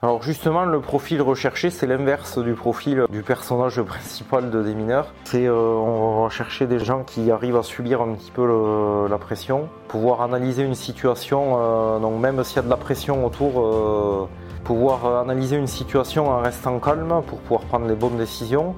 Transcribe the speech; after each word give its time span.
Alors 0.00 0.22
justement, 0.22 0.64
le 0.64 0.78
profil 0.78 1.20
recherché, 1.20 1.70
c'est 1.70 1.88
l'inverse 1.88 2.38
du 2.38 2.52
profil 2.52 3.06
du 3.10 3.24
personnage 3.24 3.82
principal 3.82 4.48
de 4.48 4.62
Démineur. 4.62 5.12
C'est 5.24 5.44
euh, 5.44 5.52
on 5.52 6.18
va 6.18 6.24
rechercher 6.26 6.68
des 6.68 6.78
gens 6.78 7.02
qui 7.02 7.32
arrivent 7.32 7.56
à 7.56 7.64
subir 7.64 8.00
un 8.00 8.14
petit 8.14 8.30
peu 8.30 9.08
la 9.10 9.18
pression, 9.18 9.68
pouvoir 9.88 10.22
analyser 10.22 10.62
une 10.62 10.76
situation, 10.76 11.56
euh, 11.58 11.98
donc 11.98 12.20
même 12.20 12.44
s'il 12.44 12.54
y 12.54 12.58
a 12.60 12.62
de 12.62 12.70
la 12.70 12.76
pression 12.76 13.26
autour, 13.26 13.60
euh, 13.60 14.28
pouvoir 14.62 15.18
analyser 15.18 15.56
une 15.56 15.66
situation 15.66 16.30
en 16.30 16.42
restant 16.42 16.78
calme 16.78 17.20
pour 17.26 17.40
pouvoir 17.40 17.62
prendre 17.62 17.88
les 17.88 17.96
bonnes 17.96 18.18
décisions, 18.18 18.76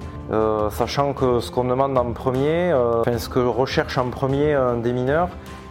sachant 0.71 1.13
que 1.13 1.41
ce 1.41 1.51
qu'on 1.51 1.65
demande 1.65 1.99
en 1.99 2.13
premier, 2.13 2.73
enfin 2.73 3.19
ce 3.19 3.29
que 3.29 3.41
recherche 3.41 3.99
en 3.99 4.09
premier 4.09 4.55
un 4.55 4.79
démineur, 4.79 5.29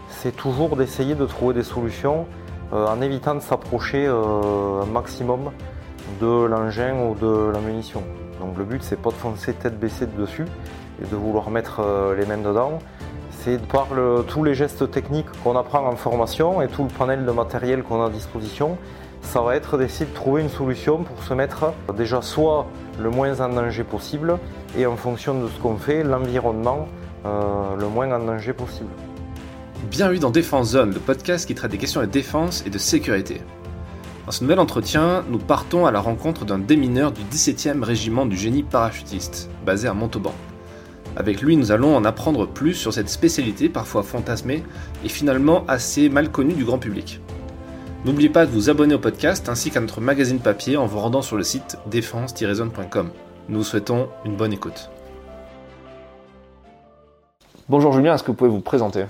c'est 0.10 0.36
toujours 0.36 0.76
d'essayer 0.76 1.16
de 1.16 1.26
trouver 1.26 1.56
des 1.56 1.64
solutions 1.64 2.28
en 2.72 3.02
évitant 3.02 3.36
de 3.36 3.40
s'approcher 3.40 4.06
euh, 4.08 4.82
un 4.84 4.86
maximum 4.86 5.52
de 6.22 6.46
l'engin 6.46 6.96
ou 7.04 7.16
de 7.16 7.52
la 7.52 7.60
munition. 7.60 8.04
Donc 8.40 8.58
le 8.58 8.64
but 8.64 8.84
c'est 8.84 9.00
pas 9.02 9.10
de 9.10 9.16
foncer 9.16 9.54
tête 9.54 9.80
baissée 9.80 10.06
dessus 10.06 10.46
et 11.02 11.06
de 11.06 11.16
vouloir 11.16 11.50
mettre 11.50 11.82
euh, 11.82 12.16
les 12.16 12.26
mains 12.26 12.38
dedans. 12.38 12.80
C'est 13.32 13.62
par 13.68 13.88
tous 14.28 14.44
les 14.44 14.54
gestes 14.54 14.92
techniques 14.92 15.28
qu'on 15.44 15.56
apprend 15.56 15.88
en 15.88 15.96
formation 15.96 16.62
et 16.62 16.68
tout 16.68 16.84
le 16.84 16.90
panel 16.90 17.26
de 17.26 17.32
matériel 17.32 17.84
qu'on 17.84 18.04
a 18.04 18.08
à 18.08 18.10
disposition, 18.10 18.78
ça 19.22 19.40
va 19.40 19.56
être 19.56 19.78
d'essayer 19.78 20.06
de 20.06 20.14
trouver 20.14 20.42
une 20.42 20.50
solution 20.50 21.04
pour 21.04 21.24
se 21.24 21.34
mettre 21.34 21.72
déjà 21.96 22.22
soit 22.22 22.66
le 23.00 23.10
moins 23.10 23.40
en 23.40 23.48
danger 23.48 23.86
possible 23.86 24.38
et 24.78 24.86
en 24.86 24.98
fonction 24.98 25.40
de 25.42 25.48
ce 25.48 25.58
qu'on 25.62 25.78
fait, 25.78 26.04
l'environnement 26.04 26.90
le 27.24 27.88
moins 27.88 28.12
en 28.12 28.20
danger 28.20 28.52
possible. 28.52 28.90
Bienvenue 29.88 30.20
dans 30.20 30.30
Défense 30.30 30.72
Zone, 30.72 30.94
le 30.94 31.00
podcast 31.00 31.48
qui 31.48 31.56
traite 31.56 31.72
des 31.72 31.78
questions 31.78 32.02
de 32.02 32.06
défense 32.06 32.64
et 32.68 32.70
de 32.70 32.78
sécurité. 32.78 33.42
Dans 34.26 34.32
ce 34.34 34.44
nouvel 34.44 34.60
entretien, 34.60 35.24
nous 35.30 35.40
partons 35.40 35.86
à 35.86 35.92
la 35.92 36.02
rencontre 36.02 36.44
d'un 36.44 36.60
démineur 36.60 37.14
du 37.14 37.22
17e 37.22 37.82
régiment 37.82 38.26
du 38.26 38.36
génie 38.36 38.62
parachutiste, 38.62 39.50
basé 39.66 39.88
à 39.88 39.94
Montauban. 39.94 40.34
Avec 41.16 41.42
lui, 41.42 41.56
nous 41.56 41.72
allons 41.72 41.96
en 41.96 42.04
apprendre 42.04 42.46
plus 42.46 42.74
sur 42.74 42.94
cette 42.94 43.10
spécialité 43.10 43.70
parfois 43.70 44.04
fantasmée 44.04 44.64
et 45.06 45.10
finalement 45.10 45.64
assez 45.68 46.10
mal 46.10 46.30
connue 46.30 46.56
du 46.56 46.66
grand 46.66 46.78
public. 46.78 47.22
N'oubliez 48.04 48.30
pas 48.30 48.46
de 48.46 48.52
vous 48.52 48.70
abonner 48.70 48.96
au 48.96 49.00
podcast 49.00 49.48
ainsi 49.48 49.72
qu'à 49.72 49.80
notre 49.80 50.02
magazine 50.02 50.40
papier 50.40 50.76
en 50.76 50.88
vous 50.88 51.00
rendant 51.00 51.22
sur 51.22 51.38
le 51.38 51.44
site 51.44 51.78
défense-zone.com. 51.90 53.12
Nous 53.48 53.60
vous 53.60 53.64
souhaitons 53.64 54.10
une 54.26 54.36
bonne 54.36 54.52
écoute. 54.52 54.90
Bonjour 57.70 57.94
Julien, 57.94 58.16
est-ce 58.16 58.24
que 58.24 58.32
vous 58.32 58.38
pouvez 58.38 58.50
vous 58.50 58.60
présenter? 58.60 59.06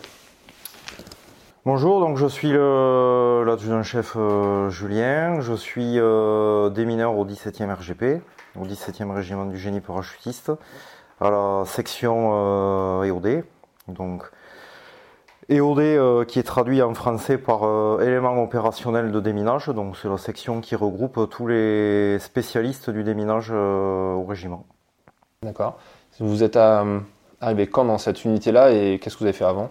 Bonjour, 1.65 1.99
donc 1.99 2.15
je 2.15 2.25
suis 2.25 2.53
l'adjudant-chef 2.53 4.13
euh, 4.15 4.69
Julien, 4.69 5.41
je 5.41 5.53
suis 5.53 5.99
euh, 5.99 6.69
démineur 6.69 7.17
au 7.17 7.25
17e 7.25 7.73
RGP, 7.73 8.21
au 8.57 8.65
17e 8.65 9.11
régiment 9.13 9.45
du 9.45 9.57
génie 9.57 9.81
parachutiste, 9.81 10.53
à 11.19 11.29
la 11.29 11.63
section 11.65 12.29
euh, 12.31 13.03
EOD. 13.03 13.43
Donc 13.89 14.23
EOD 15.49 16.25
qui 16.27 16.39
est 16.39 16.43
traduit 16.43 16.81
en 16.81 16.93
français 16.93 17.37
par 17.37 17.63
élément 18.01 18.41
opérationnel 18.41 19.11
de 19.11 19.19
déminage, 19.19 19.67
donc 19.67 19.97
c'est 19.97 20.07
la 20.07 20.17
section 20.17 20.61
qui 20.61 20.77
regroupe 20.77 21.29
tous 21.29 21.47
les 21.47 22.19
spécialistes 22.19 22.89
du 22.89 23.03
déminage 23.03 23.51
au 23.51 24.23
régiment. 24.23 24.65
D'accord. 25.43 25.77
Vous 26.21 26.41
êtes 26.41 26.57
arrivé 27.41 27.67
quand 27.67 27.83
dans 27.83 27.97
cette 27.97 28.23
unité-là 28.23 28.71
et 28.71 28.97
qu'est-ce 28.97 29.15
que 29.15 29.19
vous 29.19 29.25
avez 29.25 29.37
fait 29.37 29.43
avant? 29.43 29.69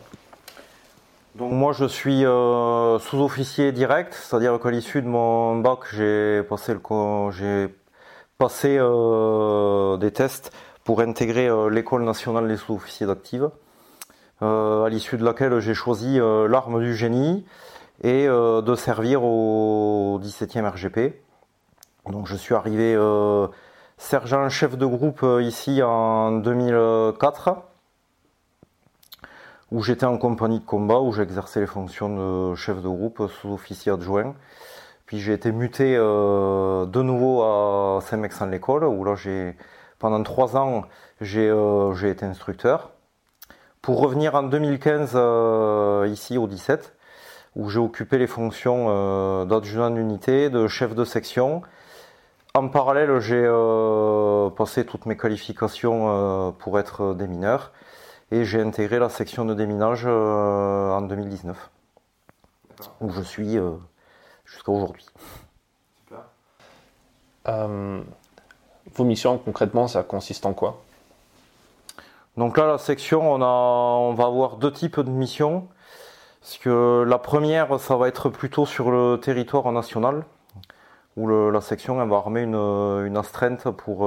Donc 1.39 1.53
moi 1.53 1.73
je 1.73 1.85
suis 1.85 2.27
euh, 2.27 2.99
sous-officier 2.99 3.71
direct, 3.71 4.13
c'est-à-dire 4.13 4.59
qu'à 4.59 4.73
l'issue 4.73 5.03
de 5.03 5.07
mon 5.07 5.57
bac 5.61 5.79
j'ai 5.93 6.43
passé 8.39 8.77
euh, 8.81 9.97
des 9.99 10.11
tests 10.11 10.53
pour 10.83 11.01
intégrer 11.01 11.47
euh, 11.47 11.71
l'école 11.71 12.03
nationale 12.03 12.49
des 12.49 12.57
sous-officiers 12.57 13.07
d'active, 13.07 13.51
à 14.41 14.89
l'issue 14.91 15.17
de 15.17 15.25
laquelle 15.25 15.61
j'ai 15.61 15.75
choisi 15.75 16.19
l'arme 16.19 16.81
du 16.81 16.95
génie 16.95 17.45
et 18.03 18.27
de 18.27 18.75
servir 18.77 19.25
au 19.25 20.21
17e 20.23 20.69
RGP. 20.71 21.21
Donc 22.11 22.27
je 22.27 22.37
suis 22.37 22.55
arrivé 22.55 22.97
sergent 23.97 24.49
chef 24.49 24.79
de 24.79 24.87
groupe 24.87 25.27
ici 25.41 25.83
en 25.83 26.31
2004 26.33 27.49
où 29.71 29.83
j'étais 29.83 30.07
en 30.07 30.17
compagnie 30.19 30.61
de 30.61 30.65
combat, 30.65 31.01
où 31.01 31.13
j'exerçais 31.13 31.61
les 31.61 31.67
fonctions 31.67 32.51
de 32.51 32.55
chef 32.55 32.77
de 32.81 32.89
groupe, 32.89 33.29
sous-officier 33.29 33.93
adjoint. 33.93 34.35
Puis 35.07 35.21
j'ai 35.21 35.33
été 35.33 35.53
muté 35.53 35.95
euh, 35.97 36.87
de 36.87 37.03
nouveau 37.03 37.43
à 37.43 38.01
Saint-Mexan-l'École, 38.03 38.85
où 38.85 39.05
là 39.05 39.15
j'ai 39.15 39.57
pendant 39.99 40.23
trois 40.23 40.57
ans 40.57 40.85
euh, 41.23 41.95
j'ai 41.95 42.11
été 42.11 42.25
instructeur. 42.25 42.91
Pour 43.83 44.01
revenir 44.01 44.35
en 44.35 44.43
2015 44.43 45.13
euh, 45.15 46.07
ici 46.11 46.39
au 46.39 46.47
17, 46.47 46.95
où 47.57 47.71
j'ai 47.71 47.79
occupé 47.79 48.19
les 48.19 48.27
fonctions 48.27 49.45
d'adjudant 49.47 49.91
d'unité, 49.91 50.51
de 50.51 50.69
chef 50.69 50.95
de 50.95 51.05
section. 51.05 51.63
En 52.55 52.69
parallèle, 52.69 53.19
j'ai 53.21 53.43
passé 54.57 54.85
toutes 54.85 55.07
mes 55.07 55.17
qualifications 55.17 56.55
pour 56.59 56.79
être 56.79 57.15
démineur 57.15 57.73
et 58.31 58.45
j'ai 58.45 58.61
intégré 58.61 58.99
la 58.99 59.09
section 59.09 59.45
de 59.45 59.55
déminage 59.55 60.03
euh, 60.07 60.91
en 60.91 61.01
2019, 61.03 61.71
où 63.01 63.11
je 63.11 63.23
suis 63.23 63.57
euh, 63.57 63.73
jusqu'à 64.45 64.73
aujourd'hui. 64.73 65.07
Super. 66.01 66.25
Euh, 67.49 68.03
vos 68.95 69.05
missions 69.05 69.39
concrètement, 69.39 69.89
ça 69.89 70.03
consiste 70.03 70.45
en 70.45 70.53
quoi? 70.53 70.83
Donc 72.37 72.57
là, 72.57 72.67
la 72.67 72.79
section, 72.79 73.33
on, 73.33 73.43
a, 73.43 73.47
on 73.47 74.15
va 74.15 74.25
avoir 74.27 74.57
deux 74.57 74.73
types 74.73 75.01
de 75.01 75.11
missions. 75.11 75.67
Parce 76.41 76.59
que 76.59 77.05
la 77.07 77.19
première, 77.19 77.81
ça 77.81 77.97
va 77.97 78.09
être 78.09 78.29
plutôt 78.29 78.65
sur 78.65 78.91
le 78.91 79.19
territoire 79.21 79.71
national, 79.73 80.25
où 81.17 81.29
la 81.51 81.61
section 81.61 82.01
elle 82.01 82.09
va 82.09 82.17
armer 82.17 82.43
une, 82.43 82.55
une 82.55 83.17
astreinte 83.17 83.69
pour, 83.71 83.99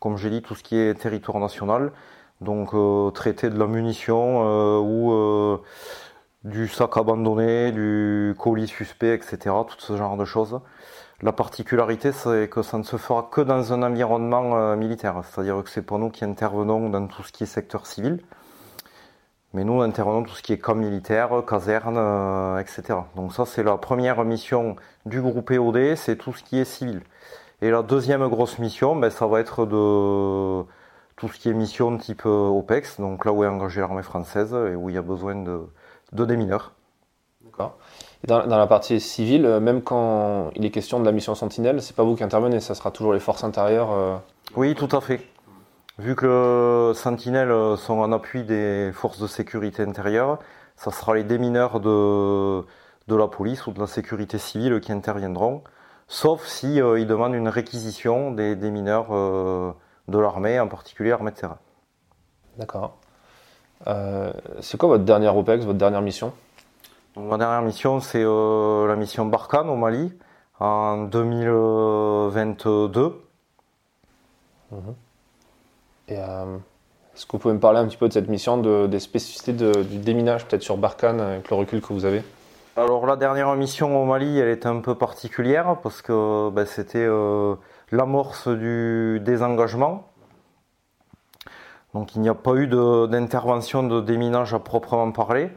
comme 0.00 0.16
j'ai 0.16 0.30
dit, 0.30 0.42
tout 0.42 0.56
ce 0.56 0.64
qui 0.64 0.76
est 0.76 0.94
territoire 0.94 1.38
national. 1.38 1.92
Donc 2.40 2.72
euh, 2.74 3.10
traiter 3.10 3.50
de 3.50 3.58
la 3.58 3.66
munition 3.66 4.42
euh, 4.44 4.78
ou 4.78 5.12
euh, 5.12 5.58
du 6.44 6.68
sac 6.68 6.96
abandonné, 6.96 7.72
du 7.72 8.34
colis 8.38 8.68
suspect, 8.68 9.14
etc. 9.14 9.38
Tout 9.66 9.80
ce 9.80 9.96
genre 9.96 10.16
de 10.16 10.24
choses. 10.24 10.60
La 11.20 11.32
particularité, 11.32 12.12
c'est 12.12 12.48
que 12.48 12.62
ça 12.62 12.78
ne 12.78 12.84
se 12.84 12.96
fera 12.96 13.28
que 13.32 13.40
dans 13.40 13.72
un 13.72 13.82
environnement 13.82 14.76
militaire, 14.76 15.22
c'est-à-dire 15.24 15.64
que 15.64 15.70
c'est 15.70 15.82
pas 15.82 15.98
nous 15.98 16.10
qui 16.10 16.24
intervenons 16.24 16.88
dans 16.90 17.08
tout 17.08 17.24
ce 17.24 17.32
qui 17.32 17.42
est 17.42 17.46
secteur 17.46 17.86
civil, 17.86 18.22
mais 19.52 19.64
nous 19.64 19.82
intervenons 19.82 20.22
tout 20.22 20.34
ce 20.36 20.42
qui 20.42 20.52
est 20.52 20.58
camp 20.58 20.76
militaire, 20.76 21.30
caserne, 21.44 21.98
etc. 22.60 23.00
Donc 23.16 23.32
ça, 23.32 23.46
c'est 23.46 23.64
la 23.64 23.76
première 23.78 24.24
mission 24.24 24.76
du 25.06 25.20
groupe 25.20 25.50
EOD, 25.50 25.96
c'est 25.96 26.14
tout 26.14 26.32
ce 26.32 26.44
qui 26.44 26.58
est 26.60 26.64
civil. 26.64 27.02
Et 27.62 27.70
la 27.72 27.82
deuxième 27.82 28.28
grosse 28.28 28.60
mission, 28.60 28.94
ben, 28.94 29.10
ça 29.10 29.26
va 29.26 29.40
être 29.40 29.66
de 29.66 30.64
tout 31.18 31.28
ce 31.28 31.38
qui 31.38 31.48
est 31.48 31.52
mission 31.52 31.98
type 31.98 32.22
euh, 32.24 32.48
OPEX, 32.48 33.00
donc 33.00 33.24
là 33.24 33.32
où 33.32 33.44
est 33.44 33.48
engagée 33.48 33.80
l'armée 33.80 34.02
française 34.02 34.54
et 34.54 34.76
où 34.76 34.88
il 34.88 34.94
y 34.94 34.98
a 34.98 35.02
besoin 35.02 35.34
de, 35.34 35.62
de 36.12 36.24
démineurs. 36.24 36.72
D'accord. 37.44 37.76
Dans, 38.24 38.46
dans, 38.46 38.56
la 38.56 38.66
partie 38.68 39.00
civile, 39.00 39.44
euh, 39.44 39.60
même 39.60 39.82
quand 39.82 40.50
il 40.54 40.64
est 40.64 40.70
question 40.70 41.00
de 41.00 41.04
la 41.04 41.12
mission 41.12 41.34
Sentinelle, 41.34 41.82
c'est 41.82 41.94
pas 41.94 42.04
vous 42.04 42.14
qui 42.14 42.22
intervenez, 42.22 42.60
ça 42.60 42.74
sera 42.74 42.92
toujours 42.92 43.12
les 43.12 43.20
forces 43.20 43.42
intérieures 43.42 43.90
euh 43.92 44.16
Oui, 44.54 44.76
tout 44.76 44.88
à 44.92 45.00
fait. 45.00 45.20
Vu 45.98 46.14
que 46.14 46.92
Sentinelle 46.94 47.76
sont 47.76 47.98
en 47.98 48.12
appui 48.12 48.44
des 48.44 48.92
forces 48.94 49.18
de 49.18 49.26
sécurité 49.26 49.82
intérieure, 49.82 50.38
ça 50.76 50.92
sera 50.92 51.16
les 51.16 51.24
démineurs 51.24 51.80
de, 51.80 52.60
de 53.08 53.16
la 53.16 53.26
police 53.26 53.66
ou 53.66 53.72
de 53.72 53.80
la 53.80 53.88
sécurité 53.88 54.38
civile 54.38 54.80
qui 54.80 54.92
interviendront, 54.92 55.64
sauf 56.06 56.46
si 56.46 56.76
ils 56.76 57.06
demandent 57.08 57.34
une 57.34 57.48
réquisition 57.48 58.30
des 58.30 58.54
démineurs 58.54 59.08
l'armée, 60.16 60.58
en 60.58 60.68
particulier 60.68 61.10
l'armée 61.10 61.32
de 61.32 61.36
terrain. 61.36 61.58
D'accord. 62.56 62.96
Euh, 63.86 64.32
c'est 64.60 64.78
quoi 64.78 64.88
votre 64.88 65.04
dernière 65.04 65.36
OPEX, 65.36 65.64
votre 65.64 65.78
dernière 65.78 66.02
mission? 66.02 66.32
Ma 67.16 67.36
dernière 67.36 67.62
mission, 67.62 68.00
c'est 68.00 68.22
euh, 68.22 68.86
la 68.86 68.96
mission 68.96 69.26
Barkhane 69.26 69.68
au 69.68 69.76
Mali 69.76 70.12
en 70.60 71.04
2022. 71.04 73.20
Mhm. 74.70 74.94
Et 76.08 76.18
euh, 76.18 76.56
est-ce 77.14 77.26
que 77.26 77.32
vous 77.32 77.38
pouvez 77.38 77.54
me 77.54 77.60
parler 77.60 77.78
un 77.78 77.86
petit 77.86 77.96
peu 77.96 78.08
de 78.08 78.12
cette 78.12 78.28
mission, 78.28 78.58
de, 78.58 78.86
des 78.86 79.00
spécificités 79.00 79.52
du 79.52 79.98
déminage 79.98 80.46
peut-être 80.46 80.62
sur 80.62 80.76
Barkhane 80.76 81.20
avec 81.20 81.50
le 81.50 81.56
recul 81.56 81.80
que 81.80 81.92
vous 81.92 82.04
avez? 82.04 82.22
Alors 82.76 83.06
la 83.06 83.16
dernière 83.16 83.52
mission 83.56 84.00
au 84.00 84.04
Mali, 84.04 84.38
elle 84.38 84.48
était 84.48 84.68
un 84.68 84.80
peu 84.80 84.94
particulière 84.94 85.78
parce 85.82 86.00
que 86.00 86.50
ben, 86.50 86.64
c'était 86.64 87.08
l'amorce 87.92 88.48
du 88.48 89.20
désengagement. 89.20 90.08
Donc 91.94 92.14
il 92.14 92.20
n'y 92.20 92.28
a 92.28 92.34
pas 92.34 92.54
eu 92.54 92.66
d'intervention 92.66 93.82
de, 93.82 94.00
déminage 94.00 94.54
à 94.54 94.58
proprement 94.58 95.10
parler, 95.10 95.50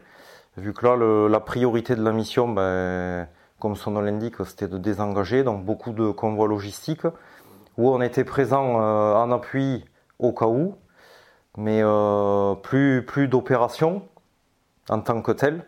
vu 0.57 0.73
que 0.73 0.85
là 0.85 1.27
la 1.27 1.39
priorité 1.39 1.95
de 1.95 2.03
la 2.03 2.13
mission, 2.13 2.47
ben, 2.47 3.27
comme 3.59 3.75
son 3.75 3.91
nom 3.91 4.01
l'indique, 4.01 4.35
c'était 4.45 4.67
de 4.67 4.77
désengager, 4.77 5.43
donc 5.43 5.65
beaucoup 5.65 5.91
de 5.91 6.09
convois 6.11 6.47
logistiques, 6.47 7.05
où 7.77 7.89
on 7.89 8.01
était 8.01 8.23
présent 8.23 8.75
en 8.75 9.31
appui 9.31 9.85
au 10.19 10.31
cas 10.31 10.47
où, 10.47 10.75
mais 11.57 11.83
plus, 12.63 13.05
plus 13.05 13.27
d'opérations 13.27 14.03
en 14.89 15.01
tant 15.01 15.21
que 15.21 15.31
telles, 15.31 15.65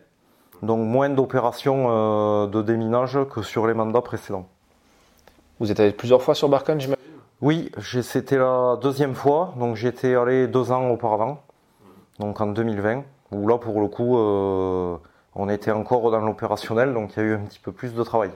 donc 0.62 0.80
moins 0.80 1.10
d'opérations 1.10 2.48
de 2.48 2.62
déminage 2.62 3.20
que 3.30 3.42
sur 3.42 3.68
les 3.68 3.74
mandats 3.74 4.02
précédents. 4.02 4.48
Vous 5.60 5.72
êtes 5.72 5.80
allé 5.80 5.92
plusieurs 5.92 6.22
fois 6.22 6.36
sur 6.36 6.50
Barkhane, 6.50 6.80
j'imagine 6.80 7.04
Oui, 7.42 7.72
c'était 8.02 8.38
la 8.38 8.78
deuxième 8.82 9.16
fois, 9.16 9.54
donc 9.58 9.76
j'étais 9.76 10.16
allé 10.16 10.48
deux 10.48 10.72
ans 10.72 10.90
auparavant, 10.90 11.42
donc 12.20 12.42
en 12.42 12.48
2020, 12.48 13.04
où 13.32 13.48
là 13.48 13.58
pour 13.58 13.80
le 13.80 13.88
coup 13.88 14.18
euh, 14.18 14.98
on 15.36 15.50
était 15.50 15.72
encore 15.72 16.12
dans 16.12 16.20
l'opérationnel, 16.20 16.94
donc 16.94 17.14
il 17.16 17.20
y 17.20 17.22
a 17.22 17.30
eu 17.30 17.34
un 17.36 17.40
petit 17.40 17.60
peu 17.60 17.72
plus 17.72 17.94
de 17.94 18.04
travail. 18.04 18.32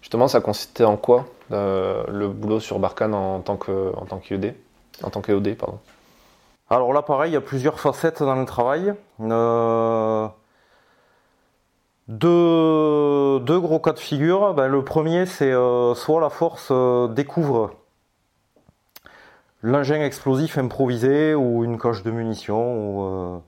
Justement, 0.00 0.28
ça 0.28 0.40
consistait 0.40 0.84
en 0.84 0.96
quoi 0.96 1.26
euh, 1.50 2.04
le 2.08 2.28
boulot 2.28 2.60
sur 2.60 2.78
Barkhane 2.78 3.12
en 3.12 3.40
tant 3.40 3.56
que 3.56 3.92
en 3.96 4.04
tant 4.06 4.18
qu'IED, 4.18 4.54
en 5.02 5.10
tant 5.10 5.20
qu'EOD, 5.20 5.56
pardon? 5.56 5.80
Alors 6.70 6.92
là, 6.92 7.02
pareil, 7.02 7.30
il 7.30 7.34
y 7.34 7.36
a 7.36 7.40
plusieurs 7.40 7.80
facettes 7.80 8.22
dans 8.22 8.36
le 8.36 8.44
travail. 8.44 8.94
Euh, 9.20 10.28
deux, 12.08 13.60
gros 13.60 13.80
cas 13.80 13.92
de 13.92 13.98
figure. 13.98 14.54
Ben, 14.54 14.68
le 14.68 14.84
premier, 14.84 15.26
c'est 15.26 15.52
euh, 15.52 15.94
soit 15.94 16.20
la 16.20 16.30
force 16.30 16.68
euh, 16.70 17.08
découvre 17.08 17.72
l'engin 19.62 20.00
explosif 20.02 20.58
improvisé 20.58 21.34
ou 21.34 21.64
une 21.64 21.78
coche 21.78 22.02
de 22.04 22.10
munitions 22.10 22.76
ou 22.76 23.02
euh, 23.02 23.38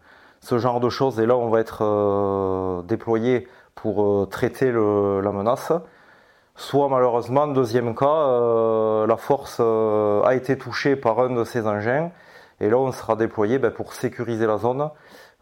ce 0.40 0.58
genre 0.58 0.81
de 0.81 0.88
choses. 0.88 1.20
Et 1.20 1.26
là, 1.26 1.37
on 1.37 1.50
va 1.50 1.60
être 1.60 2.82
déployé 2.88 3.49
pour 3.75 4.28
traiter 4.28 4.72
la 4.72 5.32
menace. 5.32 5.72
Soit 6.56 6.88
malheureusement, 6.88 7.46
deuxième 7.46 7.94
cas, 7.94 9.06
la 9.06 9.16
force 9.16 9.61
a 9.61 10.31
été 10.34 10.58
touchée 10.58 10.96
par 10.96 11.20
un 11.20 11.31
de 11.31 11.44
ces 11.44 11.66
engins. 11.66 12.11
Et 12.61 12.69
là, 12.69 12.78
on 12.78 12.90
sera 12.90 13.14
déployé 13.14 13.58
ben, 13.58 13.70
pour 13.70 13.93
sécuriser 13.93 14.46
la 14.46 14.58
zone 14.58 14.90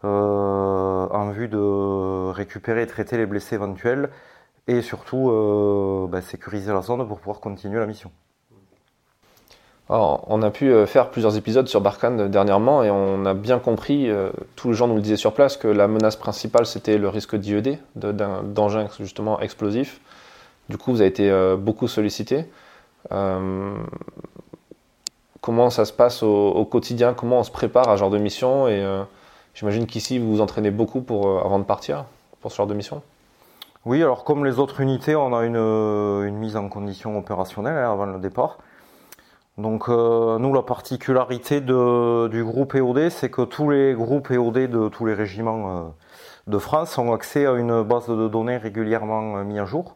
en 0.03 1.29
vue 1.31 1.47
de 1.47 2.31
récupérer 2.31 2.83
et 2.83 2.87
traiter 2.87 3.17
les 3.17 3.25
blessés 3.25 3.55
éventuels 3.55 4.09
et 4.67 4.81
surtout 4.81 5.29
euh, 5.29 6.07
bah, 6.07 6.21
sécuriser 6.21 6.71
la 6.73 6.81
zone 6.81 7.07
pour 7.07 7.19
pouvoir 7.19 7.39
continuer 7.39 7.79
la 7.79 7.85
mission. 7.85 8.11
On 9.89 10.41
a 10.41 10.51
pu 10.51 10.69
euh, 10.69 10.85
faire 10.85 11.11
plusieurs 11.11 11.37
épisodes 11.37 11.67
sur 11.69 11.79
Barkhane 11.79 12.27
dernièrement 12.29 12.83
et 12.83 12.91
on 12.91 13.25
a 13.25 13.33
bien 13.33 13.57
compris, 13.57 14.11
tous 14.55 14.69
les 14.69 14.73
gens 14.73 14.87
nous 14.87 14.95
le 14.95 15.01
disaient 15.01 15.15
sur 15.15 15.33
place, 15.33 15.55
que 15.55 15.69
la 15.69 15.87
menace 15.87 16.17
principale 16.17 16.65
c'était 16.65 16.97
le 16.97 17.07
risque 17.07 17.37
d'IED, 17.37 17.79
d'engins 17.95 18.87
justement 18.99 19.39
explosifs. 19.39 20.01
Du 20.69 20.77
coup, 20.77 20.91
vous 20.91 20.99
avez 20.99 21.09
été 21.09 21.55
beaucoup 21.57 21.87
sollicité. 21.87 22.45
comment 25.39 25.69
ça 25.69 25.85
se 25.85 25.93
passe 25.93 26.21
au, 26.21 26.49
au, 26.49 26.65
quotidien? 26.65 27.13
Comment 27.13 27.39
on 27.39 27.43
se 27.43 27.51
prépare 27.51 27.87
à 27.87 27.95
ce 27.95 28.01
genre 28.01 28.09
de 28.09 28.17
mission? 28.17 28.67
Et 28.67 28.83
J'imagine 29.57 29.87
qu'ici, 29.87 30.19
vous 30.19 30.29
vous 30.29 30.41
entraînez 30.41 30.69
beaucoup 30.69 31.01
pour, 31.01 31.25
euh, 31.27 31.41
avant 31.43 31.57
de 31.57 31.63
partir 31.63 32.05
pour 32.41 32.51
ce 32.51 32.57
genre 32.57 32.67
de 32.67 32.75
mission 32.75 33.01
Oui, 33.85 34.03
alors 34.03 34.23
comme 34.23 34.45
les 34.45 34.59
autres 34.59 34.81
unités, 34.81 35.15
on 35.15 35.35
a 35.35 35.45
une, 35.45 35.55
euh, 35.57 36.29
mise 36.29 36.55
en 36.55 36.69
condition 36.69 37.17
opérationnelle 37.17 37.75
hein, 37.75 37.91
avant 37.91 38.05
le 38.05 38.19
départ. 38.19 38.59
Donc 39.57 39.89
euh, 39.89 40.37
nous, 40.37 40.53
la 40.53 40.61
particularité 40.61 41.59
du 41.59 42.43
groupe 42.43 42.75
EOD, 42.75 43.09
c'est 43.09 43.31
que 43.31 43.41
tous 43.41 43.71
les 43.71 43.95
groupes 43.95 44.29
EOD 44.29 44.69
de 44.69 44.89
tous 44.89 45.07
les 45.07 45.15
régiments 45.15 45.91
de 46.45 46.57
France 46.59 46.95
ont 46.99 47.11
accès 47.11 47.47
à 47.47 47.53
une 47.53 47.81
base 47.81 48.07
de 48.07 48.27
données 48.27 48.57
régulièrement 48.57 49.43
mise 49.43 49.57
à 49.57 49.65
jour, 49.65 49.95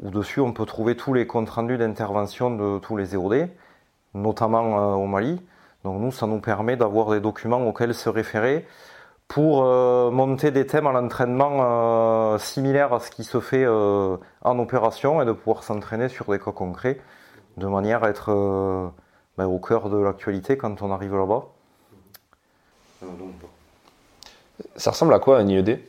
où 0.00 0.10
dessus 0.10 0.40
on 0.40 0.52
peut 0.52 0.66
trouver 0.66 0.96
tous 0.96 1.14
les 1.14 1.28
comptes 1.28 1.50
rendus 1.50 1.78
d'intervention 1.78 2.50
de 2.50 2.80
tous 2.80 2.96
les 2.96 3.14
EOD, 3.14 3.50
notamment 4.14 4.96
au 4.96 5.06
Mali. 5.06 5.40
Donc 5.84 6.00
nous, 6.00 6.12
ça 6.12 6.26
nous 6.26 6.40
permet 6.40 6.76
d'avoir 6.76 7.10
des 7.10 7.20
documents 7.20 7.66
auxquels 7.66 7.94
se 7.94 8.08
référer 8.08 8.66
pour 9.30 9.62
euh, 9.62 10.10
monter 10.10 10.50
des 10.50 10.66
thèmes 10.66 10.88
à 10.88 10.92
l'entraînement 10.92 11.58
euh, 11.60 12.38
similaires 12.38 12.92
à 12.92 12.98
ce 12.98 13.12
qui 13.12 13.22
se 13.22 13.38
fait 13.38 13.64
euh, 13.64 14.16
en 14.42 14.58
opération 14.58 15.22
et 15.22 15.24
de 15.24 15.30
pouvoir 15.30 15.62
s'entraîner 15.62 16.08
sur 16.08 16.28
des 16.32 16.40
cas 16.40 16.50
concrets 16.50 17.00
de 17.56 17.66
manière 17.68 18.02
à 18.02 18.10
être 18.10 18.92
ben, 19.38 19.46
au 19.46 19.60
cœur 19.60 19.88
de 19.88 19.98
l'actualité 19.98 20.56
quand 20.56 20.82
on 20.82 20.90
arrive 20.90 21.14
là-bas. 21.14 21.44
Ça 24.74 24.90
ressemble 24.90 25.14
à 25.14 25.20
quoi 25.20 25.38
un 25.38 25.46
IED 25.46 25.80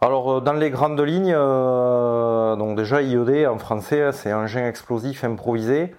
Alors 0.00 0.42
dans 0.42 0.52
les 0.52 0.70
grandes 0.70 1.00
lignes, 1.00 1.32
donc 1.32 2.76
déjà 2.76 3.02
IED 3.02 3.46
en 3.46 3.58
français 3.58 4.10
c'est 4.12 4.32
engin 4.32 4.66
explosif 4.66 5.22
improvisé. 5.22 5.94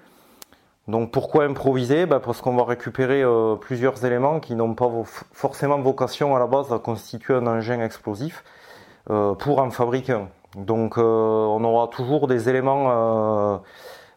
Donc 0.87 1.11
pourquoi 1.11 1.43
improviser? 1.43 2.05
Bah, 2.05 2.21
Parce 2.23 2.41
qu'on 2.41 2.55
va 2.55 2.63
récupérer 2.63 3.21
euh, 3.21 3.55
plusieurs 3.55 4.05
éléments 4.05 4.39
qui 4.39 4.55
n'ont 4.55 4.73
pas 4.73 4.89
forcément 5.33 5.79
vocation 5.79 6.35
à 6.35 6.39
la 6.39 6.47
base 6.47 6.71
à 6.71 6.79
constituer 6.79 7.33
un 7.33 7.45
engin 7.45 7.81
explosif 7.81 8.43
euh, 9.09 9.33
pour 9.35 9.59
en 9.59 9.69
fabriquer 9.69 10.13
un. 10.13 10.29
Donc 10.55 10.97
euh, 10.97 11.01
on 11.01 11.63
aura 11.65 11.87
toujours 11.89 12.27
des 12.27 12.47
éléments, 12.47 13.61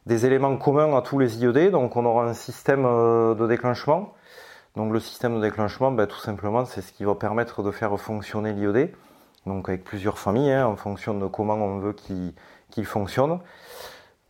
des 0.06 0.26
éléments 0.26 0.56
communs 0.56 0.96
à 0.96 1.02
tous 1.02 1.18
les 1.18 1.42
IED. 1.42 1.72
Donc 1.72 1.96
on 1.96 2.04
aura 2.04 2.24
un 2.24 2.34
système 2.34 2.84
de 2.84 3.46
déclenchement. 3.48 4.14
Donc 4.76 4.92
le 4.92 5.00
système 5.00 5.36
de 5.36 5.42
déclenchement, 5.42 5.90
bah, 5.90 6.06
tout 6.06 6.20
simplement, 6.20 6.64
c'est 6.64 6.82
ce 6.82 6.92
qui 6.92 7.02
va 7.04 7.16
permettre 7.16 7.64
de 7.64 7.72
faire 7.72 7.98
fonctionner 7.98 8.52
l'IED. 8.52 8.94
Donc 9.44 9.68
avec 9.68 9.82
plusieurs 9.82 10.18
familles, 10.18 10.52
hein, 10.52 10.66
en 10.66 10.76
fonction 10.76 11.14
de 11.14 11.26
comment 11.26 11.54
on 11.54 11.78
veut 11.78 11.94
qu'il 11.94 12.84
fonctionne. 12.84 13.40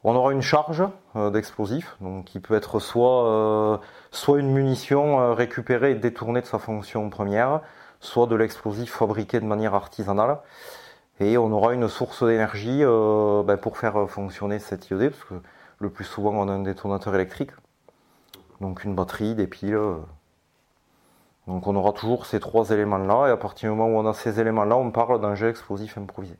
On 0.03 0.15
aura 0.17 0.33
une 0.33 0.41
charge 0.41 0.83
euh, 1.15 1.31
d'explosif, 1.31 1.97
donc 2.01 2.25
qui 2.25 2.41
peut 2.41 2.55
être 2.55 2.81
soit, 2.81 3.29
euh, 3.29 3.79
soit 4.11 4.39
une 4.39 4.51
munition 4.51 5.21
euh, 5.21 5.35
récupérée 5.35 5.91
et 5.91 5.95
détournée 5.95 6.41
de 6.41 6.47
sa 6.47 6.59
fonction 6.59 7.11
première, 7.11 7.61
soit 8.01 8.27
de 8.27 8.35
l'explosif 8.35 8.91
fabriqué 8.91 9.41
de 9.41 9.45
manière 9.45 9.75
artisanale. 9.75 10.39
Et 11.21 11.37
on 11.37 11.53
aura 11.53 11.75
une 11.75 11.87
source 11.89 12.25
d'énergie 12.25 12.83
ben, 12.83 13.59
pour 13.59 13.77
faire 13.77 14.09
fonctionner 14.09 14.59
cette 14.59 14.89
IED, 14.89 15.11
parce 15.11 15.25
que 15.25 15.35
le 15.79 15.91
plus 15.91 16.05
souvent 16.05 16.31
on 16.31 16.49
a 16.49 16.53
un 16.53 16.63
détonateur 16.63 17.15
électrique, 17.15 17.51
donc 18.63 18.85
une 18.85 18.95
batterie, 18.95 19.35
des 19.35 19.47
piles. 19.47 19.79
Donc 21.47 21.67
on 21.67 21.77
aura 21.77 21.93
toujours 21.93 22.25
ces 22.25 22.41
trois 22.41 22.71
éléments-là, 22.71 23.29
et 23.29 23.31
à 23.33 23.37
partir 23.37 23.71
du 23.71 23.77
moment 23.77 23.95
où 23.95 24.03
on 24.03 24.09
a 24.09 24.15
ces 24.15 24.41
éléments-là, 24.41 24.79
on 24.79 24.91
parle 24.91 25.21
d'un 25.21 25.35
jet 25.35 25.51
explosif 25.51 25.99
improvisé. 25.99 26.39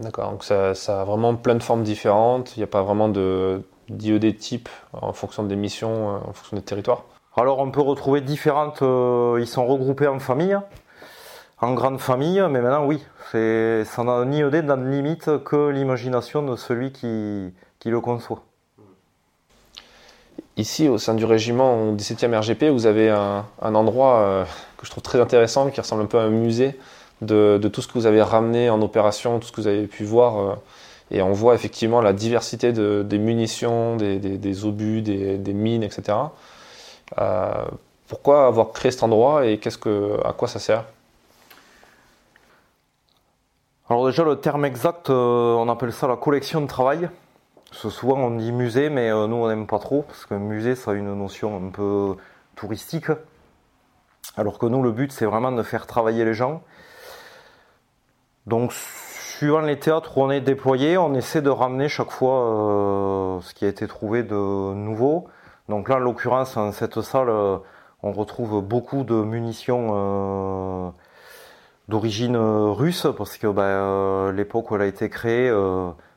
D'accord, 0.00 0.30
donc 0.30 0.44
ça, 0.44 0.70
a 0.70 1.04
vraiment 1.04 1.34
plein 1.34 1.56
de 1.56 1.62
formes 1.62 1.82
différentes, 1.82 2.56
il 2.56 2.60
n'y 2.60 2.64
a 2.64 2.68
pas 2.68 2.82
vraiment 2.82 3.08
de 3.08 3.62
d'IED 3.88 4.36
type 4.36 4.68
en 4.92 5.12
fonction 5.12 5.42
des 5.44 5.56
missions, 5.56 6.10
euh, 6.10 6.18
en 6.28 6.32
fonction 6.32 6.56
des 6.56 6.62
territoires. 6.62 7.04
Alors 7.36 7.58
on 7.58 7.70
peut 7.70 7.80
retrouver 7.80 8.20
différentes, 8.20 8.82
euh, 8.82 9.38
ils 9.40 9.46
sont 9.46 9.66
regroupés 9.66 10.06
en 10.06 10.18
famille, 10.18 10.58
en 11.60 11.72
grandes 11.72 12.00
familles, 12.00 12.44
mais 12.50 12.60
maintenant 12.60 12.84
oui, 12.84 13.02
ça 13.32 14.04
n'a 14.04 14.12
un 14.12 14.30
IED 14.30 14.66
dans 14.66 14.76
limite 14.76 15.42
que 15.42 15.70
l'imagination 15.70 16.42
de 16.42 16.54
celui 16.54 16.92
qui, 16.92 17.52
qui 17.78 17.90
le 17.90 18.00
conçoit. 18.00 18.42
Ici, 20.58 20.88
au 20.88 20.98
sein 20.98 21.14
du 21.14 21.24
régiment 21.24 21.94
17e 21.94 22.36
RGP, 22.36 22.64
vous 22.64 22.86
avez 22.86 23.10
un, 23.10 23.44
endroit 23.62 24.16
euh, 24.16 24.44
que 24.76 24.86
je 24.86 24.90
trouve 24.90 25.04
très 25.04 25.20
intéressant, 25.20 25.70
qui 25.70 25.80
ressemble 25.80 26.02
un 26.02 26.06
peu 26.06 26.18
à 26.18 26.22
un 26.22 26.30
musée, 26.30 26.76
de, 27.22 27.68
tout 27.68 27.82
ce 27.82 27.88
que 27.88 27.94
vous 27.94 28.06
avez 28.06 28.22
ramené 28.22 28.70
en 28.70 28.80
opération, 28.82 29.38
tout 29.38 29.48
ce 29.48 29.52
que 29.52 29.60
vous 29.60 29.66
avez 29.66 29.86
pu 29.86 30.04
voir. 30.04 30.38
Euh, 30.38 30.54
et 31.10 31.22
on 31.22 31.32
voit 31.32 31.54
effectivement 31.54 32.02
la 32.02 32.12
diversité 32.12 32.72
des 32.72 33.18
munitions, 33.18 33.96
des, 33.96 34.64
obus, 34.66 35.00
des, 35.00 35.52
mines, 35.54 35.82
etc. 35.82 36.18
Euh, 37.18 37.64
pourquoi 38.08 38.46
avoir 38.46 38.72
créé 38.72 38.90
cet 38.90 39.02
endroit 39.02 39.46
et 39.46 39.58
qu'est-ce 39.58 39.78
que, 39.78 40.18
à 40.24 40.32
quoi 40.34 40.48
ça 40.48 40.58
sert? 40.58 40.84
Alors 43.88 44.04
déjà 44.04 44.22
le 44.22 44.36
terme 44.36 44.66
exact, 44.66 45.08
euh, 45.08 45.54
on 45.54 45.66
appelle 45.70 45.94
ça 45.94 46.06
la 46.08 46.16
collection 46.16 46.60
de 46.60 46.66
travail. 46.66 47.08
souvent 47.72 48.18
on 48.18 48.36
dit 48.36 48.52
musée, 48.52 48.90
mais 48.90 49.08
nous 49.08 49.36
on 49.36 49.48
n'aime 49.48 49.66
pas 49.66 49.78
trop 49.78 50.02
parce 50.02 50.26
que 50.26 50.34
musée 50.34 50.74
ça 50.74 50.90
a 50.90 50.94
une 50.94 51.14
notion 51.14 51.56
un 51.56 51.70
peu 51.70 52.16
touristique. 52.54 53.06
Alors 54.36 54.58
que 54.58 54.66
nous 54.66 54.82
le 54.82 54.92
but 54.92 55.10
c'est 55.10 55.24
vraiment 55.24 55.52
de 55.52 55.62
faire 55.62 55.86
travailler 55.86 56.26
les 56.26 56.34
gens 56.34 56.60
donc, 58.48 58.72
suivant 58.72 59.60
les 59.60 59.78
théâtres 59.78 60.16
où 60.16 60.22
on 60.22 60.30
est 60.30 60.40
déployé, 60.40 60.96
on 60.96 61.12
essaie 61.12 61.42
de 61.42 61.50
ramener 61.50 61.88
chaque 61.88 62.10
fois 62.10 63.36
euh, 63.36 63.40
ce 63.42 63.52
qui 63.52 63.66
a 63.66 63.68
été 63.68 63.86
trouvé 63.86 64.22
de 64.22 64.34
nouveau. 64.74 65.28
Donc 65.68 65.90
là, 65.90 65.96
en 65.96 65.98
l'occurrence, 65.98 66.54
dans 66.54 66.72
cette 66.72 67.02
salle, 67.02 67.28
euh, 67.28 67.58
on 68.02 68.12
retrouve 68.12 68.62
beaucoup 68.62 69.04
de 69.04 69.14
munitions 69.14 69.88
euh, 69.92 70.90
d'origine 71.88 72.38
russe, 72.38 73.06
parce 73.18 73.36
que 73.36 73.48
ben, 73.48 74.32
l'époque 74.32 74.70
où 74.70 74.76
elle 74.76 74.82
a 74.82 74.86
été 74.86 75.10
créée, 75.10 75.52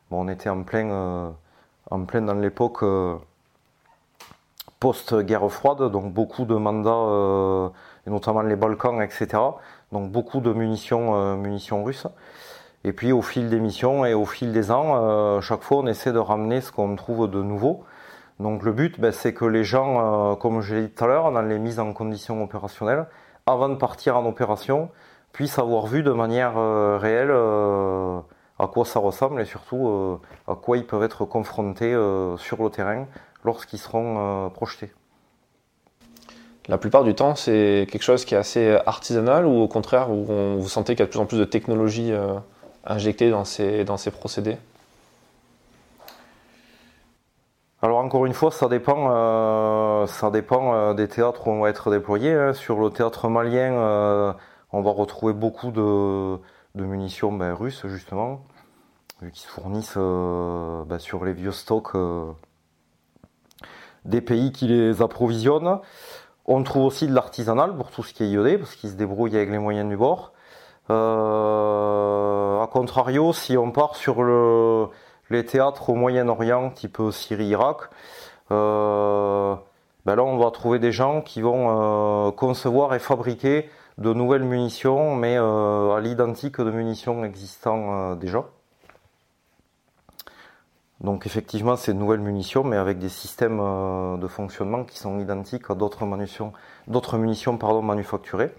on 0.09 0.27
était 0.29 0.50
en 0.50 0.63
plein, 0.63 1.33
en 1.89 2.05
plein 2.05 2.21
dans 2.21 2.33
l'époque 2.33 2.85
post-guerre 4.79 5.51
froide, 5.51 5.91
donc 5.91 6.13
beaucoup 6.13 6.45
de 6.45 6.55
mandats, 6.55 7.71
et 8.07 8.09
notamment 8.09 8.41
les 8.41 8.55
Balkans, 8.55 9.01
etc. 9.01 9.38
donc 9.91 10.12
beaucoup 10.12 10.39
de 10.39 10.53
munitions, 10.53 11.36
munitions 11.38 11.83
russes. 11.83 12.07
Et 12.83 12.93
puis 12.93 13.12
au 13.12 13.21
fil 13.21 13.50
des 13.50 13.60
missions 13.60 14.05
et 14.05 14.13
au 14.13 14.25
fil 14.25 14.51
des 14.51 14.71
ans, 14.71 15.39
chaque 15.41 15.62
fois 15.62 15.77
on 15.77 15.88
essaie 15.88 16.12
de 16.12 16.19
ramener 16.19 16.62
ce 16.62 16.71
qu'on 16.71 16.95
trouve 16.95 17.29
de 17.29 17.41
nouveau. 17.41 17.83
Donc 18.39 18.63
le 18.63 18.71
but, 18.71 19.00
ben, 19.00 19.12
c'est 19.12 19.33
que 19.33 19.45
les 19.45 19.63
gens, 19.63 20.36
comme 20.38 20.62
je 20.62 20.75
l'ai 20.75 20.88
dit 20.88 20.89
tout 20.89 21.03
à 21.03 21.07
l'heure, 21.07 21.31
dans 21.31 21.43
les 21.43 21.60
mises 21.60 21.79
en 21.79 21.93
conditions 21.93 22.41
opérationnelles, 22.41 23.05
avant 23.45 23.69
de 23.69 23.75
partir 23.75 24.17
en 24.17 24.25
opération, 24.25 24.89
puissent 25.31 25.60
avoir 25.60 25.86
vu 25.86 26.01
de 26.01 26.12
manière 26.12 26.55
réelle 27.00 27.31
à 27.31 28.67
quoi 28.67 28.86
ça 28.86 29.00
ressemble 29.00 29.41
et 29.41 29.45
surtout 29.45 30.19
à 30.48 30.55
quoi 30.55 30.77
ils 30.77 30.88
peuvent 30.88 31.03
être 31.03 31.25
confrontés 31.25 31.95
sur 32.38 32.63
le 32.63 32.69
terrain 32.71 33.05
lorsqu'ils 33.43 33.79
seront 33.79 34.50
projetés. 34.50 34.91
La 36.67 36.77
plupart 36.77 37.03
du 37.03 37.15
temps, 37.15 37.35
c'est 37.35 37.87
quelque 37.91 38.03
chose 38.03 38.23
qui 38.23 38.35
est 38.35 38.37
assez 38.37 38.77
artisanal 38.85 39.45
ou 39.47 39.61
au 39.61 39.67
contraire, 39.67 40.11
où 40.11 40.25
vous 40.59 40.69
sentez 40.69 40.93
qu'il 40.93 40.99
y 40.99 41.03
a 41.03 41.05
de 41.05 41.09
plus 41.09 41.19
en 41.19 41.25
plus 41.25 41.39
de 41.39 41.45
technologie 41.45 42.11
euh, 42.11 42.35
injectée 42.85 43.31
dans 43.31 43.45
ces, 43.45 43.83
dans 43.83 43.97
ces 43.97 44.11
procédés? 44.11 44.57
Alors 47.81 47.97
encore 47.97 48.27
une 48.27 48.33
fois, 48.33 48.51
ça 48.51 48.67
dépend, 48.67 49.07
euh, 49.09 50.05
ça 50.05 50.29
dépend 50.29 50.75
euh, 50.75 50.93
des 50.93 51.07
théâtres 51.07 51.47
où 51.47 51.51
on 51.51 51.61
va 51.61 51.69
être 51.69 51.89
déployé. 51.89 52.31
Hein. 52.31 52.53
Sur 52.53 52.79
le 52.79 52.91
théâtre 52.91 53.27
malien, 53.27 54.35
on 54.71 54.81
va 54.81 54.91
retrouver 54.91 55.33
beaucoup 55.33 55.71
de, 55.71 56.37
munitions 56.75 57.31
ben, 57.31 57.53
russes 57.53 57.87
justement, 57.87 58.45
qui 59.33 59.39
se 59.39 59.47
fournissent 59.47 59.97
ben, 59.97 60.99
sur 60.99 61.25
les 61.25 61.33
vieux 61.33 61.51
stocks 61.51 61.97
des 64.05 64.21
pays 64.21 64.51
qui 64.51 64.67
les 64.67 65.01
approvisionnent. 65.01 65.79
On 66.53 66.63
trouve 66.63 66.84
aussi 66.84 67.08
de 67.08 67.13
l'artisanal 67.13 67.74
pour 67.77 67.91
tout 67.91 68.03
ce 68.03 68.13
qui 68.13 68.25
est 68.25 68.27
iodé, 68.27 68.58
parce 68.58 68.75
qu'ils 68.75 68.89
se 68.89 68.96
débrouillent 68.96 69.38
avec 69.38 69.50
les 69.50 69.58
moyens 69.58 69.88
du 69.88 69.96
bord. 69.96 70.34
Euh, 70.89 72.62
a 72.62 72.67
contrario, 72.67 73.31
si 73.31 73.58
on 73.58 73.72
part 73.72 73.96
sur 73.96 74.22
le, 74.22 74.88
les 75.29 75.46
théâtres 75.46 75.89
au 75.89 75.96
Moyen-Orient, 75.96 76.72
type 76.72 77.01
Syrie-Irak, 77.10 77.89
euh, 78.51 79.55
ben 80.05 80.15
là 80.15 80.24
on 80.24 80.38
va 80.38 80.51
trouver 80.51 80.79
des 80.79 80.91
gens 80.91 81.22
qui 81.22 81.41
vont 81.41 82.27
euh, 82.27 82.31
concevoir 82.31 82.93
et 82.96 83.00
fabriquer 83.00 83.70
de 83.98 84.12
nouvelles 84.13 84.43
munitions, 84.43 85.15
mais 85.15 85.38
à 85.38 86.00
l'identique 86.01 86.60
de 86.60 86.70
munitions 86.70 87.24
existant 87.24 88.15
déjà. 88.15 88.43
Donc 91.03 91.25
effectivement, 91.25 91.75
c'est 91.77 91.93
de 91.93 91.98
nouvelles 91.98 92.20
munitions, 92.20 92.63
mais 92.63 92.77
avec 92.77 93.00
des 93.00 93.10
systèmes 93.10 93.60
euh, 93.60 94.17
de 94.17 94.27
fonctionnement 94.27 94.84
qui 94.84 95.00
sont 95.00 95.20
identiques 95.20 95.70
à 95.70 95.75
d'autres 95.75 96.05
munitions, 96.05 96.53
d'autres 96.88 97.17
munitions 97.17 97.58
pardon, 97.58 97.81
manufacturées. 97.81 98.53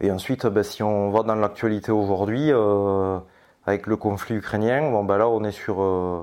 Et 0.00 0.10
ensuite, 0.12 0.46
ben, 0.46 0.62
si 0.62 0.82
on 0.82 1.10
va 1.10 1.24
dans 1.24 1.34
l'actualité 1.34 1.90
aujourd'hui, 1.90 2.52
euh, 2.52 3.18
avec 3.66 3.88
le 3.88 3.96
conflit 3.96 4.36
ukrainien, 4.36 4.90
bon, 4.90 5.04
ben 5.04 5.18
là 5.18 5.28
on 5.28 5.42
est 5.42 5.52
sur, 5.52 5.82
euh, 5.82 6.22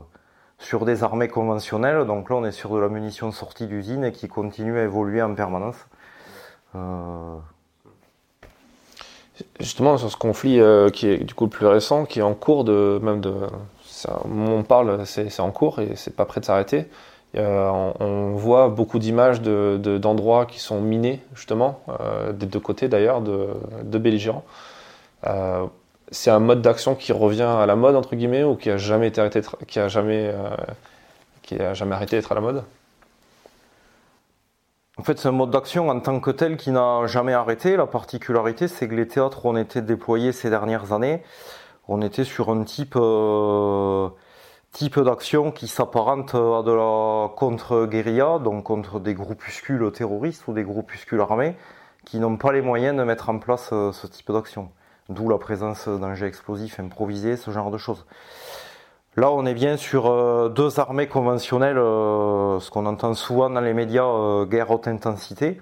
sur 0.58 0.86
des 0.86 1.04
armées 1.04 1.28
conventionnelles, 1.28 2.06
donc 2.06 2.30
là 2.30 2.38
on 2.38 2.46
est 2.46 2.54
sur 2.54 2.74
de 2.74 2.80
la 2.80 2.88
munition 2.88 3.32
sortie 3.34 3.68
d'usine 3.68 4.06
et 4.06 4.14
qui 4.14 4.30
continue 4.30 4.80
à 4.80 4.84
évoluer 4.84 5.22
en 5.22 5.36
permanence. 5.36 5.86
Justement, 9.60 9.98
sur 9.98 10.12
ce 10.12 10.18
conflit 10.18 10.62
qui 10.94 11.08
est 11.08 11.24
du 11.24 11.34
coup 11.34 11.46
le 11.46 11.50
plus 11.50 11.66
récent, 11.66 12.06
qui 12.06 12.20
est 12.20 12.24
en 12.24 12.34
cours 12.34 12.64
de 12.66 13.00
même 13.02 13.22
de 13.22 13.34
on 14.08 14.64
parle, 14.64 15.06
c'est 15.06 15.40
en 15.40 15.52
cours 15.52 15.80
et 15.80 15.96
c'est 15.96 16.16
pas 16.16 16.26
prêt 16.26 16.42
de 16.42 16.46
s'arrêter. 16.46 16.88
Euh, 17.36 17.92
on, 18.00 18.32
voit 18.32 18.70
beaucoup 18.70 18.98
d'images 18.98 19.42
d'endroits 19.42 20.46
qui 20.46 20.60
sont 20.60 20.82
minés, 20.82 21.22
justement, 21.36 21.82
euh, 22.00 22.32
des 22.32 22.48
deux 22.48 22.60
côtés 22.60 22.88
d'ailleurs, 22.88 23.22
de, 23.22 23.98
belligérants. 23.98 24.44
Euh, 25.28 25.66
c'est 26.12 26.32
un 26.32 26.40
mode 26.40 26.62
d'action 26.62 26.96
qui 26.96 27.12
revient 27.12 27.44
à 27.44 27.66
la 27.68 27.76
mode, 27.76 27.96
entre 27.96 28.16
guillemets, 28.16 28.44
ou 28.44 28.56
qui 28.56 28.72
a 28.72 28.78
jamais, 28.78 29.08
été 29.10 29.22
arrêté, 29.22 29.42
qui 29.68 29.80
a 29.80 29.88
jamais, 29.88 30.34
qui 31.44 31.60
a 31.60 31.76
jamais 31.76 31.94
arrêté 31.94 32.16
d'être 32.16 32.32
à 32.32 32.36
la 32.36 32.42
mode? 32.42 32.64
En 34.98 35.04
fait, 35.04 35.20
c'est 35.20 35.28
un 35.30 35.34
mode 35.34 35.52
d'action 35.52 35.88
en 35.90 36.00
tant 36.00 36.20
que 36.20 36.32
tel 36.32 36.58
qui 36.58 36.72
n'a 36.72 37.06
jamais 37.06 37.34
arrêté. 37.34 37.78
La 37.78 37.86
particularité, 37.86 38.68
c'est 38.68 38.88
que 38.88 38.96
les 38.96 39.08
théâtres 39.08 39.46
où 39.46 39.50
on 39.50 39.56
été 39.56 39.82
déployés 39.82 40.32
ces 40.32 40.50
dernières 40.50 40.92
années, 40.94 41.22
on 41.90 42.02
était 42.04 42.24
sur 42.24 42.50
un 42.50 42.64
type, 42.64 42.96
euh, 42.96 44.10
type 44.72 45.00
d'action 45.00 45.52
qui 45.52 45.68
s'apparente 45.68 46.36
à 46.36 46.62
de 46.62 46.72
la 46.72 47.30
contre-guérilla, 47.36 48.38
donc 48.38 48.64
contre 48.66 49.00
des 49.00 49.16
groupuscules 49.16 49.92
terroristes 49.92 50.48
ou 50.48 50.54
des 50.54 50.64
groupuscules 50.64 51.20
armés 51.20 51.56
qui 52.06 52.20
n'ont 52.20 52.38
pas 52.38 52.52
les 52.52 52.62
moyens 52.62 52.96
de 52.96 53.04
mettre 53.04 53.30
en 53.30 53.40
place 53.40 53.72
euh, 53.74 53.92
ce 53.92 54.06
type 54.06 54.32
d'action. 54.32 54.70
D'où 55.10 55.30
la 55.30 55.40
présence 55.40 55.88
d'engins 55.88 56.28
explosifs 56.28 56.80
improvisés, 56.80 57.38
ce 57.38 57.50
genre 57.50 57.72
de 57.72 57.80
choses. 57.80 58.06
Là, 59.16 59.32
on 59.32 59.44
est 59.48 59.56
bien 59.56 59.76
sur 59.76 60.06
euh, 60.06 60.48
deux 60.48 60.80
armées 60.80 61.08
conventionnelles, 61.08 61.78
ce 61.78 62.70
qu'on 62.70 62.86
entend 62.86 63.16
souvent 63.16 63.50
dans 63.50 63.62
les 63.62 63.74
médias, 63.74 64.46
guerre 64.46 64.70
haute 64.70 64.88
intensité, 64.88 65.60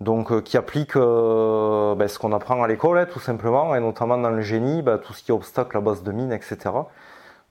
donc 0.00 0.32
euh, 0.32 0.40
qui 0.40 0.56
applique 0.56 0.96
euh, 0.96 1.94
ben, 1.94 2.08
ce 2.08 2.18
qu'on 2.18 2.32
apprend 2.32 2.62
à 2.62 2.68
l'école 2.68 2.98
hein, 2.98 3.06
tout 3.10 3.20
simplement, 3.20 3.74
et 3.74 3.80
notamment 3.80 4.16
dans 4.16 4.30
le 4.30 4.40
génie, 4.40 4.82
ben, 4.82 4.98
tout 4.98 5.12
ce 5.12 5.22
qui 5.22 5.30
est 5.30 5.34
obstacle 5.34 5.76
à 5.76 5.80
base 5.80 6.02
de 6.02 6.10
mines, 6.12 6.32
etc. 6.32 6.58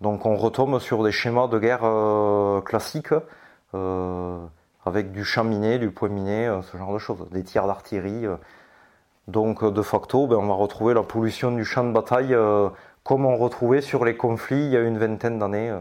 Donc 0.02 0.26
on 0.26 0.36
retombe 0.36 0.80
sur 0.80 1.04
des 1.04 1.12
schémas 1.12 1.48
de 1.48 1.60
guerre 1.60 1.82
euh, 1.84 2.62
classiques, 2.62 3.14
avec 4.86 5.12
du 5.12 5.24
champ 5.24 5.44
miné, 5.44 5.78
du 5.78 5.92
point 5.92 6.10
miné, 6.10 6.52
ce 6.64 6.78
genre 6.78 6.92
de 6.94 6.98
choses, 6.98 7.28
des 7.32 7.44
tirs 7.44 7.68
d'artillerie. 7.68 8.26
donc 9.28 9.64
de 9.64 9.82
facto, 9.84 10.26
ben, 10.26 10.38
on 10.38 10.48
va 10.48 10.56
retrouver 10.56 10.96
la 10.96 11.04
pollution 11.04 11.52
du 11.52 11.64
champ 11.66 11.84
de 11.84 11.92
bataille 11.92 12.36
comme 13.04 13.26
on 13.26 13.38
retrouvait 13.38 13.82
sur 13.82 14.06
les 14.06 14.18
conflits 14.18 14.66
il 14.66 14.72
y 14.72 14.78
a 14.78 14.82
une 14.82 14.98
vingtaine 14.98 15.38
d'années. 15.38 15.78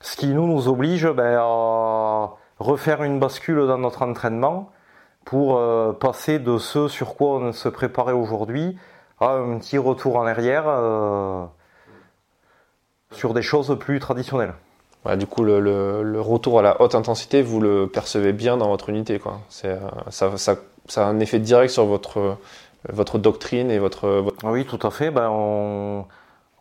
Ce 0.00 0.16
qui 0.16 0.28
nous, 0.28 0.46
nous 0.46 0.68
oblige 0.68 1.06
à 1.06 2.30
refaire 2.60 3.02
une 3.02 3.18
bascule 3.18 3.66
dans 3.66 3.78
notre 3.78 4.02
entraînement, 4.02 4.70
pour 5.24 5.56
euh, 5.56 5.92
passer 5.92 6.38
de 6.38 6.58
ce 6.58 6.88
sur 6.88 7.14
quoi 7.14 7.36
on 7.36 7.52
se 7.52 7.68
préparait 7.68 8.12
aujourd'hui 8.12 8.76
à 9.20 9.34
un 9.34 9.58
petit 9.58 9.78
retour 9.78 10.16
en 10.16 10.26
arrière 10.26 10.64
euh, 10.66 11.44
sur 13.12 13.34
des 13.34 13.42
choses 13.42 13.76
plus 13.78 14.00
traditionnelles. 14.00 14.54
du 15.16 15.26
coup, 15.26 15.44
le, 15.44 16.20
retour 16.20 16.58
à 16.58 16.62
la 16.62 16.80
haute 16.80 16.94
intensité, 16.94 17.42
vous 17.42 17.60
le 17.60 17.86
percevez 17.86 18.32
bien 18.32 18.56
dans 18.56 18.68
votre 18.68 18.88
unité. 18.88 19.18
Quoi. 19.18 19.40
Euh, 19.64 19.78
ça, 20.10 20.36
ça, 20.36 20.56
ça, 20.88 21.06
a 21.06 21.08
un 21.08 21.20
effet 21.20 21.38
direct 21.38 21.72
sur 21.72 21.84
votre, 21.86 22.36
votre 22.88 23.18
doctrine 23.18 23.70
et 23.70 23.78
votre, 23.78 24.24
Oui, 24.42 24.66
tout 24.66 24.84
à 24.84 24.90
fait. 24.90 25.10
Ben, 25.10 25.28
on, 25.30 26.04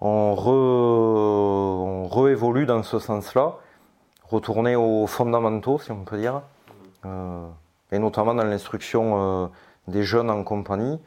on, 0.01 0.35
re, 0.35 0.47
on 0.47 2.07
réévolue 2.07 2.65
dans 2.65 2.83
ce 2.83 2.99
sens-là, 2.99 3.55
retourner 4.29 4.75
aux 4.75 5.07
fondamentaux, 5.07 5.79
si 5.79 5.91
on 5.91 6.03
peut 6.03 6.17
dire 6.17 6.41
et 7.91 7.99
notamment 7.99 8.33
dans 8.33 8.43
l'instruction 8.43 9.43
euh, 9.43 9.47
des 9.87 10.03
jeunes 10.03 10.29
en 10.29 10.43
compagnie, 10.43 10.99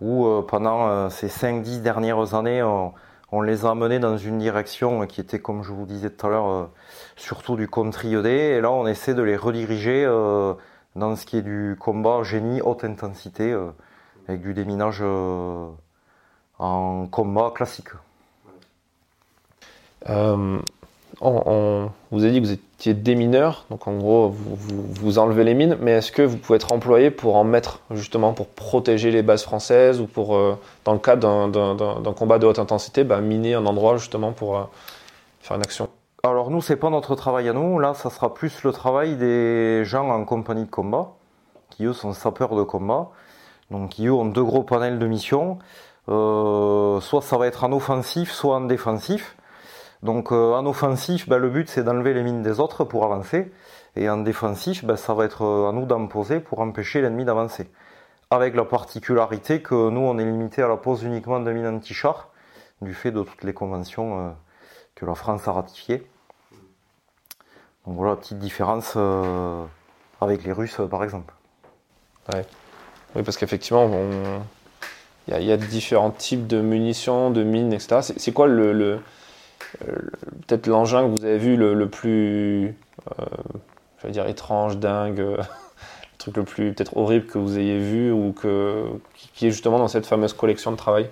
où 0.00 0.26
euh, 0.26 0.42
pendant 0.42 0.88
euh, 0.88 1.08
ces 1.08 1.28
5-10 1.28 1.80
dernières 1.80 2.34
années, 2.34 2.62
on, 2.62 2.92
les 3.42 3.64
a 3.64 3.70
amenés 3.70 3.98
dans 3.98 4.16
une 4.16 4.38
direction 4.38 5.06
qui 5.06 5.20
était, 5.20 5.40
comme 5.40 5.62
je 5.62 5.72
vous 5.72 5.86
disais 5.86 6.10
tout 6.10 6.26
à 6.26 6.30
l'heure, 6.30 6.70
surtout 7.16 7.56
du 7.56 7.68
contre-IED, 7.68 8.26
et 8.26 8.60
là 8.60 8.70
on 8.70 8.86
essaie 8.86 9.14
de 9.14 9.22
les 9.22 9.36
rediriger 9.36 10.06
dans 10.06 11.16
ce 11.16 11.26
qui 11.26 11.36
est 11.36 11.42
du 11.42 11.76
combat 11.78 12.22
génie 12.22 12.62
haute 12.62 12.84
intensité, 12.84 13.54
avec 14.26 14.40
du 14.40 14.54
déminage 14.54 15.02
en 16.58 17.06
combat 17.08 17.50
classique. 17.54 17.90
On, 21.20 21.90
vous 22.10 22.24
a 22.26 22.28
dit 22.28 22.40
que 22.42 22.46
vous 22.46 22.52
étiez 22.52 22.92
démineur, 22.92 23.64
donc 23.70 23.86
en 23.88 23.96
gros 23.96 24.28
vous, 24.28 24.56
vous, 25.00 25.18
enlevez 25.18 25.44
les 25.44 25.54
mines, 25.54 25.78
mais 25.80 25.92
est-ce 25.92 26.12
que 26.12 26.20
vous 26.20 26.36
pouvez 26.36 26.56
être 26.56 26.72
employé 26.72 27.10
pour 27.10 27.36
en 27.36 27.44
mettre 27.44 27.80
justement 27.90 28.34
pour 28.34 28.48
protéger 28.48 29.10
les 29.10 29.22
bases 29.22 29.42
françaises 29.42 30.00
ou 30.00 30.06
pour, 30.06 30.36
euh, 30.36 30.58
dans 30.84 30.92
le 30.92 30.98
cadre 30.98 31.48
d'un 31.48 32.12
combat 32.12 32.38
de 32.38 32.46
haute 32.46 32.58
intensité, 32.58 33.02
bah, 33.02 33.22
miner 33.22 33.54
un 33.54 33.64
endroit 33.64 33.96
justement 33.96 34.32
pour 34.32 34.58
euh, 34.58 34.64
faire 35.40 35.56
une 35.56 35.62
action? 35.62 35.88
Alors 36.22 36.50
nous, 36.50 36.60
c'est 36.60 36.76
pas 36.76 36.90
notre 36.90 37.14
travail 37.14 37.48
à 37.48 37.54
nous, 37.54 37.78
là 37.78 37.94
ça 37.94 38.10
sera 38.10 38.34
plus 38.34 38.62
le 38.62 38.72
travail 38.72 39.16
des 39.16 39.84
gens 39.84 40.10
en 40.10 40.24
compagnie 40.26 40.64
de 40.64 40.70
combat, 40.70 41.12
qui 41.70 41.84
eux 41.84 41.94
sont 41.94 42.12
sapeurs 42.12 42.54
de 42.56 42.62
combat, 42.62 43.08
donc 43.70 43.90
qui 43.90 44.06
eux 44.06 44.12
ont 44.12 44.26
deux 44.26 44.44
gros 44.44 44.64
panels 44.64 44.98
de 44.98 45.06
mission, 45.06 45.58
euh, 46.08 47.00
soit 47.00 47.22
ça 47.22 47.38
va 47.38 47.46
être 47.46 47.64
en 47.64 47.72
offensif, 47.72 48.30
soit 48.30 48.56
en 48.56 48.60
défensif. 48.62 49.35
Donc 50.06 50.30
euh, 50.30 50.54
en 50.54 50.64
offensif, 50.66 51.28
ben, 51.28 51.36
le 51.36 51.50
but 51.50 51.68
c'est 51.68 51.82
d'enlever 51.82 52.14
les 52.14 52.22
mines 52.22 52.40
des 52.40 52.60
autres 52.60 52.84
pour 52.84 53.04
avancer. 53.04 53.50
Et 53.96 54.08
en 54.08 54.18
défensif, 54.18 54.84
ben, 54.84 54.96
ça 54.96 55.14
va 55.14 55.24
être 55.24 55.42
euh, 55.42 55.68
à 55.68 55.72
nous 55.72 55.84
d'en 55.84 56.06
poser 56.06 56.38
pour 56.38 56.60
empêcher 56.60 57.02
l'ennemi 57.02 57.24
d'avancer. 57.24 57.68
Avec 58.30 58.54
la 58.54 58.64
particularité 58.64 59.62
que 59.62 59.90
nous 59.90 60.00
on 60.00 60.16
est 60.18 60.24
limité 60.24 60.62
à 60.62 60.68
la 60.68 60.76
pose 60.76 61.02
uniquement 61.02 61.40
de 61.40 61.50
mines 61.50 61.66
anti-char, 61.66 62.28
du 62.82 62.94
fait 62.94 63.10
de 63.10 63.20
toutes 63.24 63.42
les 63.42 63.52
conventions 63.52 64.20
euh, 64.20 64.30
que 64.94 65.04
la 65.06 65.16
France 65.16 65.48
a 65.48 65.52
ratifiées. 65.52 66.06
Donc 67.84 67.96
voilà, 67.96 68.14
petite 68.14 68.38
différence 68.38 68.96
avec 70.20 70.44
les 70.44 70.52
Russes 70.52 70.80
par 70.88 71.02
exemple. 71.02 71.34
Ouais. 72.32 72.44
Oui, 73.14 73.22
parce 73.22 73.36
qu'effectivement, 73.36 73.90
il 75.28 75.42
y, 75.42 75.52
a 75.52 75.56
différents 75.56 76.10
types 76.10 76.48
de 76.48 76.60
munitions, 76.60 77.30
de 77.30 77.44
mines, 77.44 77.72
etc. 77.72 78.00
C'est 78.16 78.32
quoi 78.32 78.48
le, 78.48 79.00
peut-être 79.78 80.66
l'engin 80.66 81.02
que 81.02 81.18
vous 81.18 81.24
avez 81.24 81.38
vu 81.38 81.56
le, 81.56 81.88
plus, 81.88 82.76
je 83.18 84.06
vais 84.06 84.10
dire 84.10 84.26
étrange, 84.26 84.78
dingue, 84.78 85.18
le 85.18 85.38
truc 86.18 86.36
le 86.36 86.44
plus 86.44 86.72
peut-être 86.72 86.96
horrible 86.96 87.26
que 87.26 87.38
vous 87.38 87.58
ayez 87.58 87.78
vu 87.78 88.12
ou 88.12 88.32
que, 88.32 88.86
qui 89.34 89.46
est 89.46 89.50
justement 89.50 89.78
dans 89.78 89.88
cette 89.88 90.06
fameuse 90.06 90.32
collection 90.32 90.70
de 90.72 90.76
travail? 90.76 91.08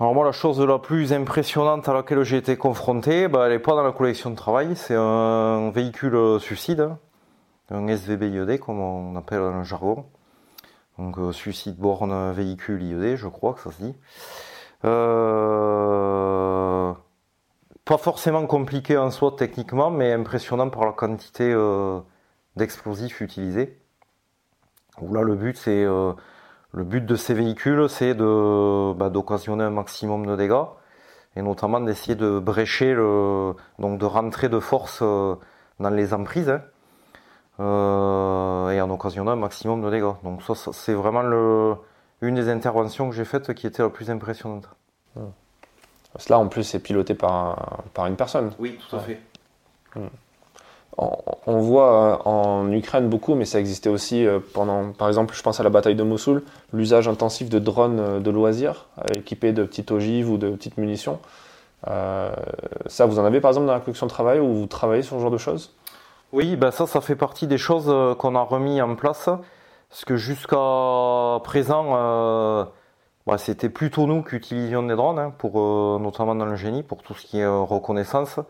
Alors 0.00 0.14
moi, 0.14 0.24
la 0.24 0.32
chose 0.32 0.60
la 0.60 0.80
plus 0.80 1.12
impressionnante 1.12 1.88
à 1.88 1.94
laquelle 1.94 2.24
j'ai 2.24 2.36
été 2.36 2.56
confronté, 2.56 3.28
bah, 3.28 3.44
elle 3.46 3.52
n'est 3.52 3.60
pas 3.60 3.76
dans 3.76 3.84
la 3.84 3.92
collection 3.92 4.30
de 4.30 4.34
travail, 4.34 4.74
c'est 4.74 4.96
un 4.96 5.70
véhicule 5.70 6.40
suicide, 6.40 6.88
un 7.70 7.86
SVB 7.86 8.58
comme 8.58 8.80
on 8.80 9.16
appelle 9.16 9.38
dans 9.38 9.58
le 9.58 9.64
jargon. 9.64 10.04
Donc 10.98 11.18
euh, 11.18 11.32
suicide 11.32 11.76
borne 11.76 12.32
véhicule 12.32 12.82
IED, 12.82 13.16
je 13.16 13.28
crois 13.28 13.54
que 13.54 13.60
ça 13.60 13.70
se 13.70 13.82
dit. 13.82 13.94
Euh, 14.84 16.22
pas 17.84 17.98
forcément 17.98 18.46
compliqué 18.46 18.96
en 18.96 19.10
soi 19.10 19.34
techniquement, 19.36 19.90
mais 19.90 20.12
impressionnant 20.12 20.70
par 20.70 20.84
la 20.86 20.92
quantité 20.92 21.52
euh, 21.52 22.00
d'explosifs 22.56 23.20
utilisés. 23.20 23.78
Là, 25.00 25.22
le 25.22 25.34
but 25.34 25.56
c'est 25.56 25.84
le 25.84 26.84
but 26.84 27.04
de 27.04 27.16
ces 27.16 27.34
véhicules, 27.34 27.88
c'est 27.88 28.14
de 28.14 28.92
bah, 28.94 29.10
d'occasionner 29.10 29.64
un 29.64 29.70
maximum 29.70 30.26
de 30.26 30.36
dégâts 30.36 30.64
et 31.36 31.42
notamment 31.42 31.80
d'essayer 31.80 32.14
de 32.14 32.38
brécher 32.38 32.94
le, 32.94 33.54
donc 33.78 33.98
de 33.98 34.04
rentrer 34.06 34.48
de 34.48 34.58
force 34.58 35.00
euh, 35.02 35.34
dans 35.80 35.90
les 35.90 36.14
emprises 36.14 36.50
hein, 36.50 36.62
euh, 37.60 38.70
et 38.70 38.80
en 38.80 38.90
occasionnant 38.90 39.32
un 39.32 39.36
maximum 39.36 39.82
de 39.82 39.90
dégâts. 39.90 40.14
Donc 40.24 40.42
ça, 40.42 40.54
c'est 40.72 40.94
vraiment 40.94 41.22
le, 41.22 41.76
une 42.22 42.36
des 42.36 42.48
interventions 42.48 43.10
que 43.10 43.14
j'ai 43.14 43.24
faites 43.24 43.52
qui 43.52 43.66
était 43.66 43.82
la 43.82 43.90
plus 43.90 44.10
impressionnante. 44.10 44.68
Cela 46.16 46.38
en 46.38 46.48
plus 46.48 46.64
c'est 46.64 46.78
piloté 46.78 47.14
par, 47.14 47.82
par 47.92 48.06
une 48.06 48.16
personne. 48.16 48.52
Oui, 48.58 48.78
tout 48.88 48.96
à 48.96 49.00
fait. 49.00 49.20
Hmm 49.94 50.06
on 50.96 51.58
voit 51.60 51.92
euh, 51.92 52.28
en 52.28 52.70
Ukraine 52.72 53.08
beaucoup, 53.08 53.34
mais 53.34 53.44
ça 53.44 53.58
existait 53.58 53.88
aussi 53.88 54.26
euh, 54.26 54.40
pendant, 54.52 54.92
par 54.92 55.08
exemple, 55.08 55.34
je 55.34 55.42
pense 55.42 55.58
à 55.58 55.62
la 55.62 55.70
bataille 55.70 55.94
de 55.94 56.02
Mossoul, 56.02 56.42
l'usage 56.72 57.08
intensif 57.08 57.48
de 57.48 57.58
drones 57.58 58.00
euh, 58.00 58.20
de 58.20 58.30
loisirs 58.30 58.86
équipés 59.16 59.52
de 59.52 59.64
petites 59.64 59.90
ogives 59.90 60.30
ou 60.30 60.36
de 60.36 60.50
petites 60.50 60.76
munitions. 60.76 61.18
ça, 61.84 63.06
vous 63.06 63.18
en 63.18 63.24
avez 63.24 63.40
par 63.40 63.50
exemple 63.50 63.66
dans 63.66 63.72
la 63.72 63.80
collection 63.80 64.06
de 64.06 64.10
travail 64.10 64.38
où 64.38 64.52
vous 64.52 64.66
travaillez 64.66 65.02
sur 65.02 65.16
ce 65.16 65.22
genre 65.22 65.30
de 65.30 65.38
choses? 65.38 65.74
Oui, 66.32 66.56
ben 66.56 66.70
ça, 66.70 66.86
ça 66.86 67.00
fait 67.00 67.16
partie 67.16 67.46
des 67.46 67.58
choses 67.58 67.92
qu'on 68.18 68.34
a 68.34 68.40
remis 68.40 68.80
en 68.80 68.94
place. 68.94 69.28
Parce 69.92 70.04
que 70.04 70.16
jusqu'à 70.16 71.38
présent, 71.44 71.92
bah, 73.26 73.38
c'était 73.38 73.68
plutôt 73.68 74.06
nous 74.06 74.22
qui 74.22 74.36
utilisions 74.36 74.82
des 74.82 74.96
drones, 74.96 75.18
hein, 75.20 75.32
pour, 75.36 75.54
notamment 76.00 76.34
dans 76.34 76.46
le 76.46 76.56
génie, 76.56 76.82
pour 76.82 77.02
tout 77.02 77.14
ce 77.14 77.24
qui 77.24 77.38
est 77.38 77.46
reconnaissance 77.46 78.40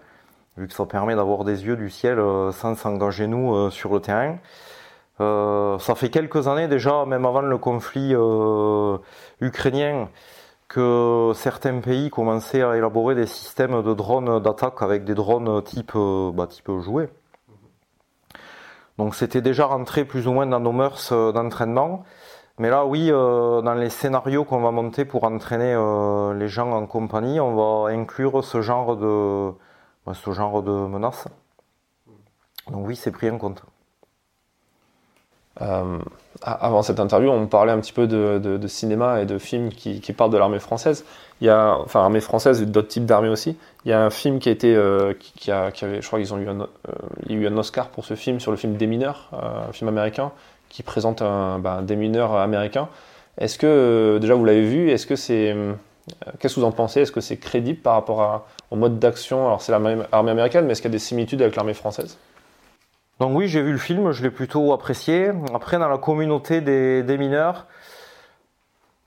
vu 0.56 0.68
que 0.68 0.74
ça 0.74 0.86
permet 0.86 1.14
d'avoir 1.14 1.44
des 1.44 1.64
yeux 1.64 1.76
du 1.76 1.90
ciel 1.90 2.18
euh, 2.18 2.52
sans 2.52 2.74
s'engager 2.74 3.26
nous 3.26 3.54
euh, 3.54 3.70
sur 3.70 3.92
le 3.92 4.00
terrain. 4.00 4.38
Euh, 5.20 5.78
ça 5.78 5.94
fait 5.94 6.10
quelques 6.10 6.48
années 6.48 6.68
déjà, 6.68 7.04
même 7.06 7.24
avant 7.26 7.42
le 7.42 7.58
conflit 7.58 8.14
ukrainien, 9.40 10.08
que 10.68 11.32
certains 11.34 11.80
pays 11.80 12.10
commençaient 12.10 12.62
à 12.62 12.76
élaborer 12.76 13.14
des 13.14 13.26
systèmes 13.26 13.82
de 13.82 13.94
drones 13.94 14.40
d'attaque 14.40 14.82
avec 14.82 15.04
des 15.04 15.14
drones 15.14 15.62
type, 15.62 15.92
bah, 16.34 16.46
type 16.46 16.70
jouet. 16.80 17.10
Donc 18.98 19.14
c'était 19.14 19.40
déjà 19.40 19.66
rentré 19.66 20.04
plus 20.04 20.26
ou 20.26 20.32
moins 20.32 20.46
dans 20.46 20.60
nos 20.60 20.72
mœurs 20.72 21.12
d'entraînement. 21.12 22.04
Mais 22.58 22.68
là, 22.68 22.84
oui, 22.84 23.08
dans 23.08 23.74
les 23.74 23.88
scénarios 23.88 24.44
qu'on 24.44 24.60
va 24.60 24.70
monter 24.70 25.04
pour 25.04 25.24
entraîner 25.24 25.74
les 26.38 26.48
gens 26.48 26.70
en 26.70 26.86
compagnie, 26.86 27.40
on 27.40 27.54
va 27.56 27.90
inclure 27.90 28.44
ce 28.44 28.60
genre 28.60 28.96
de, 28.96 29.52
ce 30.12 30.32
genre 30.32 30.62
de 30.62 30.72
menace. 30.72 31.26
Donc 32.70 32.86
oui, 32.86 32.94
c'est 32.94 33.10
pris 33.10 33.30
en 33.30 33.38
compte. 33.38 33.64
Euh, 35.60 35.98
avant 36.44 36.82
cette 36.82 37.00
interview, 37.00 37.30
on 37.30 37.46
parlait 37.46 37.72
un 37.72 37.78
petit 37.78 37.92
peu 37.92 38.06
de, 38.06 38.66
cinéma 38.66 39.20
et 39.20 39.26
de 39.26 39.38
films 39.38 39.70
qui, 39.70 40.12
parlent 40.12 40.30
de 40.30 40.38
l'armée 40.38 40.58
française. 40.58 41.04
Il 41.40 41.46
y 41.46 41.50
a, 41.50 41.76
enfin, 41.78 42.00
armée 42.00 42.20
française 42.20 42.62
et 42.62 42.66
d'autres 42.66 42.88
types 42.88 43.04
d'armées 43.04 43.28
aussi. 43.28 43.56
Il 43.84 43.90
y 43.90 43.92
a 43.92 44.04
un 44.04 44.10
film 44.10 44.38
qui 44.38 44.48
a 44.48 44.52
été, 44.52 44.74
euh, 44.74 45.12
qui, 45.18 45.50
a, 45.50 45.70
je 45.74 46.06
crois 46.06 46.20
qu'ils 46.20 46.32
ont 46.32 46.38
eu 46.38 46.48
un, 46.48 46.60
euh, 46.60 46.66
il 47.26 47.32
y 47.32 47.38
a 47.38 47.42
eu 47.42 47.46
un 47.48 47.56
Oscar 47.56 47.88
pour 47.88 48.04
ce 48.04 48.14
film 48.14 48.38
sur 48.38 48.50
le 48.50 48.56
film 48.56 48.76
Démineur, 48.76 49.30
un 49.32 49.72
film 49.72 49.88
américain 49.88 50.30
qui 50.68 50.82
présente 50.82 51.20
un, 51.20 51.58
ben, 51.58 51.82
démineur 51.82 52.36
américain. 52.36 52.88
Est-ce 53.38 53.58
que 53.58 54.18
déjà 54.20 54.34
vous 54.34 54.44
l'avez 54.44 54.64
vu 54.64 54.90
Est-ce 54.90 55.06
que 55.06 55.16
c'est 55.16 55.54
Qu'est-ce 56.38 56.56
que 56.56 56.60
vous 56.60 56.66
en 56.66 56.72
pensez? 56.72 57.02
Est-ce 57.02 57.12
que 57.12 57.20
c'est 57.20 57.36
crédible 57.36 57.78
par 57.78 57.94
rapport 57.94 58.46
au 58.70 58.76
mode 58.76 58.98
d'action? 58.98 59.46
Alors, 59.46 59.62
c'est 59.62 59.72
l'armée 59.72 60.02
américaine, 60.12 60.66
mais 60.66 60.72
est-ce 60.72 60.82
qu'il 60.82 60.90
y 60.90 60.92
a 60.94 60.98
des 60.98 60.98
similitudes 60.98 61.40
avec 61.42 61.54
l'armée 61.54 61.74
française? 61.74 62.18
Donc, 63.22 63.36
oui, 63.36 63.46
j'ai 63.46 63.62
vu 63.62 63.70
le 63.70 63.78
film, 63.78 64.10
je 64.10 64.20
l'ai 64.24 64.32
plutôt 64.32 64.72
apprécié. 64.72 65.30
Après, 65.54 65.78
dans 65.78 65.88
la 65.88 65.98
communauté 65.98 66.60
des, 66.60 67.18
mineurs, 67.18 67.68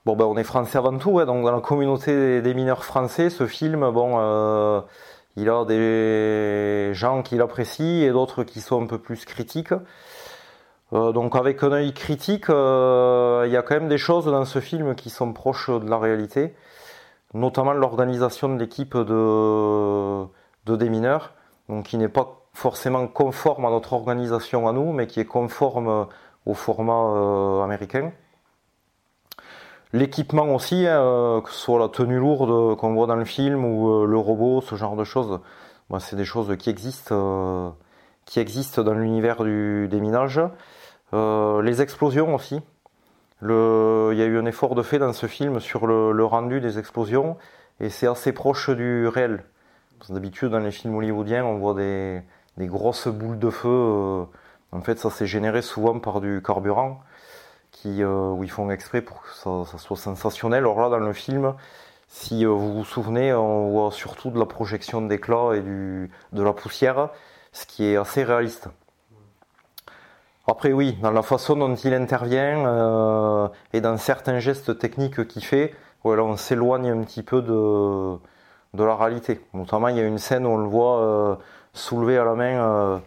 bon, 0.06 0.16
ben, 0.16 0.24
on 0.24 0.38
est 0.38 0.42
français 0.42 0.78
avant 0.78 0.96
tout, 0.96 1.22
donc 1.26 1.44
dans 1.44 1.52
la 1.52 1.60
communauté 1.60 2.40
des, 2.40 2.54
mineurs 2.54 2.82
français, 2.82 3.28
ce 3.28 3.46
film, 3.46 3.90
bon, 3.90 4.14
euh, 4.16 4.80
il 5.36 5.50
a 5.50 5.66
des 5.66 6.94
gens 6.94 7.22
qui 7.22 7.36
l'apprécient 7.36 8.08
et 8.08 8.10
d'autres 8.10 8.42
qui 8.42 8.62
sont 8.62 8.82
un 8.82 8.86
peu 8.86 8.96
plus 8.98 9.26
critiques. 9.26 9.74
Euh, 10.94 11.12
donc 11.12 11.36
avec 11.36 11.62
un 11.62 11.72
œil 11.72 11.92
critique, 11.92 12.48
euh, 12.48 13.44
il 13.46 13.52
y 13.52 13.56
a 13.58 13.60
quand 13.60 13.74
même 13.74 13.88
des 13.88 13.98
choses 13.98 14.24
dans 14.24 14.46
ce 14.46 14.60
film 14.60 14.94
qui 14.94 15.10
sont 15.10 15.34
proches 15.34 15.68
de 15.68 15.90
la 15.90 15.98
réalité 15.98 16.54
notamment 17.34 17.74
l'organisation 17.74 18.48
de 18.48 18.58
l'équipe 18.58 18.96
de, 18.96 20.24
de 20.64 20.76
démineurs, 20.76 21.34
donc 21.68 21.86
qui 21.86 21.98
n'est 21.98 22.08
pas 22.08 22.45
forcément 22.56 23.06
conforme 23.06 23.66
à 23.66 23.70
notre 23.70 23.92
organisation 23.92 24.66
à 24.66 24.72
nous, 24.72 24.90
mais 24.92 25.06
qui 25.06 25.20
est 25.20 25.26
conforme 25.26 26.06
au 26.46 26.54
format 26.54 27.12
euh, 27.14 27.62
américain. 27.62 28.12
L'équipement 29.92 30.54
aussi, 30.54 30.86
hein, 30.86 31.02
euh, 31.02 31.40
que 31.42 31.50
ce 31.50 31.56
soit 31.58 31.78
la 31.78 31.90
tenue 31.90 32.18
lourde 32.18 32.78
qu'on 32.78 32.94
voit 32.94 33.06
dans 33.06 33.16
le 33.16 33.26
film 33.26 33.62
ou 33.62 33.90
euh, 33.90 34.06
le 34.06 34.16
robot, 34.16 34.62
ce 34.62 34.74
genre 34.74 34.96
de 34.96 35.04
choses, 35.04 35.38
bah, 35.90 36.00
c'est 36.00 36.16
des 36.16 36.24
choses 36.24 36.56
qui 36.56 36.70
existent, 36.70 37.76
qui 38.24 38.40
existent 38.40 38.82
dans 38.82 38.94
l'univers 38.94 39.44
du 39.44 39.86
déminage. 39.88 40.40
les 41.12 41.82
explosions 41.82 42.34
aussi, 42.34 42.62
il 43.42 44.16
y 44.16 44.22
a 44.22 44.26
eu 44.26 44.38
un 44.38 44.46
effort 44.46 44.74
de 44.74 44.82
fait 44.82 44.98
dans 44.98 45.12
ce 45.12 45.26
film 45.26 45.60
sur 45.60 45.86
le, 45.86 46.24
rendu 46.24 46.62
des 46.62 46.78
explosions 46.78 47.36
et 47.80 47.90
c'est 47.90 48.06
assez 48.08 48.32
proche 48.32 48.70
du 48.70 49.08
réel. 49.08 49.44
D'habitude, 50.08 50.50
dans 50.50 50.58
les 50.58 50.70
films 50.70 50.96
hollywoodiens, 50.96 51.44
on 51.44 51.58
voit 51.58 51.74
des, 51.74 52.22
grosses 52.64 53.08
boules 53.08 53.38
de 53.38 53.50
feu. 53.50 53.68
Euh, 53.68 54.24
en 54.72 54.80
fait, 54.80 54.98
ça 54.98 55.10
s'est 55.10 55.26
généré 55.26 55.62
souvent 55.62 55.98
par 55.98 56.20
du 56.20 56.42
carburant 56.44 57.00
qui, 57.70 58.02
euh, 58.02 58.30
où 58.30 58.42
ils 58.42 58.50
font 58.50 58.70
exprès 58.70 59.02
pour 59.02 59.22
que 59.22 59.28
ça, 59.34 59.78
soit 59.78 59.96
sensationnel. 59.96 60.60
Alors 60.60 60.80
là, 60.80 60.88
dans 60.88 60.98
le 60.98 61.12
film, 61.12 61.54
si 62.08 62.46
euh, 62.46 62.48
vous 62.48 62.72
vous 62.72 62.84
souvenez, 62.84 63.34
on 63.34 63.70
voit 63.70 63.92
surtout 63.92 64.30
de 64.30 64.38
la 64.38 64.46
projection 64.46 65.02
d'éclats 65.02 65.54
et 65.54 65.60
du, 65.60 66.10
de 66.32 66.42
la 66.42 66.54
poussière, 66.54 67.10
ce 67.52 67.66
qui 67.66 67.84
est 67.84 67.96
assez 67.96 68.24
réaliste. 68.24 68.68
Après 70.48 70.72
oui, 70.72 70.96
dans 71.02 71.10
la 71.10 71.22
façon 71.22 71.56
dont 71.56 71.74
il 71.74 71.92
intervient 71.92 73.50
et 73.72 73.80
dans 73.80 73.96
certains 73.96 74.38
gestes 74.38 74.78
techniques 74.78 75.26
qu'il 75.26 75.44
fait, 75.44 75.74
voilà, 76.04 76.22
on 76.22 76.36
s'éloigne 76.36 76.88
un 76.88 77.02
petit 77.02 77.24
peu 77.24 77.42
de, 77.42 78.84
la 78.84 78.94
réalité. 78.94 79.40
Notamment, 79.54 79.88
il 79.88 79.96
y 79.96 80.00
a 80.00 80.04
une 80.04 80.18
scène 80.18 80.46
où 80.46 80.50
on 80.50 80.58
le 80.58 80.68
voit 80.68 81.40
soulever 81.76 82.18
à 82.18 82.24
la 82.24 82.34
main 82.34 83.02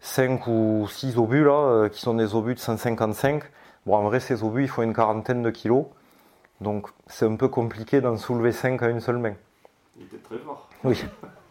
5 0.00 0.48
euh, 0.48 0.50
ou 0.50 0.88
6 0.88 1.18
obus, 1.18 1.44
là, 1.44 1.88
qui 1.88 2.00
sont 2.00 2.14
des 2.14 2.34
obus 2.34 2.54
de 2.54 2.60
155. 2.60 3.42
Bon, 3.86 3.96
en 3.96 4.02
vrai, 4.04 4.20
ces 4.20 4.42
obus, 4.42 4.64
il 4.64 4.68
faut 4.68 4.82
une 4.82 4.94
quarantaine 4.94 5.42
de 5.42 5.50
kilos. 5.50 5.86
Donc, 6.60 6.88
c'est 7.06 7.26
un 7.26 7.36
peu 7.36 7.48
compliqué 7.48 8.00
d'en 8.00 8.16
soulever 8.16 8.52
5 8.52 8.82
à 8.82 8.88
une 8.88 9.00
seule 9.00 9.18
main. 9.18 9.34
Il 9.96 10.04
était 10.04 10.18
très 10.18 10.38
fort. 10.38 10.68
Oui. 10.84 11.04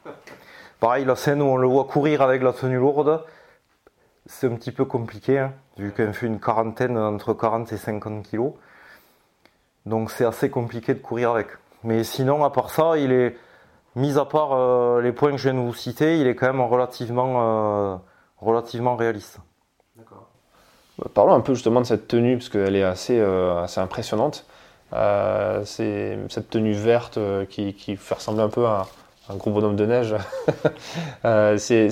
Pareil, 0.79 1.05
la 1.05 1.15
scène 1.15 1.41
où 1.41 1.45
on 1.45 1.58
le 1.58 1.67
voit 1.67 1.86
courir 1.86 2.21
avec 2.21 2.41
la 2.41 2.53
tenue 2.53 2.77
lourde, 2.77 3.23
c'est 4.25 4.47
un 4.47 4.55
petit 4.55 4.71
peu 4.71 4.86
compliqué, 4.86 5.39
hein, 5.39 5.53
vu 5.77 5.91
qu'on 5.91 6.13
fait 6.13 6.27
une 6.27 6.39
quarantaine 6.39 6.97
entre 6.97 7.34
40 7.34 7.71
et 7.71 7.77
50 7.77 8.23
kilos. 8.23 8.53
Donc 9.86 10.12
c'est 10.12 10.25
assez 10.25 10.49
compliqué 10.49 10.93
de 10.93 10.99
courir 10.99 11.31
avec. 11.31 11.47
Mais 11.84 12.03
sinon, 12.03 12.43
à 12.43 12.49
part 12.49 12.71
ça, 12.71 12.97
il 12.97 13.12
est, 13.12 13.38
mis 13.95 14.17
à 14.17 14.25
part 14.25 14.53
euh, 14.53 15.01
les 15.01 15.12
points 15.12 15.31
que 15.31 15.38
je 15.38 15.49
viens 15.49 15.60
de 15.60 15.65
vous 15.65 15.73
citer, 15.73 16.19
il 16.19 16.27
est 16.27 16.36
quand 16.36 16.47
même 16.47 16.62
relativement, 16.62 17.93
euh, 17.93 17.95
relativement 18.38 18.95
réaliste. 18.95 19.39
D'accord. 19.95 20.27
Bah, 20.99 21.10
parlons 21.13 21.34
un 21.34 21.41
peu 21.41 21.53
justement 21.53 21.81
de 21.81 21.86
cette 21.86 22.08
tenue, 22.08 22.38
parce 22.38 22.49
qu'elle 22.49 22.75
est 22.75 22.84
assez, 22.84 23.19
euh, 23.19 23.63
assez 23.63 23.79
impressionnante. 23.79 24.45
c'est 24.91 26.17
cette 26.29 26.49
tenue 26.49 26.73
verte 26.73 27.19
qui, 27.49 27.73
qui, 27.73 27.95
fait 27.95 28.15
ressembler 28.15 28.43
un 28.43 28.49
peu 28.49 28.65
à 28.65 28.88
un 29.29 29.36
gros 29.36 29.51
bonhomme 29.51 29.75
de 29.75 29.86
neige. 29.86 30.15
c'est 31.58 31.89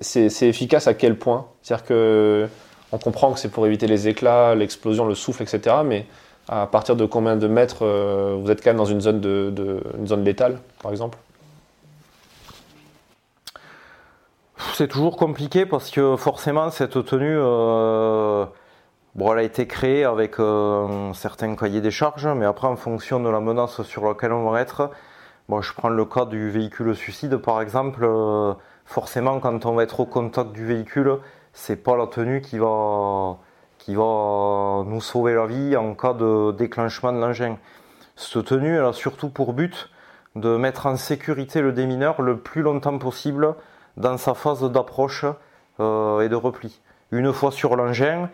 c'est 0.00 0.48
efficace 0.48 0.86
à 0.86 0.94
quel 0.94 1.18
point? 1.18 1.46
C'est-à-dire 1.62 1.86
que 1.86 2.48
on 2.92 2.98
comprend 2.98 3.32
que 3.32 3.38
c'est 3.38 3.50
pour 3.50 3.66
éviter 3.66 3.86
les 3.86 4.08
éclats, 4.08 4.54
l'explosion, 4.54 5.06
le 5.06 5.14
souffle, 5.14 5.42
etc. 5.42 5.76
Mais 5.84 6.06
à 6.48 6.66
partir 6.66 6.96
de 6.96 7.04
combien 7.04 7.36
de 7.36 7.46
mètres 7.46 7.84
vous 8.40 8.50
êtes 8.50 8.62
quand 8.62 8.70
même 8.70 8.78
dans 8.78 8.84
une 8.84 9.00
zone, 9.00 9.20
de, 9.20 9.82
une 9.98 10.06
zone 10.06 10.24
létale, 10.24 10.58
par 10.82 10.90
exemple? 10.90 11.18
C'est 14.74 14.88
toujours 14.88 15.16
compliqué 15.16 15.66
parce 15.66 15.90
que 15.90 16.16
forcément 16.16 16.70
cette 16.70 17.04
tenue, 17.04 17.38
Bon, 19.18 19.32
elle 19.32 19.40
a 19.40 19.42
été 19.42 19.66
créée 19.66 20.04
avec 20.04 20.38
euh, 20.38 21.10
un 21.10 21.12
certain 21.12 21.56
cahier 21.56 21.80
des 21.80 21.90
charges, 21.90 22.28
mais 22.28 22.44
après, 22.46 22.68
en 22.68 22.76
fonction 22.76 23.18
de 23.18 23.28
la 23.28 23.40
menace 23.40 23.82
sur 23.82 24.06
laquelle 24.06 24.32
on 24.32 24.48
va 24.48 24.60
être, 24.60 24.92
bon, 25.48 25.60
je 25.60 25.74
prends 25.74 25.88
le 25.88 26.04
cas 26.04 26.24
du 26.24 26.50
véhicule 26.50 26.94
suicide 26.94 27.36
par 27.38 27.60
exemple. 27.60 28.04
Euh, 28.04 28.54
forcément, 28.84 29.40
quand 29.40 29.66
on 29.66 29.74
va 29.74 29.82
être 29.82 29.98
au 29.98 30.06
contact 30.06 30.52
du 30.52 30.64
véhicule, 30.64 31.18
c'est 31.52 31.82
pas 31.82 31.96
la 31.96 32.06
tenue 32.06 32.40
qui 32.42 32.58
va, 32.58 33.38
qui 33.88 33.94
va 33.94 34.84
nous 34.84 35.00
sauver 35.00 35.32
la 35.32 35.46
vie 35.46 35.74
en 35.74 35.94
cas 35.94 36.12
de 36.12 36.52
déclenchement 36.52 37.10
de 37.10 37.20
l'engin. 37.20 37.56
Cette 38.16 38.44
tenue, 38.44 38.76
elle 38.76 38.84
a 38.84 38.92
surtout 38.92 39.30
pour 39.30 39.54
but 39.54 39.88
de 40.36 40.58
mettre 40.58 40.84
en 40.84 40.96
sécurité 40.96 41.62
le 41.62 41.72
démineur 41.72 42.20
le 42.20 42.36
plus 42.36 42.60
longtemps 42.60 42.98
possible 42.98 43.54
dans 43.96 44.18
sa 44.18 44.34
phase 44.34 44.62
d'approche 44.70 45.24
euh, 45.80 46.20
et 46.20 46.28
de 46.28 46.34
repli. 46.36 46.82
Une 47.12 47.32
fois 47.32 47.50
sur 47.50 47.76
l'engin, 47.76 48.28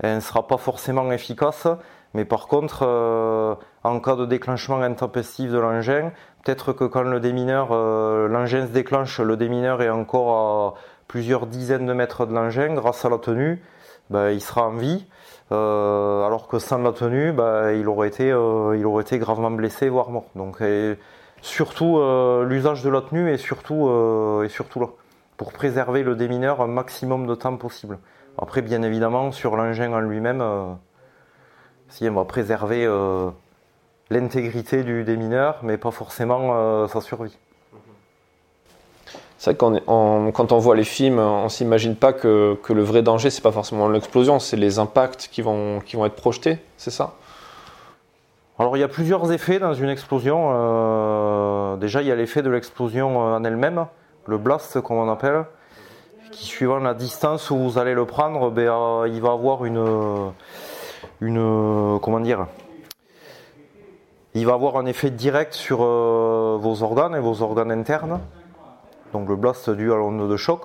elle 0.00 0.14
ne 0.14 0.20
sera 0.20 0.46
pas 0.46 0.56
forcément 0.56 1.12
efficace, 1.12 1.68
mais 2.14 2.24
par 2.24 2.46
contre, 2.46 2.78
euh, 2.86 3.54
en 3.82 4.00
cas 4.00 4.16
de 4.16 4.24
déclenchement 4.24 4.80
intempestif 4.80 5.50
de 5.50 5.58
l'engin, 5.58 6.12
peut-être 6.42 6.72
que 6.72 6.84
quand 6.84 7.02
le 7.02 7.20
démineur, 7.20 7.72
euh, 7.72 8.26
l'engin 8.26 8.66
se 8.66 8.72
déclenche, 8.72 9.20
le 9.20 9.36
démineur 9.36 9.82
est 9.82 9.90
encore 9.90 10.30
à 10.30 10.74
plusieurs 11.08 11.46
dizaines 11.46 11.84
de 11.84 11.92
mètres 11.92 12.24
de 12.24 12.32
l'engin, 12.32 12.72
grâce 12.72 13.04
à 13.04 13.10
la 13.10 13.18
tenue, 13.18 13.62
ben, 14.10 14.30
il 14.30 14.40
sera 14.40 14.68
en 14.68 14.76
vie. 14.76 15.06
Euh, 15.52 16.24
alors 16.24 16.48
que 16.48 16.58
sans 16.58 16.78
la 16.78 16.92
tenue, 16.92 17.32
il, 17.78 17.88
aurait 17.88 18.08
été, 18.08 18.28
il 18.28 18.86
aurait 18.86 19.02
été 19.02 19.18
gravement 19.18 19.50
blessé, 19.50 19.88
voire 19.88 20.10
mort. 20.10 20.26
Donc, 20.34 20.62
surtout, 21.42 22.00
l'usage 22.46 22.82
de 22.82 22.90
la 22.90 23.02
tenue 23.02 23.30
est 23.30 23.38
surtout, 23.38 23.86
là, 23.86 24.86
pour 25.36 25.52
préserver 25.52 26.02
le 26.02 26.16
démineur 26.16 26.60
un 26.60 26.66
maximum 26.66 27.26
de 27.26 27.34
temps 27.34 27.56
possible. 27.56 27.98
Après, 28.38 28.62
bien 28.62 28.82
évidemment, 28.82 29.32
sur 29.32 29.56
l'engin 29.56 29.92
en 29.92 30.00
lui-même, 30.00 30.40
euh, 30.40 30.72
si 31.88 32.08
on 32.08 32.14
va 32.14 32.24
préserver 32.24 32.84
euh, 32.84 33.30
l'intégrité 34.10 34.82
du 34.82 35.04
démineur, 35.04 35.60
mais 35.62 35.78
pas 35.78 35.92
forcément 35.92 36.52
euh, 36.54 36.88
sa 36.88 37.00
survie. 37.00 37.36
C'est 39.38 39.50
vrai 39.50 39.56
que 39.56 40.30
quand 40.30 40.52
on 40.52 40.58
voit 40.58 40.76
les 40.76 40.84
films, 40.84 41.18
on 41.18 41.48
s'imagine 41.48 41.96
pas 41.96 42.12
que, 42.12 42.56
le 42.68 42.82
vrai 42.82 43.02
danger, 43.02 43.30
c'est 43.30 43.42
pas 43.42 43.52
forcément 43.52 43.88
l'explosion, 43.88 44.38
c'est 44.38 44.56
les 44.56 44.78
impacts 44.78 45.28
qui 45.30 45.42
vont, 45.42 45.80
qui 45.80 45.96
vont 45.96 46.06
être 46.06 46.16
projetés, 46.16 46.58
c'est 46.76 46.90
ça? 46.90 47.14
Alors 48.58 48.76
il 48.76 48.80
y 48.80 48.84
a 48.84 48.88
plusieurs 48.88 49.32
effets 49.32 49.58
dans 49.58 49.74
une 49.74 49.88
explosion. 49.88 51.76
déjà, 51.76 52.02
il 52.02 52.08
y 52.08 52.12
a 52.12 52.14
l'effet 52.14 52.40
de 52.42 52.50
l'explosion 52.50 53.18
en 53.18 53.42
elle-même, 53.44 53.86
le 54.26 54.38
blast 54.38 54.80
comme 54.80 54.98
on 54.98 55.10
appelle 55.10 55.44
qui 56.34 56.44
suivant 56.44 56.78
la 56.78 56.94
distance 56.94 57.50
où 57.50 57.56
vous 57.56 57.78
allez 57.78 57.94
le 57.94 58.06
prendre, 58.06 58.50
ben, 58.50 58.68
euh, 58.68 59.08
il 59.08 59.20
va 59.20 59.32
avoir 59.32 59.64
une, 59.64 60.32
une 61.20 61.98
comment 62.02 62.20
dire, 62.20 62.46
il 64.34 64.44
va 64.44 64.54
avoir 64.54 64.76
un 64.76 64.86
effet 64.86 65.10
direct 65.10 65.54
sur 65.54 65.82
euh, 65.82 66.58
vos 66.60 66.82
organes 66.82 67.14
et 67.14 67.20
vos 67.20 67.42
organes 67.42 67.70
internes. 67.70 68.20
Donc 69.14 69.28
le 69.28 69.36
blast 69.36 69.70
dû 69.70 69.92
à 69.92 69.94
l'onde 69.94 70.28
de 70.28 70.36
choc. 70.36 70.64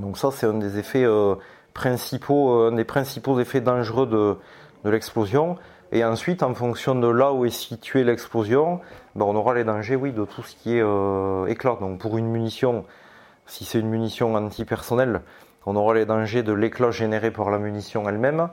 Donc 0.00 0.16
ça 0.16 0.30
c'est 0.32 0.46
un 0.46 0.54
des 0.54 0.78
effets 0.78 1.04
euh, 1.04 1.34
principaux, 1.74 2.52
un 2.62 2.72
des 2.72 2.84
principaux 2.84 3.38
effets 3.38 3.60
dangereux 3.60 4.06
de, 4.06 4.90
l'explosion. 4.90 5.56
Et 5.92 6.04
ensuite, 6.04 6.42
en 6.42 6.54
fonction 6.54 6.94
de 6.94 7.06
là 7.06 7.32
où 7.32 7.44
est 7.44 7.50
située 7.50 8.02
l'explosion, 8.02 8.80
ben, 9.14 9.26
on 9.26 9.36
aura 9.36 9.54
les 9.54 9.64
dangers, 9.64 9.96
oui, 9.96 10.12
de 10.12 10.24
tout 10.24 10.42
ce 10.42 10.56
qui 10.56 10.78
est 10.78 11.50
éclat. 11.50 11.76
Donc 11.80 11.98
pour 11.98 12.16
une 12.16 12.28
munition, 12.28 12.86
si 13.44 13.66
c'est 13.66 13.78
une 13.78 13.90
munition 13.90 14.34
antipersonnelle, 14.34 15.20
on 15.66 15.76
aura 15.76 15.92
les 15.92 16.06
dangers 16.06 16.42
de 16.42 16.54
l'éclat 16.54 16.90
généré 16.90 17.30
par 17.30 17.50
la 17.50 17.58
munition 17.58 18.08
elle-même. 18.08 18.48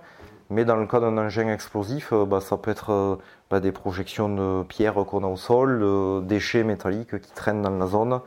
Mais 0.50 0.66
dans 0.66 0.76
le 0.76 0.86
cas 0.86 1.00
d'un 1.00 1.18
engin 1.18 1.48
explosif, 1.50 2.12
euh, 2.14 2.26
bah, 2.26 2.42
ça 2.42 2.58
peut 2.58 2.72
être 2.72 2.92
euh, 2.92 3.16
bah, 3.50 3.60
des 3.62 3.72
projections 3.72 4.30
de 4.30 4.64
pierres 4.64 4.96
qu'on 4.96 5.24
a 5.24 5.28
au 5.28 5.36
sol, 5.36 5.80
de 5.80 6.22
déchets 6.22 6.64
métalliques 6.64 7.20
qui 7.22 7.32
traînent 7.32 7.62
dans 7.62 7.70
la 7.70 7.88
zone. 7.88 8.22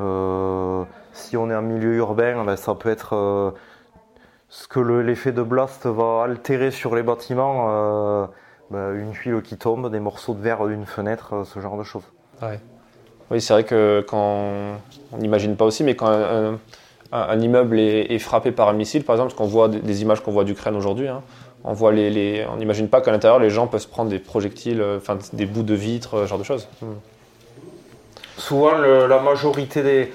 Euh, 0.00 0.84
si 1.12 1.36
on 1.36 1.50
est 1.50 1.54
en 1.54 1.62
milieu 1.62 1.94
urbain, 1.96 2.44
bah, 2.44 2.56
ça 2.56 2.74
peut 2.74 2.90
être 2.90 3.54
ce 4.48 4.68
que 4.68 4.80
l'effet 4.80 5.32
de 5.32 5.42
blast 5.42 5.86
va 5.86 6.24
altérer 6.24 6.70
sur 6.70 6.94
les 6.94 7.02
bâtiments, 7.02 8.28
une 8.72 9.12
tuile 9.12 9.42
qui 9.42 9.56
tombe, 9.56 9.90
des 9.90 10.00
morceaux 10.00 10.34
de 10.34 10.40
verre 10.40 10.66
d'une 10.66 10.86
fenêtre, 10.86 11.44
ce 11.44 11.60
genre 11.60 11.76
de 11.76 11.84
choses. 11.84 12.04
Oui, 13.30 13.40
c'est 13.40 13.52
vrai 13.52 13.64
que 13.64 14.04
quand 14.06 14.76
on 15.12 15.18
n'imagine 15.18 15.56
pas 15.56 15.64
aussi, 15.64 15.84
mais 15.84 15.96
quand 15.96 16.58
un, 17.12 17.40
immeuble 17.40 17.78
est, 17.78 18.18
frappé 18.18 18.52
par 18.52 18.68
un 18.68 18.72
missile, 18.72 19.04
par 19.04 19.14
exemple, 19.14 19.30
parce 19.30 19.38
qu'on 19.38 19.46
voit 19.46 19.68
des, 19.68 20.02
images 20.02 20.20
qu'on 20.20 20.32
voit 20.32 20.44
d'Ukraine 20.44 20.76
aujourd'hui, 20.76 21.08
hein, 21.08 21.22
on 21.64 21.72
voit 21.72 21.92
les, 21.92 22.46
on 22.52 22.56
n'imagine 22.56 22.88
pas 22.88 23.00
qu'à 23.00 23.10
l'intérieur 23.10 23.38
les 23.38 23.50
gens 23.50 23.66
peuvent 23.66 23.80
se 23.80 23.88
prendre 23.88 24.10
des 24.10 24.18
projectiles, 24.18 24.80
euh, 24.80 24.98
enfin 24.98 25.18
des 25.32 25.46
bouts 25.46 25.62
de 25.62 25.74
vitre, 25.74 26.22
ce 26.22 26.26
genre 26.26 26.38
de 26.38 26.44
choses. 26.44 26.68
Hmm. 26.82 26.94
Souvent, 28.36 28.76
la 28.76 29.20
majorité 29.20 29.82
des, 29.82 30.12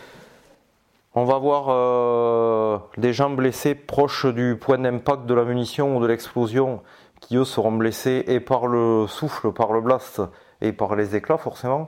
on 1.15 1.25
va 1.25 1.39
voir 1.39 1.69
euh, 1.69 2.77
des 2.97 3.13
gens 3.13 3.31
blessés 3.31 3.73
proches 3.73 4.27
du 4.27 4.55
point 4.59 4.77
d'impact 4.77 5.25
de 5.25 5.33
la 5.33 5.43
munition 5.43 5.97
ou 5.97 6.01
de 6.01 6.07
l'explosion, 6.07 6.81
qui 7.19 7.35
eux 7.37 7.45
seront 7.45 7.71
blessés 7.71 8.23
et 8.27 8.39
par 8.39 8.67
le 8.67 9.07
souffle, 9.07 9.51
par 9.51 9.73
le 9.73 9.81
blast 9.81 10.21
et 10.61 10.71
par 10.71 10.95
les 10.95 11.15
éclats 11.15 11.37
forcément. 11.37 11.87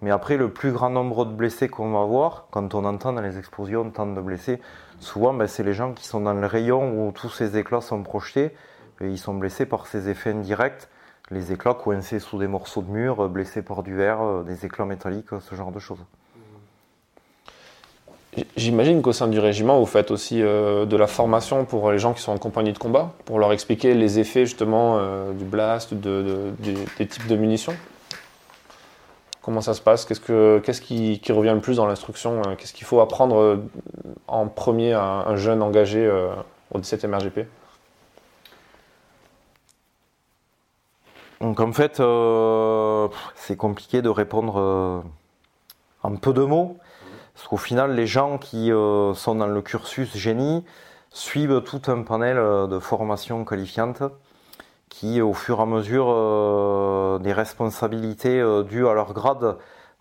Mais 0.00 0.10
après, 0.10 0.36
le 0.36 0.50
plus 0.50 0.72
grand 0.72 0.88
nombre 0.88 1.26
de 1.26 1.32
blessés 1.32 1.68
qu'on 1.68 1.92
va 1.92 2.00
avoir, 2.00 2.46
quand 2.50 2.74
on 2.74 2.84
entend 2.84 3.12
dans 3.12 3.20
les 3.20 3.38
explosions 3.38 3.90
tant 3.90 4.06
de 4.06 4.20
blessés, 4.20 4.60
souvent 5.00 5.34
ben, 5.34 5.46
c'est 5.46 5.62
les 5.62 5.74
gens 5.74 5.92
qui 5.92 6.06
sont 6.06 6.20
dans 6.22 6.34
le 6.34 6.46
rayon 6.46 7.06
où 7.06 7.12
tous 7.12 7.28
ces 7.28 7.58
éclats 7.58 7.82
sont 7.82 8.02
projetés 8.02 8.54
et 9.00 9.06
ils 9.06 9.18
sont 9.18 9.34
blessés 9.34 9.66
par 9.66 9.86
ces 9.86 10.08
effets 10.08 10.30
indirects, 10.30 10.88
les 11.32 11.52
éclats 11.52 11.74
coincés 11.74 12.18
sous 12.18 12.38
des 12.38 12.46
morceaux 12.46 12.82
de 12.82 12.90
mur, 12.90 13.28
blessés 13.28 13.62
par 13.62 13.82
du 13.82 13.94
verre, 13.94 14.22
euh, 14.22 14.42
des 14.42 14.64
éclats 14.66 14.84
métalliques, 14.84 15.30
ce 15.40 15.54
genre 15.54 15.72
de 15.72 15.78
choses. 15.78 15.98
J'imagine 18.56 19.02
qu'au 19.02 19.12
sein 19.12 19.28
du 19.28 19.38
régiment, 19.38 19.78
vous 19.78 19.86
faites 19.86 20.10
aussi 20.10 20.42
euh, 20.42 20.86
de 20.86 20.96
la 20.96 21.06
formation 21.06 21.66
pour 21.66 21.90
les 21.92 21.98
gens 21.98 22.14
qui 22.14 22.22
sont 22.22 22.32
en 22.32 22.38
compagnie 22.38 22.72
de 22.72 22.78
combat, 22.78 23.12
pour 23.26 23.38
leur 23.38 23.52
expliquer 23.52 23.94
les 23.94 24.18
effets 24.18 24.46
justement 24.46 24.98
euh, 24.98 25.32
du 25.32 25.44
blast, 25.44 25.92
des 25.92 27.06
types 27.06 27.26
de 27.26 27.36
munitions? 27.36 27.74
Comment 29.42 29.60
ça 29.60 29.74
se 29.74 29.80
passe? 29.80 30.04
Qu'est-ce 30.04 30.80
qui, 30.80 31.20
revient 31.32 31.52
le 31.52 31.60
plus 31.60 31.76
dans 31.76 31.86
l'instruction? 31.86 32.40
Euh, 32.46 32.54
Qu'est-ce 32.56 32.72
qu'il 32.72 32.86
faut 32.86 33.00
apprendre 33.00 33.36
euh, 33.36 33.56
en 34.28 34.46
premier 34.46 34.92
à 34.92 35.24
un 35.26 35.34
jeune 35.34 35.62
engagé 35.62 35.98
euh, 35.98 36.28
au 36.72 36.78
17e 36.78 37.12
RGP 37.12 37.48
Donc 41.42 41.60
en 41.60 41.72
fait, 41.72 42.00
c'est 43.34 43.56
compliqué 43.56 44.00
de 44.00 44.08
répondre 44.08 45.04
en 46.02 46.16
peu 46.16 46.32
de 46.32 46.42
mots, 46.42 46.78
parce 47.34 47.48
qu'au 47.48 47.56
final, 47.58 47.94
les 47.94 48.06
gens 48.06 48.38
qui 48.38 48.68
sont 48.68 49.34
dans 49.34 49.46
le 49.46 49.62
cursus 49.62 50.16
génie 50.16 50.64
suivent 51.10 51.62
tout 51.62 51.82
un 51.88 52.02
panel 52.02 52.36
de 52.36 52.78
formations 52.78 53.44
qualifiantes 53.44 54.02
qui, 54.92 55.22
au 55.22 55.32
fur 55.32 55.58
et 55.58 55.62
à 55.62 55.66
mesure 55.66 56.06
euh, 56.10 57.18
des 57.18 57.32
responsabilités 57.32 58.38
euh, 58.38 58.62
dues 58.62 58.86
à 58.86 58.92
leur 58.92 59.14
grade, 59.14 59.56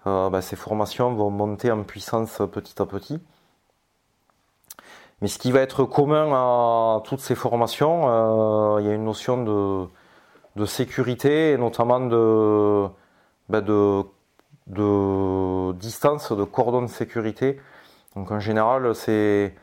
euh, 0.06 0.30
bah, 0.30 0.42
ces 0.42 0.58
formations 0.58 1.14
vont 1.14 1.30
monter 1.30 1.72
en 1.72 1.84
puissance 1.84 2.42
petit 2.52 2.82
à 2.82 2.86
petit. 2.86 3.20
Mais 5.22 5.30
ce 5.30 5.40
qui 5.40 5.52
va 5.52 5.62
être 5.62 5.86
commun 5.86 6.34
à 6.34 7.02
toutes 7.06 7.22
ces 7.22 7.36
formations, 7.36 8.80
il 8.80 8.86
y 8.86 8.90
a 8.90 8.94
une 8.94 9.06
notion 9.06 9.44
de, 9.44 9.88
sécurité 10.66 11.52
et 11.52 11.58
notamment 11.58 12.00
bah, 13.50 13.62
de, 13.62 14.04
de, 14.68 15.72
distance, 15.74 16.32
de 16.32 16.44
cordon 16.44 16.84
de 16.84 16.88
sécurité. 16.88 17.60
Donc 18.16 18.32
en 18.32 18.40
général, 18.40 18.94
c'est 18.96 19.54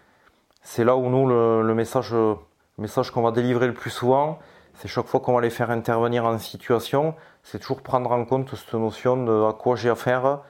là 0.78 0.96
où 0.96 1.08
nous, 1.08 1.28
le, 1.28 1.74
message, 1.74 2.12
le 2.12 2.36
message 2.78 3.10
qu'on 3.10 3.22
va 3.22 3.30
délivrer 3.30 3.66
le 3.66 3.74
plus 3.74 3.90
souvent, 3.90 4.38
c'est 4.74 4.88
chaque 4.88 5.06
fois 5.06 5.20
qu'on 5.20 5.34
va 5.34 5.40
les 5.40 5.50
faire 5.50 5.70
intervenir 5.70 6.24
en 6.24 6.38
situation, 6.38 7.14
c'est 7.42 7.58
toujours 7.58 7.82
prendre 7.82 8.12
en 8.12 8.24
compte 8.24 8.54
cette 8.54 8.74
notion 8.74 9.24
de 9.24 9.48
à 9.48 9.52
quoi 9.52 9.74
j'ai 9.74 9.90
affaire, 9.90 10.40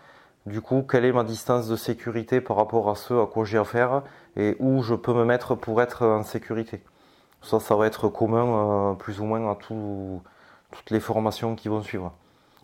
du 0.49 0.61
coup, 0.61 0.83
quelle 0.83 1.05
est 1.05 1.13
ma 1.13 1.25
distance 1.25 1.69
de 1.69 1.77
sécurité 1.77 2.41
par 2.41 2.57
rapport 2.57 2.89
à 2.89 2.95
ce 2.95 3.15
à 3.15 3.27
quoi 3.27 3.45
j'ai 3.45 3.59
affaire 3.59 4.03
et 4.37 4.57
où 4.61 4.83
je 4.83 4.95
peux 4.95 5.13
me 5.13 5.25
mettre 5.25 5.55
pour 5.55 5.83
être 5.83 6.07
en 6.07 6.23
sécurité. 6.23 6.83
Ça, 7.43 7.61
ça 7.61 7.77
va 7.77 7.87
être 7.87 8.09
commun 8.09 8.93
euh, 8.93 8.95
plus 8.95 9.21
ou 9.21 9.25
moins 9.25 9.51
à 9.51 9.55
toutes 9.55 10.91
les 10.91 11.01
formations 11.01 11.55
qui 11.55 11.69
vont 11.69 11.83
suivre. 11.83 12.13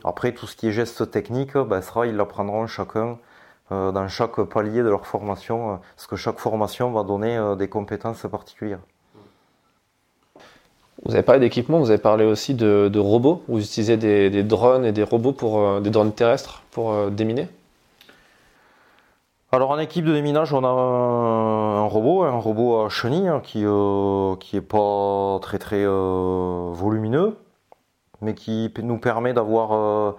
Après, 0.04 0.32
tout 0.32 0.46
ce 0.46 0.56
qui 0.56 0.68
est 0.68 0.72
gestes 0.72 1.10
techniques, 1.10 1.56
ben, 1.56 1.80
ils 2.04 2.16
l'apprendront 2.16 2.66
chacun 2.66 3.18
euh, 3.72 3.92
dans 3.92 4.08
chaque 4.08 4.40
palier 4.42 4.82
de 4.82 4.88
leur 4.88 5.06
formation, 5.06 5.72
euh, 5.72 5.76
parce 5.96 6.06
que 6.06 6.16
chaque 6.16 6.38
formation 6.38 6.92
va 6.92 7.02
donner 7.02 7.54
des 7.56 7.68
compétences 7.68 8.26
particulières. 8.30 8.80
Vous 11.04 11.14
avez 11.14 11.22
parlé 11.22 11.40
d'équipement, 11.40 11.80
vous 11.80 11.90
avez 11.90 11.98
parlé 11.98 12.24
aussi 12.24 12.54
de, 12.54 12.98
robots. 12.98 13.42
Vous 13.48 13.60
utilisez 13.60 13.96
des, 13.96 14.42
drones 14.42 14.84
et 14.84 14.92
des 14.92 15.02
robots 15.02 15.32
pour 15.32 15.80
des 15.80 15.90
drones 15.90 16.12
terrestres 16.12 16.62
pour 16.70 17.10
déminer? 17.10 17.48
Alors 19.54 19.70
en 19.70 19.78
équipe 19.78 20.04
de 20.04 20.12
déminage, 20.12 20.52
on 20.52 20.64
a 20.64 20.68
un, 20.68 21.86
robot, 21.86 22.24
un 22.24 22.38
robot 22.38 22.84
à 22.84 22.88
chenille 22.88 23.28
hein, 23.28 23.40
qui 23.42 23.62
euh, 23.64 24.36
qui 24.36 24.56
est 24.56 24.60
pas 24.60 25.38
très 25.40 25.58
très 25.58 25.84
volumineux, 25.84 27.36
mais 28.20 28.34
qui 28.34 28.72
nous 28.82 28.98
permet 28.98 29.32
d'avoir 29.32 30.16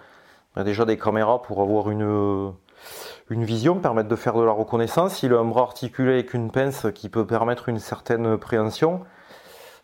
bah, 0.56 0.64
déjà 0.64 0.86
des 0.86 0.98
caméras 0.98 1.42
pour 1.42 1.62
avoir 1.62 1.90
une 1.90 2.54
une 3.30 3.44
vision, 3.44 3.80
permettre 3.80 4.10
de 4.10 4.16
faire 4.16 4.36
de 4.36 4.44
la 4.44 4.52
reconnaissance. 4.52 5.24
Il 5.24 5.34
a 5.34 5.40
un 5.40 5.46
bras 5.46 5.64
articulé 5.64 6.14
avec 6.14 6.34
une 6.34 6.52
pince 6.52 6.88
qui 6.94 7.10
peut 7.10 7.26
permettre 7.26 7.70
une 7.70 7.80
certaine 7.80 8.38
préhension 8.38 9.02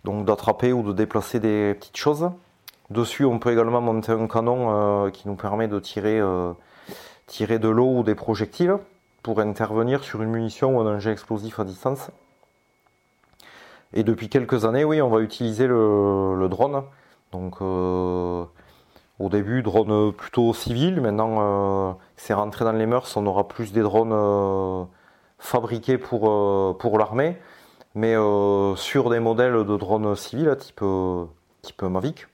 donc 0.03 0.25
d'attraper 0.25 0.73
ou 0.73 0.83
de 0.83 0.93
déplacer 0.93 1.39
des 1.39 1.75
petites 1.75 1.97
choses. 1.97 2.31
Dessus, 2.89 3.25
on 3.25 3.39
peut 3.39 3.51
également 3.51 3.81
monter 3.81 4.11
un 4.11 4.27
canon 4.27 5.05
euh, 5.05 5.09
qui 5.11 5.27
nous 5.27 5.35
permet 5.35 5.67
de 5.67 5.79
tirer, 5.79 6.19
euh, 6.19 6.53
tirer 7.27 7.59
de 7.59 7.69
l'eau 7.69 7.97
ou 7.97 8.03
des 8.03 8.15
projectiles 8.15 8.77
pour 9.23 9.39
intervenir 9.39 10.03
sur 10.03 10.21
une 10.21 10.29
munition 10.29 10.77
ou 10.77 10.81
un 10.81 10.95
engin 10.95 11.11
explosif 11.11 11.59
à 11.59 11.63
distance. 11.63 12.11
Et 13.93 14.03
depuis 14.03 14.29
quelques 14.29 14.65
années, 14.65 14.83
oui, 14.83 15.01
on 15.01 15.09
va 15.09 15.19
utiliser 15.19 15.67
le, 15.67 16.47
drone. 16.49 16.83
Donc, 17.31 17.55
euh, 17.61 18.45
au 19.19 19.29
début, 19.29 19.61
drone 19.63 20.13
plutôt 20.13 20.53
civil. 20.53 21.01
Maintenant, 21.01 21.97
c'est 22.15 22.33
rentré 22.33 22.65
dans 22.65 22.71
les 22.71 22.85
mœurs. 22.85 23.15
On 23.17 23.25
aura 23.25 23.47
plus 23.47 23.73
des 23.73 23.81
drones 23.81 24.87
fabriqués 25.39 25.97
pour, 25.97 26.77
pour 26.77 26.97
l'armée 26.97 27.37
mais 27.95 28.15
euh, 28.15 28.75
sur 28.75 29.09
des 29.09 29.19
modèles 29.19 29.65
de 29.65 29.77
drones 29.77 30.15
civils 30.15 30.55
type, 30.57 30.81
euh, 30.81 31.25
type 31.61 31.81
Mavic. 31.83 32.27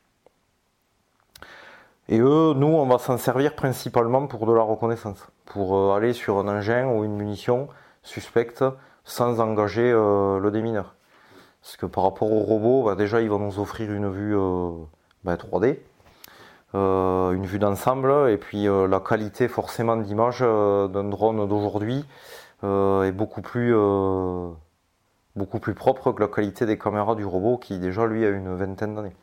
Et 2.09 2.19
eux, 2.19 2.53
nous, 2.55 2.67
on 2.67 2.85
va 2.85 2.99
s'en 2.99 3.17
servir 3.17 3.55
principalement 3.55 4.27
pour 4.27 4.45
de 4.45 4.53
la 4.53 4.61
reconnaissance, 4.61 5.27
pour 5.47 5.77
euh, 5.77 5.95
aller 5.95 6.13
sur 6.13 6.37
un 6.37 6.47
engin 6.47 6.87
ou 6.87 7.03
une 7.03 7.15
munition 7.15 7.67
suspecte 8.03 8.63
sans 9.03 9.39
engager 9.39 9.91
le 9.91 10.49
démineur. 10.51 10.95
Parce 11.61 11.77
que 11.77 11.85
par 11.85 12.03
rapport 12.03 12.31
au 12.31 12.39
robot, 12.39 12.83
bah, 12.83 12.95
déjà, 12.95 13.21
ils 13.21 13.29
vont 13.29 13.39
nous 13.39 13.59
offrir 13.59 13.91
une 13.91 14.09
vue 14.09 14.35
3D, 15.25 15.79
bah, 16.73 17.29
une 17.33 17.45
vue 17.45 17.59
d'ensemble, 17.59 18.29
et 18.29 18.37
puis 18.37 18.65
la 18.65 18.99
qualité 18.99 19.47
forcément 19.47 19.95
d'image 19.95 20.41
d'un 20.41 21.03
drone 21.05 21.47
d'aujourd'hui 21.47 22.05
est 22.63 23.11
beaucoup 23.13 23.41
plus 23.41 23.73
propre 25.73 26.11
que 26.11 26.21
la 26.21 26.27
qualité 26.27 26.65
des 26.65 26.77
caméras 26.77 27.15
du 27.15 27.25
robot 27.25 27.57
qui 27.57 27.79
déjà 27.79 28.05
lui 28.05 28.25
a 28.25 28.29
une 28.29 28.53
vingtaine 28.55 28.95
d'années. 28.95 29.15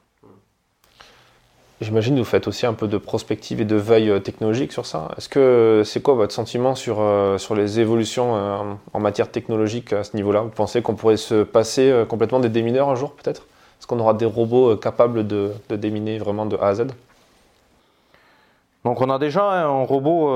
J'imagine 1.81 2.15
que 2.15 2.21
vous 2.21 2.25
faites 2.25 2.47
aussi 2.47 2.67
un 2.67 2.73
peu 2.73 2.87
de 2.87 2.99
prospective 2.99 3.61
et 3.61 3.65
de 3.65 3.75
veille 3.75 4.09
euh, 4.09 4.21
technologique 4.21 4.73
sur 4.73 4.87
ça. 4.87 5.09
Est-ce 5.19 5.29
que 5.29 5.83
c'est 5.85 6.01
quoi 6.01 6.15
votre 6.15 6.33
sentiment 6.33 6.77
sur, 6.77 7.01
euh, 7.01 7.37
sur 7.37 7.57
les 7.57 7.81
évolutions 7.81 8.37
euh, 8.37 8.75
en 8.93 9.01
matière 9.01 9.29
technologique 9.31 9.93
à 9.93 10.05
ce 10.05 10.17
niveau-là? 10.17 10.43
Vous 10.43 10.51
pensez 10.51 10.83
qu'on 10.83 10.95
pourrait 10.95 11.17
se 11.17 11.43
passer 11.43 12.05
complètement 12.09 12.39
des 12.39 12.49
démineurs 12.49 12.91
un 12.91 12.95
jour 12.95 13.13
peut-être? 13.13 13.43
Est-ce 13.79 13.89
qu'on 13.89 13.99
aura 13.99 14.15
des 14.15 14.25
robots 14.25 14.77
capables 14.77 15.27
de, 15.27 15.53
de, 15.69 15.77
déminer 15.77 16.19
vraiment 16.19 16.47
de 16.47 16.57
A 16.57 16.69
à 16.69 16.75
Z? 16.75 16.87
Donc 18.85 19.01
on 19.01 19.11
a 19.11 19.19
déjà 19.19 19.43
un 19.43 19.85
robot, 19.85 20.29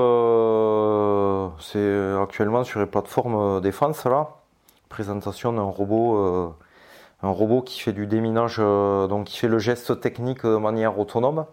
c'est 1.59 2.13
actuellement 2.21 2.63
sur 2.63 2.79
les 2.79 2.85
plateformes 2.85 3.61
défense 3.61 4.03
là, 4.05 4.27
présentation 4.89 5.53
d'un 5.53 5.63
robot, 5.63 6.53
un 7.21 7.29
robot 7.29 7.61
qui 7.61 7.79
fait 7.79 7.93
du 7.93 8.07
déminage, 8.07 8.57
euh, 8.59 9.07
donc 9.07 9.27
qui 9.27 9.37
fait 9.37 9.47
le 9.47 9.59
geste 9.59 9.99
technique 9.99 10.45
de 10.45 10.57
manière 10.57 10.97
autonome. 10.99 11.45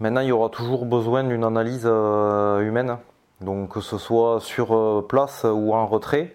Maintenant, 0.00 0.20
il 0.20 0.28
y 0.28 0.32
aura 0.32 0.48
toujours 0.48 0.86
besoin 0.86 1.24
d'une 1.24 1.44
analyse 1.44 1.84
euh, 1.84 2.60
humaine, 2.60 2.98
donc 3.40 3.70
que 3.70 3.80
ce 3.80 3.98
soit 3.98 4.40
sur 4.40 5.06
place 5.08 5.44
ou 5.44 5.72
en 5.74 5.86
retrait, 5.86 6.34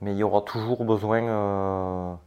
mais 0.00 0.12
il 0.12 0.18
y 0.18 0.22
aura 0.24 0.42
toujours 0.42 0.84
besoin, 0.84 2.18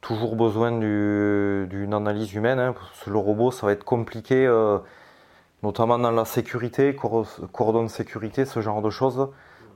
toujours 0.00 0.34
besoin 0.36 0.72
d'une 0.72 1.94
analyse 1.94 2.34
humaine. 2.34 2.58
Hein, 2.58 2.72
parce 2.72 3.04
que 3.04 3.10
le 3.10 3.18
robot, 3.18 3.50
ça 3.52 3.66
va 3.66 3.72
être 3.72 3.84
compliqué, 3.84 4.48
notamment 5.62 5.98
dans 5.98 6.10
la 6.10 6.24
sécurité, 6.24 6.96
cordon 6.96 7.88
sécurité, 7.88 8.44
ce 8.44 8.60
genre 8.60 8.82
de 8.82 8.90
choses. 8.90 9.28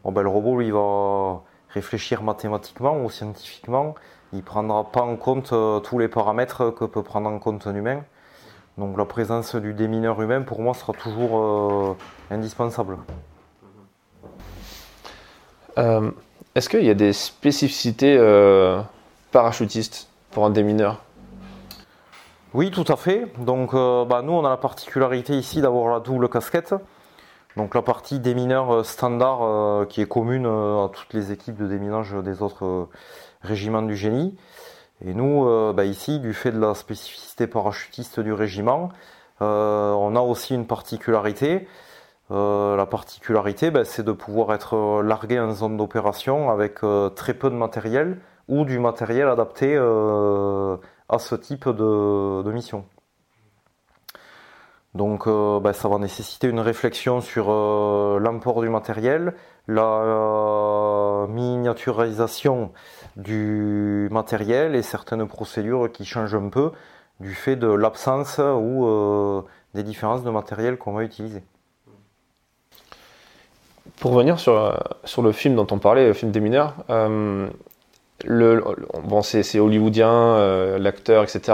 Ben, 0.04 0.22
le 0.22 0.28
robot, 0.28 0.58
lui, 0.58 0.66
il 0.66 0.72
va, 0.72 1.42
réfléchir 1.72 2.22
mathématiquement 2.22 3.02
ou 3.02 3.10
scientifiquement, 3.10 3.94
il 4.32 4.38
ne 4.38 4.42
prendra 4.42 4.84
pas 4.84 5.02
en 5.02 5.16
compte 5.16 5.52
euh, 5.52 5.80
tous 5.80 5.98
les 5.98 6.08
paramètres 6.08 6.70
que 6.70 6.84
peut 6.84 7.02
prendre 7.02 7.28
en 7.28 7.38
compte 7.38 7.66
un 7.66 7.74
humain. 7.74 8.02
Donc 8.78 8.96
la 8.96 9.04
présence 9.04 9.54
du 9.54 9.74
démineur 9.74 10.20
humain 10.22 10.42
pour 10.42 10.60
moi 10.60 10.72
sera 10.74 10.94
toujours 10.94 11.38
euh, 11.38 11.96
indispensable. 12.30 12.96
Euh, 15.78 16.10
est-ce 16.54 16.68
qu'il 16.68 16.84
y 16.84 16.90
a 16.90 16.94
des 16.94 17.12
spécificités 17.12 18.18
parachutistes 19.30 20.08
pour 20.30 20.46
un 20.46 20.50
démineur? 20.50 21.02
Oui, 22.54 22.70
tout 22.70 22.84
à 22.88 22.96
fait. 22.96 23.32
Donc 23.38 23.72
bah, 23.72 24.22
nous 24.22 24.32
on 24.32 24.44
a 24.44 24.50
la 24.50 24.58
particularité 24.58 25.34
ici 25.34 25.62
d'avoir 25.62 25.92
la 25.92 26.00
double 26.00 26.28
casquette. 26.28 26.74
Donc 27.56 27.74
la 27.74 27.82
partie 27.82 28.18
démineur 28.18 28.72
euh, 28.72 28.82
standard 28.82 29.42
euh, 29.42 29.84
qui 29.84 30.00
est 30.00 30.06
commune 30.06 30.46
euh, 30.46 30.86
à 30.86 30.88
toutes 30.88 31.12
les 31.12 31.32
équipes 31.32 31.56
de 31.56 31.66
déminage 31.66 32.12
des 32.12 32.42
autres 32.42 32.88
régiments 33.42 33.82
du 33.82 33.96
génie. 33.96 34.36
Et 35.04 35.14
nous, 35.14 35.72
bah, 35.74 35.84
ici, 35.84 36.20
du 36.20 36.32
fait 36.32 36.52
de 36.52 36.60
la 36.60 36.74
spécificité 36.74 37.48
parachutiste 37.48 38.20
du 38.20 38.32
régiment, 38.32 38.90
on 39.40 40.14
a 40.14 40.20
aussi 40.20 40.54
une 40.54 40.68
particularité. 40.68 41.66
la 42.30 42.86
particularité, 42.88 43.72
bah, 43.72 43.84
c'est 43.84 44.04
de 44.04 44.12
pouvoir 44.12 44.54
être 44.54 45.02
largué 45.02 45.40
en 45.40 45.50
zone 45.50 45.76
d'opération 45.76 46.50
avec 46.50 46.82
très 47.16 47.34
peu 47.34 47.50
de 47.50 47.56
matériel 47.56 48.20
ou 48.46 48.64
du 48.64 48.78
matériel 48.78 49.26
adapté 49.26 49.76
à 49.76 51.18
ce 51.18 51.34
type 51.34 51.68
de 51.68 52.52
mission. 52.52 52.84
Donc 54.94 55.26
euh, 55.26 55.58
bah, 55.58 55.72
ça 55.72 55.88
va 55.88 55.98
nécessiter 55.98 56.48
une 56.48 56.60
réflexion 56.60 57.22
sur 57.22 57.46
euh, 57.48 58.20
l'import 58.20 58.60
du 58.60 58.68
matériel, 58.68 59.32
la 59.66 59.82
euh, 59.82 61.26
miniaturisation 61.28 62.72
du 63.16 64.08
matériel 64.10 64.74
et 64.74 64.82
certaines 64.82 65.26
procédures 65.26 65.90
qui 65.90 66.04
changent 66.04 66.34
un 66.34 66.50
peu 66.50 66.72
du 67.20 67.34
fait 67.34 67.56
de 67.56 67.68
l'absence 67.68 68.38
ou 68.38 69.44
des 69.74 69.82
différences 69.82 70.24
de 70.24 70.30
matériel 70.30 70.76
qu'on 70.76 70.92
va 70.92 71.04
utiliser. 71.04 71.42
Pour 74.00 74.12
revenir 74.12 74.40
sur, 74.40 74.76
sur 75.04 75.22
le 75.22 75.30
film 75.30 75.54
dont 75.54 75.66
on 75.70 75.78
parlait, 75.78 76.06
le 76.06 76.14
film 76.14 76.32
des 76.32 76.40
mineurs, 76.40 76.74
bon, 78.26 79.22
c'est 79.22 79.58
hollywoodien, 79.58 80.78
l'acteur, 80.78 81.24
etc 81.24 81.52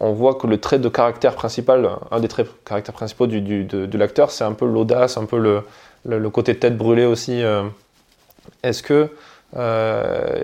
on 0.00 0.12
voit 0.12 0.34
que 0.34 0.46
le 0.46 0.58
trait 0.58 0.78
de 0.78 0.88
caractère 0.88 1.34
principal, 1.34 1.88
un 2.10 2.20
des 2.20 2.28
traits 2.28 2.46
de 2.46 2.52
caractère 2.64 2.94
principaux 2.94 3.26
du, 3.26 3.40
de, 3.64 3.98
l'acteur, 3.98 4.30
c'est 4.30 4.44
un 4.44 4.52
peu 4.52 4.66
l'audace, 4.66 5.16
un 5.16 5.24
peu 5.24 5.38
le, 5.38 5.62
le, 6.04 6.30
côté 6.30 6.56
tête 6.56 6.76
brûlée 6.76 7.06
aussi. 7.06 7.42
Euh. 7.42 7.62
Est-ce 8.62 8.82
que 8.82 9.08
euh, 9.56 10.40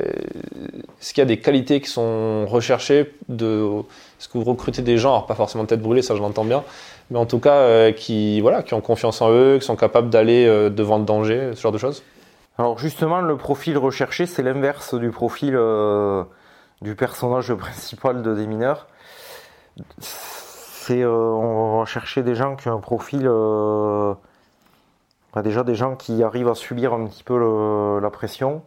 est-ce 1.00 1.12
qu'il 1.12 1.20
y 1.20 1.22
a 1.22 1.26
des 1.26 1.40
qualités 1.40 1.80
qui 1.80 1.90
sont 1.90 2.46
recherchées 2.46 3.12
de 3.28 3.66
Est-ce 4.18 4.28
que 4.28 4.38
vous 4.38 4.44
recrutez 4.44 4.82
des 4.82 4.98
gens, 4.98 5.10
alors 5.10 5.26
pas 5.26 5.34
forcément 5.34 5.64
tête 5.64 5.82
brûlée, 5.82 6.02
ça 6.02 6.14
je 6.14 6.20
l'entends 6.20 6.44
bien, 6.44 6.62
mais 7.10 7.18
en 7.18 7.26
tout 7.26 7.40
cas 7.40 7.54
euh, 7.54 7.92
qui 7.92 8.40
voilà, 8.40 8.62
qui 8.62 8.74
ont 8.74 8.80
confiance 8.80 9.20
en 9.20 9.30
eux, 9.32 9.58
qui 9.58 9.66
sont 9.66 9.76
capables 9.76 10.10
d'aller 10.10 10.46
devant 10.70 10.98
le 10.98 11.04
danger, 11.04 11.50
ce 11.54 11.60
genre 11.60 11.72
de 11.72 11.78
choses? 11.78 12.02
Alors 12.60 12.78
justement, 12.78 13.22
le 13.22 13.38
profil 13.38 13.78
recherché, 13.78 14.26
c'est 14.26 14.42
l'inverse 14.42 14.94
du 14.94 15.10
profil 15.10 15.58
du 16.82 16.94
personnage 16.94 17.54
principal 17.54 18.20
de 18.20 18.34
des 18.34 18.46
mineurs. 18.46 18.86
C'est 19.98 21.02
euh, 21.02 21.10
on 21.10 21.78
va 21.78 21.86
chercher 21.86 22.22
des 22.22 22.34
gens 22.34 22.56
qui 22.56 22.68
ont 22.68 22.76
un 22.76 22.80
profil 22.80 23.22
euh, 23.24 24.12
bah, 25.32 25.40
déjà 25.40 25.62
des 25.62 25.74
gens 25.74 25.96
qui 25.96 26.22
arrivent 26.22 26.48
à 26.48 26.54
subir 26.54 26.92
un 26.92 27.06
petit 27.06 27.22
peu 27.22 27.98
la 27.98 28.10
pression 28.10 28.62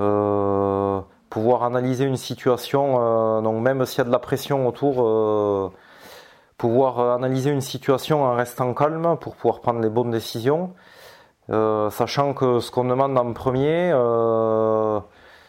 euh, 0.00 1.00
pouvoir 1.30 1.62
analyser 1.62 2.04
une 2.04 2.16
situation 2.16 3.42
donc 3.42 3.62
même 3.62 3.84
s'il 3.86 3.98
y 3.98 4.00
a 4.00 4.04
de 4.04 4.10
la 4.10 4.18
pression 4.18 4.66
autour 4.66 5.72
pouvoir 6.56 7.14
analyser 7.14 7.50
une 7.50 7.60
situation 7.60 8.24
en 8.24 8.34
restant 8.34 8.72
calme 8.74 9.16
pour 9.20 9.36
pouvoir 9.36 9.60
prendre 9.60 9.80
les 9.80 9.90
bonnes 9.90 10.10
décisions 10.10 10.72
sachant 11.52 12.34
que 12.34 12.60
ce 12.60 12.70
qu'on 12.70 12.84
demande 12.84 13.16
en 13.18 13.32
premier 13.32 13.92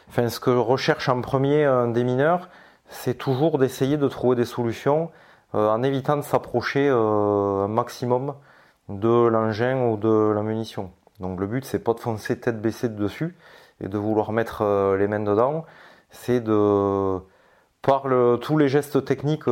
enfin 0.09 0.29
ce 0.29 0.39
que 0.39 0.49
recherche 0.49 1.09
en 1.09 1.21
premier 1.21 1.63
un 1.63 1.87
démineur 1.87 2.49
c'est 2.89 3.15
toujours 3.15 3.57
d'essayer 3.57 3.97
de 3.97 4.07
trouver 4.07 4.35
des 4.35 4.45
solutions 4.45 5.09
euh, 5.55 5.69
en 5.69 5.83
évitant 5.83 6.17
de 6.17 6.21
s'approcher 6.21 6.87
euh, 6.89 7.65
un 7.65 7.67
maximum 7.67 8.35
de 8.89 9.27
l'engin 9.27 9.87
ou 9.87 9.97
de 9.97 10.31
la 10.33 10.41
munition. 10.41 10.91
Donc 11.19 11.39
le 11.39 11.47
but 11.47 11.63
c'est 11.65 11.79
pas 11.79 11.93
de 11.93 11.99
foncer 11.99 12.39
tête 12.39 12.61
baissée 12.61 12.89
dessus 12.89 13.35
et 13.81 13.87
de 13.87 13.97
vouloir 13.97 14.31
mettre 14.31 14.61
euh, 14.61 14.97
les 14.97 15.07
mains 15.07 15.19
dedans, 15.19 15.65
c'est 16.09 16.39
de 16.39 17.19
par 17.81 18.05
tous 18.39 18.57
les 18.57 18.69
gestes 18.69 19.03
techniques 19.03 19.43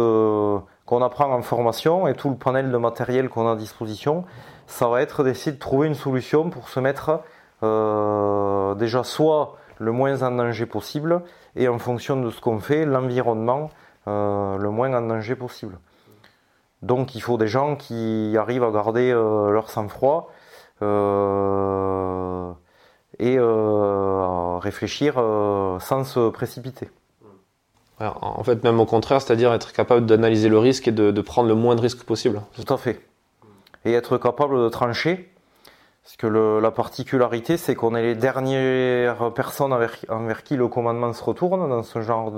qu'on 0.86 1.02
apprend 1.02 1.32
en 1.32 1.42
formation 1.42 2.08
et 2.08 2.14
tout 2.14 2.30
le 2.30 2.36
panel 2.36 2.72
de 2.72 2.78
matériel 2.78 3.30
qu'on 3.30 3.48
a 3.48 3.54
à 3.54 3.56
disposition, 3.56 4.26
ça 4.68 4.88
va 4.88 5.02
être 5.02 5.24
d'essayer 5.24 5.52
de 5.52 5.60
trouver 5.60 5.88
une 5.88 5.96
solution 5.96 6.50
pour 6.50 6.70
se 6.70 6.80
mettre 6.80 7.22
déjà 8.78 9.04
soit 9.04 9.56
le 9.78 9.92
moins 9.92 10.24
en 10.24 10.32
danger 10.32 10.66
possible 10.66 11.22
et 11.56 11.68
en 11.68 11.78
fonction 11.78 12.20
de 12.20 12.32
ce 12.32 12.42
qu'on 12.42 12.60
fait, 12.60 12.86
l'environnement 12.86 13.70
le 14.08 14.70
moins 14.70 14.94
en 14.94 15.02
danger 15.02 15.36
possible. 15.36 15.78
Donc 16.82 17.14
il 17.14 17.22
faut 17.22 17.38
des 17.38 17.48
gens 17.48 17.76
qui 17.76 18.36
arrivent 18.38 18.64
à 18.64 18.72
garder 18.72 19.12
leur 19.12 19.70
sang-froid 19.70 20.32
et 23.22 23.38
euh, 23.38 24.58
réfléchir 24.58 25.16
euh, 25.18 25.80
sans 25.80 26.04
se 26.04 26.30
précipiter. 26.30 26.90
En 28.22 28.44
fait, 28.44 28.64
même 28.64 28.80
au 28.80 28.86
contraire, 28.86 29.22
c'est-à-dire 29.22 29.54
être 29.54 29.74
capable 29.74 30.06
d'analyser 30.06 30.50
le 30.50 30.58
risque 30.58 30.88
et 30.88 30.92
de, 30.92 31.22
prendre 31.22 31.48
le 31.48 31.56
moins 31.56 31.76
de 31.76 31.82
risques 31.82 32.04
possible. 32.04 32.42
Tout 32.54 32.74
à 32.74 32.78
fait. 32.78 33.02
Et 33.86 33.94
être 33.94 34.18
capable 34.18 34.58
de 34.58 34.70
trancher. 34.70 35.32
Parce 36.04 36.18
que 36.18 36.28
la 36.28 36.72
particularité, 36.72 37.58
c'est 37.58 37.76
qu'on 37.76 37.96
est 37.96 38.02
les 38.02 38.16
dernières 38.16 39.32
personnes 39.34 39.72
envers, 39.72 40.44
qui 40.44 40.56
le 40.56 40.68
commandement 40.68 41.14
se 41.14 41.24
retourne 41.24 41.70
dans 41.70 41.84
ce 41.84 42.02
genre 42.02 42.32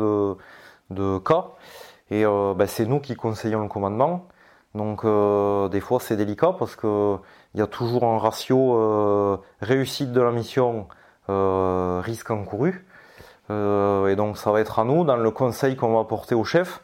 de, 0.89 1.17
cas. 1.19 1.47
Et 2.11 2.25
euh, 2.25 2.53
ben, 2.53 2.67
c'est 2.67 2.85
nous 2.85 2.99
qui 2.99 3.15
conseillons 3.15 3.61
le 3.61 3.69
commandement. 3.69 4.27
Donc 4.75 5.05
des 5.05 5.79
fois 5.79 5.99
c'est 5.99 6.17
délicat 6.17 6.55
parce 6.57 6.75
que 6.75 7.17
il 7.53 7.59
y 7.59 7.63
a 7.63 7.67
toujours 7.67 8.03
un 8.05 8.17
ratio 8.17 8.75
euh, 8.75 9.37
réussite 9.61 10.11
de 10.11 10.21
la 10.21 10.31
mission, 10.31 10.87
euh, 11.29 12.01
risque 12.03 12.31
encouru. 12.31 12.85
Euh, 13.53 14.07
et 14.07 14.15
donc 14.15 14.37
ça 14.37 14.51
va 14.51 14.59
être 14.61 14.79
à 14.79 14.83
nous, 14.83 15.03
dans 15.05 15.17
le 15.17 15.31
conseil 15.31 15.75
qu'on 15.75 15.93
va 15.93 16.01
apporter 16.01 16.35
au 16.35 16.43
chef, 16.43 16.81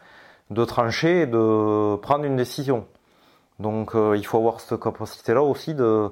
de 0.50 0.66
trancher 0.66 1.22
et 1.22 1.28
de 1.28 1.96
prendre 1.98 2.26
une 2.26 2.36
décision. 2.36 2.86
Donc 3.60 3.92
il 3.94 4.26
faut 4.26 4.38
avoir 4.38 4.62
cette 4.62 4.80
capacité-là 4.80 5.44
aussi 5.44 5.74
de, 5.76 6.12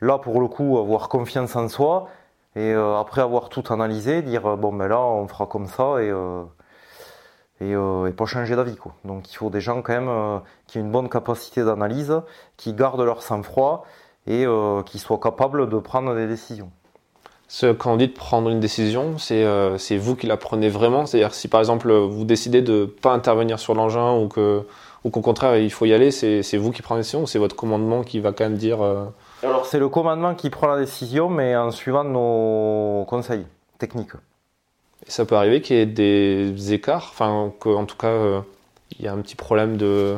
là 0.00 0.18
pour 0.18 0.40
le 0.40 0.46
coup, 0.48 0.78
avoir 0.78 1.08
confiance 1.08 1.56
en 1.56 1.68
soi 1.68 2.08
et 2.56 2.72
après 2.72 3.20
avoir 3.20 3.48
tout 3.48 3.64
analysé, 3.70 4.22
dire 4.22 4.56
bon 4.56 4.72
ben 4.72 4.86
là 4.86 5.00
on 5.00 5.26
fera 5.26 5.46
comme 5.46 5.66
ça 5.66 5.96
et 6.00 6.12
pas 8.16 8.26
changer 8.26 8.54
d'avis. 8.54 8.76
Donc 9.04 9.32
il 9.32 9.36
faut 9.36 9.50
des 9.50 9.60
gens 9.60 9.82
quand 9.82 9.92
même 9.92 10.40
qui 10.68 10.78
ont 10.78 10.82
une 10.82 10.92
bonne 10.92 11.08
capacité 11.08 11.64
d'analyse, 11.64 12.22
qui 12.56 12.74
gardent 12.74 13.02
leur 13.02 13.22
sang-froid 13.22 13.84
et 14.26 14.46
euh, 14.46 14.82
qui 14.82 14.98
soient 14.98 15.18
capables 15.18 15.68
de 15.68 15.78
prendre 15.78 16.14
des 16.14 16.26
décisions. 16.26 16.70
Ce, 17.46 17.72
quand 17.72 17.92
on 17.92 17.96
dit 17.96 18.08
de 18.08 18.12
prendre 18.12 18.48
une 18.48 18.60
décision, 18.60 19.16
euh, 19.30 19.78
c'est 19.78 19.96
vous 19.96 20.16
qui 20.16 20.26
la 20.26 20.36
prenez 20.36 20.68
vraiment 20.68 21.06
C'est-à-dire 21.06 21.34
si 21.34 21.48
par 21.48 21.60
exemple 21.60 21.92
vous 21.92 22.24
décidez 22.24 22.62
de 22.62 22.72
ne 22.72 22.84
pas 22.86 23.12
intervenir 23.12 23.58
sur 23.58 23.74
l'engin 23.74 24.16
ou 24.16 24.28
qu'au 24.28 25.20
contraire 25.20 25.56
il 25.58 25.70
faut 25.70 25.84
y 25.84 25.92
aller, 25.92 26.10
c'est 26.10 26.56
vous 26.56 26.72
qui 26.72 26.82
prenez 26.82 26.98
la 26.98 27.02
décision 27.02 27.22
ou 27.22 27.26
c'est 27.26 27.38
votre 27.38 27.54
commandement 27.54 28.02
qui 28.02 28.20
va 28.20 28.32
quand 28.32 28.44
même 28.44 28.56
dire 28.56 28.82
euh, 28.82 29.04
Alors 29.42 29.66
c'est 29.66 29.78
le 29.78 29.88
commandement 29.88 30.34
qui 30.34 30.50
prend 30.50 30.66
la 30.66 30.78
décision 30.78 31.28
mais 31.28 31.54
en 31.54 31.70
suivant 31.70 32.04
nos 32.04 33.04
conseils 33.04 33.46
techniques. 33.78 34.12
ça 35.06 35.24
peut 35.24 35.36
arriver 35.36 35.60
qu'il 35.60 35.76
y 35.76 35.80
ait 35.80 35.86
des 35.86 36.72
écarts, 36.72 37.10
enfin 37.12 37.52
qu'en 37.60 37.84
tout 37.84 37.96
cas 37.96 38.42
il 38.98 39.04
y 39.04 39.08
a 39.08 39.12
un 39.12 39.18
petit 39.18 39.36
problème 39.36 39.76
de 39.76 40.16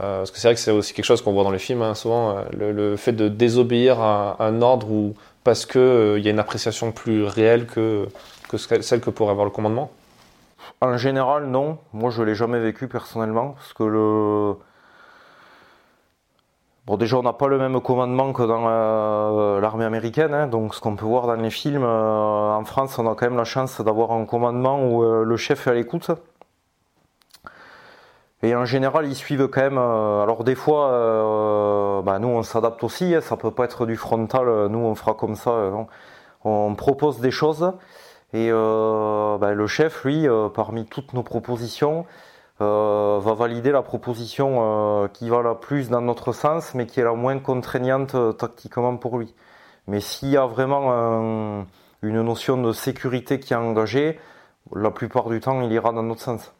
euh, 0.00 0.18
parce 0.18 0.30
que 0.30 0.38
c'est 0.38 0.48
vrai 0.48 0.54
que 0.54 0.60
c'est 0.60 0.70
aussi 0.70 0.94
quelque 0.94 1.04
chose 1.04 1.22
qu'on 1.22 1.32
voit 1.32 1.44
dans 1.44 1.50
les 1.50 1.58
films, 1.58 1.82
hein, 1.82 1.94
souvent, 1.94 2.36
euh, 2.36 2.72
le, 2.72 2.96
fait 2.96 3.12
de 3.12 3.28
désobéir 3.28 4.00
à, 4.00 4.36
un 4.40 4.62
ordre 4.62 4.90
ou 4.90 5.14
parce 5.44 5.66
qu'il 5.66 5.80
euh, 5.80 6.18
y 6.18 6.28
a 6.28 6.30
une 6.30 6.38
appréciation 6.38 6.92
plus 6.92 7.24
réelle 7.24 7.66
que, 7.66 8.08
que 8.48 8.56
celle 8.56 9.00
que 9.00 9.10
pourrait 9.10 9.32
avoir 9.32 9.44
le 9.44 9.50
commandement? 9.50 9.90
En 10.80 10.96
général, 10.96 11.46
non. 11.46 11.78
Moi, 11.92 12.10
je 12.10 12.22
ne 12.22 12.26
l'ai 12.26 12.34
jamais 12.34 12.60
vécu 12.60 12.88
personnellement, 12.88 13.50
parce 13.50 13.72
que 13.72 13.84
le... 13.84 14.54
Bon, 16.86 16.96
déjà, 16.96 17.16
on 17.16 17.22
n'a 17.22 17.32
pas 17.32 17.46
le 17.46 17.58
même 17.58 17.80
commandement 17.80 18.32
que 18.32 18.42
dans 18.42 19.60
l'armée 19.60 19.84
américaine. 19.84 20.34
Hein. 20.34 20.48
donc, 20.48 20.74
ce 20.74 20.80
qu'on 20.80 20.96
peut 20.96 21.04
voir 21.04 21.28
dans 21.28 21.34
les 21.34 21.50
films, 21.50 21.84
en 21.84 22.64
France, 22.64 22.98
on 22.98 23.10
a 23.10 23.14
quand 23.14 23.26
même 23.26 23.36
la 23.36 23.44
chance 23.44 23.80
d'avoir 23.80 24.10
un 24.10 24.24
commandement 24.24 24.84
où 24.84 25.02
le 25.02 25.36
chef 25.36 25.66
est 25.68 25.70
à 25.70 25.74
l'écoute. 25.74 26.10
Et 28.42 28.56
en 28.56 28.64
général, 28.64 29.06
ils 29.06 29.14
suivent 29.14 29.48
quand 29.48 29.60
même. 29.60 29.78
Euh, 29.78 30.22
alors 30.22 30.42
des 30.44 30.56
fois, 30.56 30.90
euh, 30.90 32.02
bah, 32.02 32.18
nous 32.18 32.28
on 32.28 32.42
s'adapte 32.42 32.82
aussi. 32.82 33.14
Hein, 33.14 33.20
ça 33.20 33.36
peut 33.36 33.52
pas 33.52 33.64
être 33.64 33.86
du 33.86 33.96
frontal. 33.96 34.48
Euh, 34.48 34.68
nous 34.68 34.80
on 34.80 34.94
fera 34.94 35.14
comme 35.14 35.36
ça. 35.36 35.52
on 36.44 36.74
propose 36.74 37.20
des 37.20 37.30
choses 37.30 37.72
et 38.34 38.50
bah, 38.50 39.52
le 39.54 39.66
chef, 39.66 40.04
lui, 40.04 40.26
parmi 40.54 40.86
toutes 40.86 41.12
nos 41.14 41.22
propositions, 41.22 42.06
va 42.60 43.34
valider 43.34 43.72
la 43.72 43.82
proposition 43.82 45.08
qui 45.12 45.28
va 45.28 45.42
la 45.42 45.54
plus 45.54 45.90
dans 45.90 46.00
notre 46.00 46.32
sens, 46.32 46.74
mais 46.74 46.86
qui 46.86 47.00
est 47.00 47.04
la 47.04 47.14
moins 47.14 47.38
contraignante 47.38 48.16
tactiquement 48.38 48.96
pour 48.96 49.18
lui. 49.18 49.34
Mais 49.86 50.00
s'il 50.00 50.30
y 50.30 50.36
a 50.36 50.46
vraiment 50.46 51.66
une 52.02 52.22
notion 52.22 52.56
de 52.62 52.72
sécurité 52.72 53.38
qui 53.40 53.52
est 53.52 53.56
engagée, 53.56 54.18
la 54.74 54.90
plupart 54.90 55.28
du 55.28 55.40
temps, 55.40 55.60
il 55.62 55.72
ira 55.72 55.92
dans 55.92 56.02
notre 56.02 56.22
sens. 56.22 56.52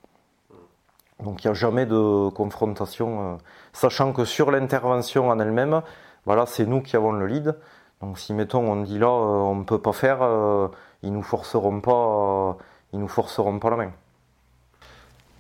Donc 1.23 1.45
il 1.45 1.47
n'y 1.47 1.51
a 1.51 1.55
jamais 1.55 1.87
de 1.87 2.29
confrontation, 2.31 3.21
euh, 3.21 3.37
sachant 3.73 4.13
que 4.13 4.25
sur 4.25 4.51
l'intervention 4.51 5.29
en 5.29 5.39
elle-même, 5.39 5.83
voilà, 6.27 6.47
c'est 6.47 6.67
nous 6.67 6.81
qui 6.81 6.97
avons 6.97 7.13
le 7.13 7.27
lead. 7.27 7.55
Donc 8.01 8.19
si 8.19 8.33
mettons 8.33 8.71
on 8.71 8.83
dit 8.83 8.99
là 8.99 9.07
euh, 9.07 9.11
on 9.11 9.55
ne 9.55 9.65
peut 9.65 9.79
pas 9.79 9.93
faire, 9.93 10.19
euh, 10.23 10.69
ils 11.03 11.13
nous 11.13 11.23
forceront 11.23 11.81
pas, 11.81 12.57
ils 12.93 12.99
nous 12.99 13.09
forceront 13.09 13.59
pas 13.59 13.71
la 13.71 13.77
main. 13.77 13.91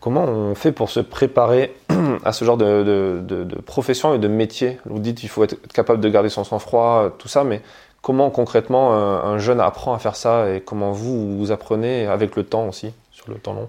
Comment 0.00 0.24
on 0.24 0.54
fait 0.54 0.72
pour 0.72 0.90
se 0.90 1.00
préparer 1.00 1.74
à 2.24 2.32
ce 2.32 2.44
genre 2.44 2.56
de, 2.56 3.46
profession 3.66 4.14
et 4.14 4.18
de 4.18 4.28
métier? 4.28 4.78
Vous 4.84 4.98
dites 4.98 5.18
qu'il 5.18 5.28
faut 5.28 5.44
être 5.44 5.66
capable 5.72 6.00
de 6.00 6.08
garder 6.08 6.28
son 6.28 6.42
sang-froid, 6.42 7.10
tout 7.18 7.28
ça, 7.28 7.44
mais 7.44 7.62
comment 8.02 8.30
concrètement 8.30 8.92
un 8.94 9.38
jeune 9.38 9.60
apprend 9.60 9.94
à 9.94 10.00
faire 10.00 10.16
ça 10.16 10.50
et 10.50 10.60
comment 10.60 10.90
vous 10.90 11.38
vous 11.38 11.52
apprenez 11.52 12.08
avec 12.08 12.34
le 12.34 12.42
temps 12.42 12.66
aussi, 12.66 12.92
sur 13.12 13.30
le 13.30 13.36
temps 13.36 13.52
long? 13.52 13.68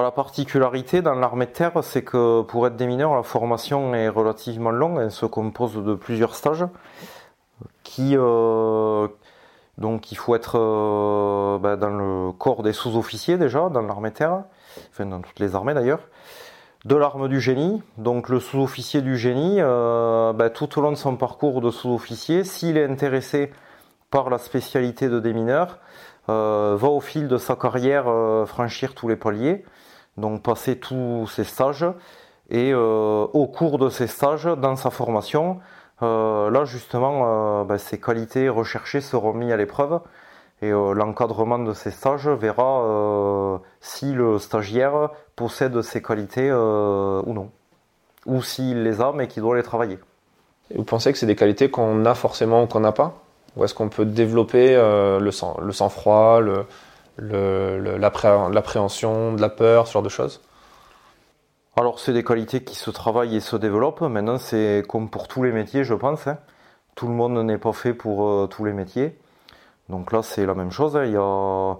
La 0.00 0.10
particularité 0.10 1.02
dans 1.02 1.14
l'armée 1.14 1.44
de 1.44 1.50
terre, 1.50 1.72
c'est 1.82 2.02
que 2.02 2.40
pour 2.42 2.66
être 2.66 2.76
démineur, 2.76 3.14
la 3.14 3.22
formation 3.22 3.94
est 3.94 4.08
relativement 4.08 4.70
longue. 4.70 5.00
Elle 5.02 5.10
se 5.10 5.26
compose 5.26 5.74
de 5.74 5.94
plusieurs 5.94 6.34
stages. 6.34 6.64
Qui, 7.82 8.16
euh, 8.16 9.06
donc, 9.76 10.10
il 10.12 10.16
faut 10.16 10.34
être 10.34 10.58
euh, 10.58 11.58
ben, 11.58 11.76
dans 11.76 11.90
le 11.90 12.32
corps 12.32 12.62
des 12.62 12.72
sous-officiers 12.72 13.36
déjà, 13.36 13.68
dans 13.68 13.82
l'armée 13.82 14.10
de 14.10 14.14
terre, 14.14 14.44
enfin 14.90 15.04
dans 15.04 15.20
toutes 15.20 15.40
les 15.40 15.54
armées 15.54 15.74
d'ailleurs. 15.74 16.00
De 16.84 16.96
l'arme 16.96 17.28
du 17.28 17.40
génie, 17.40 17.82
donc 17.98 18.28
le 18.28 18.40
sous-officier 18.40 19.02
du 19.02 19.16
génie, 19.16 19.58
euh, 19.60 20.32
ben, 20.32 20.50
tout 20.50 20.78
au 20.78 20.82
long 20.82 20.90
de 20.90 20.96
son 20.96 21.16
parcours 21.16 21.60
de 21.60 21.70
sous-officier, 21.70 22.44
s'il 22.44 22.76
est 22.76 22.86
intéressé 22.86 23.52
par 24.12 24.30
la 24.30 24.38
spécialité 24.38 25.08
de 25.08 25.18
démineur, 25.18 25.80
va 26.28 26.88
au 26.88 27.00
fil 27.00 27.26
de 27.26 27.36
sa 27.36 27.56
carrière 27.56 28.04
franchir 28.46 28.94
tous 28.94 29.08
les 29.08 29.16
paliers 29.16 29.64
donc 30.16 30.42
passer 30.42 30.78
tous 30.78 31.26
ses 31.26 31.44
stages. 31.44 31.86
Et 32.50 32.72
euh, 32.72 33.26
au 33.32 33.46
cours 33.46 33.78
de 33.78 33.88
ces 33.88 34.06
stages, 34.06 34.44
dans 34.44 34.76
sa 34.76 34.90
formation, 34.90 35.60
euh, 36.02 36.50
là 36.50 36.64
justement, 36.64 37.60
euh, 37.60 37.64
ben, 37.64 37.78
ses 37.78 37.98
qualités 37.98 38.48
recherchées 38.48 39.00
seront 39.00 39.32
mises 39.32 39.52
à 39.52 39.56
l'épreuve. 39.56 40.00
Et 40.60 40.70
l'encadrement 40.70 41.58
de 41.58 41.72
ces 41.72 41.90
stages 41.90 42.28
verra 42.28 43.60
si 43.80 44.12
le 44.12 44.38
stagiaire 44.38 45.10
possède 45.34 45.82
ces 45.82 46.00
qualités 46.00 46.52
ou 46.52 47.32
non, 47.32 47.50
ou 48.26 48.42
s'il 48.42 48.84
les 48.84 49.00
a 49.00 49.10
mais 49.12 49.26
qu'il 49.26 49.42
doit 49.42 49.56
les 49.56 49.64
travailler. 49.64 49.98
Vous 50.72 50.84
pensez 50.84 51.10
que 51.10 51.18
c'est 51.18 51.26
des 51.26 51.34
qualités 51.34 51.68
qu'on 51.68 52.04
a 52.04 52.14
forcément 52.14 52.62
ou 52.62 52.68
qu'on 52.68 52.78
n'a 52.78 52.92
pas? 52.92 53.21
Ou 53.56 53.64
est-ce 53.64 53.74
qu'on 53.74 53.88
peut 53.88 54.04
développer 54.06 54.74
le 54.76 55.30
sang-froid, 55.30 56.40
le, 56.40 57.98
l'appréhension, 57.98 59.34
de 59.34 59.40
la 59.40 59.48
peur, 59.48 59.86
ce 59.86 59.92
genre 59.92 60.02
de 60.02 60.08
choses? 60.08 60.40
Alors, 61.74 61.98
c'est 61.98 62.12
des 62.12 62.22
qualités 62.22 62.62
qui 62.62 62.74
se 62.74 62.90
travaillent 62.90 63.36
et 63.36 63.40
se 63.40 63.56
développent. 63.56 64.02
Maintenant, 64.02 64.36
c'est 64.36 64.82
comme 64.88 65.08
pour 65.08 65.26
tous 65.26 65.42
les 65.42 65.52
métiers, 65.52 65.84
je 65.84 65.94
pense. 65.94 66.26
Hein. 66.26 66.36
Tout 66.94 67.08
le 67.08 67.14
monde 67.14 67.38
n'est 67.46 67.56
pas 67.56 67.72
fait 67.72 67.94
pour 67.94 68.28
euh, 68.28 68.46
tous 68.46 68.66
les 68.66 68.74
métiers. 68.74 69.18
Donc 69.88 70.12
là, 70.12 70.22
c'est 70.22 70.44
la 70.44 70.54
même 70.54 70.70
chose. 70.70 70.96
Hein. 70.98 71.06
Il 71.06 71.12
y 71.12 71.16
a 71.16 71.76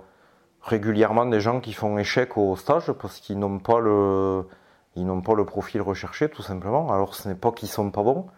régulièrement 0.63 1.27
des 1.27 1.41
gens 1.43 1.61
qui 1.61 1.75
font 1.75 1.99
échec 1.99 2.39
au 2.39 2.57
stage 2.57 2.91
parce 2.93 3.21
qu'ils 3.21 3.39
n'ont 3.39 3.59
pas 3.59 3.81
le, 3.81 4.45
pas 4.95 5.35
le 5.35 5.45
profil 5.45 5.83
recherché, 5.83 6.31
tout 6.31 6.43
simplement. 6.43 6.91
Alors, 6.91 7.15
ce 7.15 7.29
n'est 7.29 7.35
pas 7.35 7.53
qu'ils 7.53 7.69
sont 7.69 7.91
pas 7.91 8.03
bons, 8.03 8.29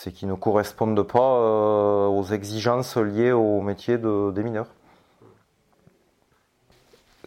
c'est 0.00 0.12
qu'ils 0.12 0.28
ne 0.28 0.34
correspondent 0.34 1.02
pas 1.02 1.18
euh, 1.18 2.06
aux 2.06 2.22
exigences 2.22 2.96
liées 2.96 3.32
au 3.32 3.60
métier 3.60 3.98
de, 3.98 4.30
des 4.30 4.44
mineurs. 4.44 4.68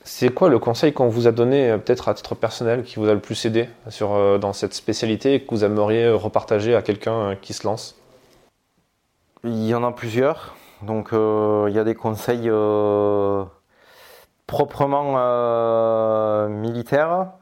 C'est 0.04 0.34
quoi 0.34 0.48
le 0.48 0.58
conseil 0.58 0.94
qu'on 0.94 1.10
vous 1.10 1.28
a 1.28 1.34
donné, 1.34 1.70
euh, 1.70 1.78
peut-être 1.78 2.08
à 2.08 2.14
titre 2.14 2.34
personnel, 2.34 2.84
qui 2.84 2.96
vous 2.96 3.10
a 3.10 3.14
le 3.14 3.20
plus 3.20 3.46
aidé 3.46 3.68
sur, 3.90 4.14
euh, 4.14 4.38
dans 4.38 4.54
cette 4.54 4.74
spécialité 4.74 5.34
et 5.34 5.44
que 5.44 5.54
vous 5.54 5.66
aimeriez 5.66 6.10
repartager 6.12 6.74
à 6.74 6.82
quelqu'un 6.82 7.36
qui 7.36 7.52
se 7.52 7.68
lance? 7.68 8.00
Il 9.44 9.68
y 9.68 9.76
en 9.76 9.84
a 9.84 9.92
plusieurs. 9.92 10.56
Donc 10.82 11.10
il 11.12 11.74
y 11.74 11.78
a 11.78 11.84
des 11.84 11.94
conseils 11.94 12.50
proprement 14.48 15.18
militaire, 16.48 17.34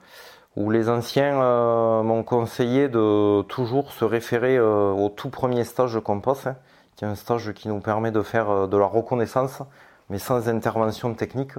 où 0.60 0.70
les 0.70 0.90
anciens 0.90 1.34
m'ont 2.04 2.24
conseillé 2.24 2.88
de 2.88 3.42
toujours 3.44 3.92
se 3.92 4.06
référer 4.06 4.60
au 4.60 5.10
tout 5.10 5.30
premier 5.30 5.64
stage 5.64 6.00
qu'on 6.02 6.20
passe, 6.22 6.46
hein, 6.46 6.58
qui 6.96 7.06
est 7.06 7.08
un 7.08 7.16
stage 7.16 7.54
qui 7.54 7.68
nous 7.68 7.80
permet 7.80 8.12
de 8.12 8.22
faire 8.22 8.68
de 8.68 8.78
la 8.78 8.86
reconnaissance, 8.86 9.64
mais 10.10 10.20
sans 10.20 10.50
intervention 10.50 11.16
technique. 11.16 11.54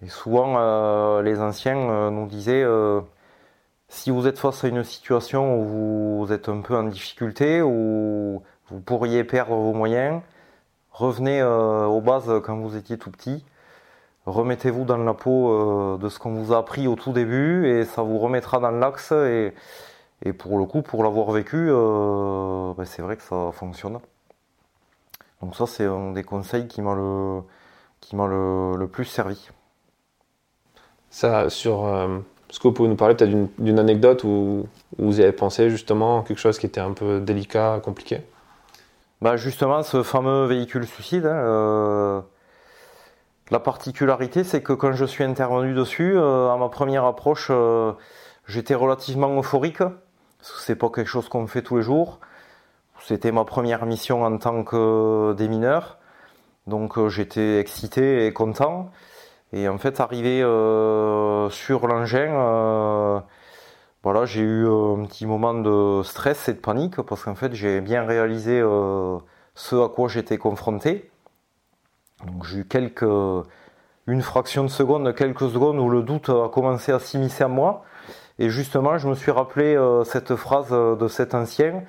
Et 0.00 0.08
souvent, 0.08 1.20
les 1.20 1.40
anciens 1.40 2.10
nous 2.10 2.26
disaient 2.26 2.64
si 3.88 4.10
vous 4.10 4.26
êtes 4.26 4.38
face 4.38 4.64
à 4.64 4.68
une 4.68 4.84
situation 4.84 5.60
où 5.60 6.24
vous 6.24 6.32
êtes 6.32 6.48
un 6.48 6.60
peu 6.60 6.76
en 6.76 6.84
difficulté, 6.84 7.62
où 7.62 8.42
vous 8.68 8.80
pourriez 8.80 9.24
perdre 9.24 9.54
vos 9.54 9.72
moyens, 9.72 10.22
revenez 10.90 11.40
euh, 11.40 11.86
aux 11.86 12.00
bases 12.00 12.40
quand 12.44 12.56
vous 12.56 12.76
étiez 12.76 12.98
tout 12.98 13.10
petit, 13.10 13.44
remettez-vous 14.26 14.84
dans 14.84 14.98
la 14.98 15.14
peau 15.14 15.50
euh, 15.50 15.98
de 15.98 16.08
ce 16.08 16.18
qu'on 16.18 16.34
vous 16.34 16.52
a 16.52 16.58
appris 16.58 16.86
au 16.86 16.96
tout 16.96 17.12
début 17.12 17.68
et 17.68 17.84
ça 17.84 18.02
vous 18.02 18.18
remettra 18.18 18.58
dans 18.58 18.70
l'axe 18.70 19.12
et, 19.12 19.52
pour 20.38 20.58
le 20.58 20.64
coup, 20.64 20.82
pour 20.82 21.02
l'avoir 21.02 21.30
vécu, 21.30 21.68
euh, 21.70 22.72
ben, 22.74 22.84
c'est 22.84 23.02
vrai 23.02 23.16
que 23.16 23.22
ça 23.22 23.50
fonctionne. 23.52 23.98
Donc 25.42 25.54
ça, 25.54 25.66
c'est 25.66 25.84
un 25.84 26.12
des 26.12 26.24
conseils 26.24 26.66
qui 26.66 26.82
m'a 26.82 26.94
le, 26.94 27.42
qui 28.00 28.16
m'a 28.16 28.26
le, 28.26 28.86
plus 28.86 29.04
servi. 29.04 29.48
Ça, 31.10 31.50
sur 31.50 31.86
est-ce 32.48 32.60
que 32.60 32.68
vous 32.68 32.74
pouvez 32.74 32.88
nous 32.88 32.96
parler 32.96 33.14
peut-être 33.14 33.48
d'une 33.58 33.78
anecdote 33.78 34.22
où, 34.24 34.66
vous 34.98 35.20
y 35.20 35.22
avez 35.22 35.32
pensé 35.32 35.68
justement 35.68 36.22
quelque 36.22 36.38
chose 36.38 36.58
qui 36.58 36.66
était 36.66 36.80
un 36.80 36.92
peu 36.92 37.20
délicat, 37.20 37.80
compliqué? 37.82 38.20
Bah 39.20 39.36
Justement, 39.36 39.82
ce 39.82 40.02
fameux 40.02 40.46
véhicule 40.46 40.86
suicide, 40.86 41.26
hein, 41.26 41.34
euh, 41.34 42.20
la 43.50 43.60
particularité, 43.60 44.44
c'est 44.44 44.62
que 44.62 44.72
quand 44.72 44.92
je 44.92 45.04
suis 45.04 45.24
intervenu 45.24 45.74
dessus, 45.74 46.16
euh, 46.16 46.50
à 46.50 46.56
ma 46.56 46.68
première 46.68 47.04
approche, 47.04 47.48
euh, 47.50 47.92
j'étais 48.46 48.74
relativement 48.74 49.36
euphorique, 49.38 49.78
parce 49.78 50.52
que 50.52 50.60
c'est 50.60 50.76
pas 50.76 50.90
quelque 50.90 51.08
chose 51.08 51.28
qu'on 51.28 51.46
fait 51.46 51.62
tous 51.62 51.76
les 51.76 51.82
jours. 51.82 52.20
C'était 53.00 53.32
ma 53.32 53.44
première 53.44 53.86
mission 53.86 54.24
en 54.24 54.38
tant 54.38 54.64
que 54.64 55.34
démineur, 55.34 55.98
donc 56.66 57.08
j'étais 57.08 57.60
excité 57.60 58.26
et 58.26 58.32
content. 58.32 58.90
Et 59.52 59.68
en 59.68 59.78
fait, 59.78 60.00
arrivé 60.00 60.42
euh, 60.42 61.48
sur 61.50 61.86
l'engin, 61.86 62.32
euh, 62.34 63.20
voilà, 64.02 64.24
j'ai 64.26 64.42
eu 64.42 64.66
un 64.66 65.04
petit 65.06 65.26
moment 65.26 65.54
de 65.54 66.02
stress 66.02 66.48
et 66.48 66.54
de 66.54 66.58
panique 66.58 67.00
parce 67.02 67.24
qu'en 67.24 67.34
fait, 67.34 67.54
j'ai 67.54 67.80
bien 67.80 68.04
réalisé 68.04 68.60
euh, 68.60 69.18
ce 69.54 69.76
à 69.76 69.88
quoi 69.88 70.08
j'étais 70.08 70.38
confronté. 70.38 71.10
Donc, 72.24 72.44
j'ai 72.44 72.60
eu 72.60 72.64
quelques, 72.64 73.04
une 74.06 74.22
fraction 74.22 74.62
de 74.62 74.68
seconde, 74.68 75.14
quelques 75.14 75.50
secondes 75.50 75.78
où 75.78 75.88
le 75.88 76.02
doute 76.02 76.28
a 76.28 76.48
commencé 76.48 76.92
à 76.92 76.98
s'immiscer 76.98 77.44
à 77.44 77.48
moi. 77.48 77.84
Et 78.38 78.48
justement, 78.50 78.98
je 78.98 79.08
me 79.08 79.14
suis 79.14 79.30
rappelé 79.30 79.76
cette 80.04 80.36
phrase 80.36 80.70
de 80.70 81.08
cet 81.08 81.34
ancien 81.34 81.82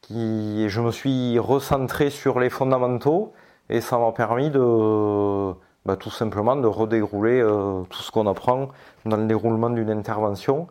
qui, 0.00 0.68
je 0.68 0.80
me 0.80 0.90
suis 0.90 1.38
recentré 1.38 2.10
sur 2.10 2.38
les 2.38 2.50
fondamentaux 2.50 3.32
et 3.68 3.80
ça 3.80 3.98
m'a 3.98 4.12
permis 4.12 4.50
de 4.50 5.52
bah, 5.84 5.96
tout 5.96 6.10
simplement 6.10 6.56
de 6.56 6.66
redérouler 6.66 7.40
euh, 7.40 7.82
tout 7.90 8.02
ce 8.02 8.10
qu'on 8.10 8.26
apprend 8.26 8.68
dans 9.04 9.16
le 9.16 9.26
déroulement 9.26 9.70
d'une 9.70 9.90
intervention 9.90 10.68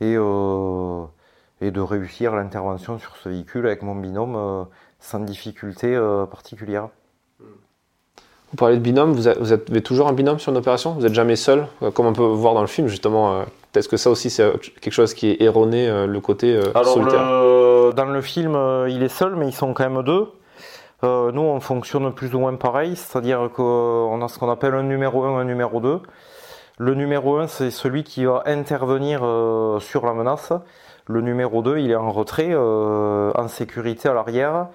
et, 0.00 0.14
euh, 0.16 1.04
et 1.60 1.70
de 1.70 1.80
réussir 1.80 2.34
l'intervention 2.34 2.98
sur 2.98 3.16
ce 3.16 3.28
véhicule 3.28 3.66
avec 3.66 3.82
mon 3.82 3.94
binôme 3.94 4.36
euh, 4.36 4.64
sans 5.00 5.20
difficulté 5.20 5.98
particulière. 6.30 6.88
Vous 8.54 8.58
parlez 8.58 8.76
de 8.76 8.80
binôme, 8.80 9.12
vous 9.12 9.52
avez 9.52 9.82
toujours 9.82 10.06
un 10.06 10.12
binôme 10.12 10.38
sur 10.38 10.52
une 10.52 10.58
opération? 10.58 10.92
Vous 10.92 11.00
n'êtes 11.02 11.12
jamais 11.12 11.34
seul, 11.34 11.66
comme 11.92 12.06
on 12.06 12.12
peut 12.12 12.22
voir 12.22 12.54
dans 12.54 12.60
le 12.60 12.68
film 12.68 12.86
justement 12.86 13.42
Est-ce 13.74 13.88
que 13.88 13.96
ça 13.96 14.10
aussi 14.10 14.30
c'est 14.30 14.48
quelque 14.80 14.92
chose 14.92 15.12
qui 15.12 15.30
est 15.30 15.42
erroné, 15.42 16.06
le 16.06 16.20
côté 16.20 16.60
solitaire 16.84 17.92
Dans 17.94 18.04
le 18.06 18.20
film, 18.20 18.56
il 18.88 19.02
est 19.02 19.08
seul, 19.08 19.34
mais 19.34 19.48
ils 19.48 19.52
sont 19.52 19.74
quand 19.74 19.90
même 19.90 20.04
deux. 20.04 20.28
Euh, 21.04 21.32
nous, 21.32 21.42
on 21.42 21.60
fonctionne 21.60 22.12
plus 22.14 22.34
ou 22.34 22.38
moins 22.38 22.54
pareil, 22.54 22.96
c'est-à-dire 22.96 23.50
qu'on 23.54 24.22
a 24.22 24.28
ce 24.28 24.38
qu'on 24.38 24.50
appelle 24.50 24.74
un 24.74 24.82
numéro 24.82 25.24
1, 25.24 25.38
un 25.40 25.44
numéro 25.44 25.80
2. 25.80 26.00
Le 26.78 26.94
numéro 26.94 27.36
1, 27.36 27.46
c'est 27.46 27.70
celui 27.70 28.04
qui 28.04 28.24
va 28.24 28.42
intervenir 28.46 29.20
euh, 29.22 29.80
sur 29.80 30.06
la 30.06 30.14
menace. 30.14 30.52
Le 31.06 31.20
numéro 31.20 31.62
2, 31.62 31.78
il 31.78 31.90
est 31.90 31.96
en 31.96 32.10
retrait, 32.10 32.48
euh, 32.50 33.32
en 33.34 33.48
sécurité 33.48 34.08
à 34.08 34.14
l'arrière. 34.14 34.68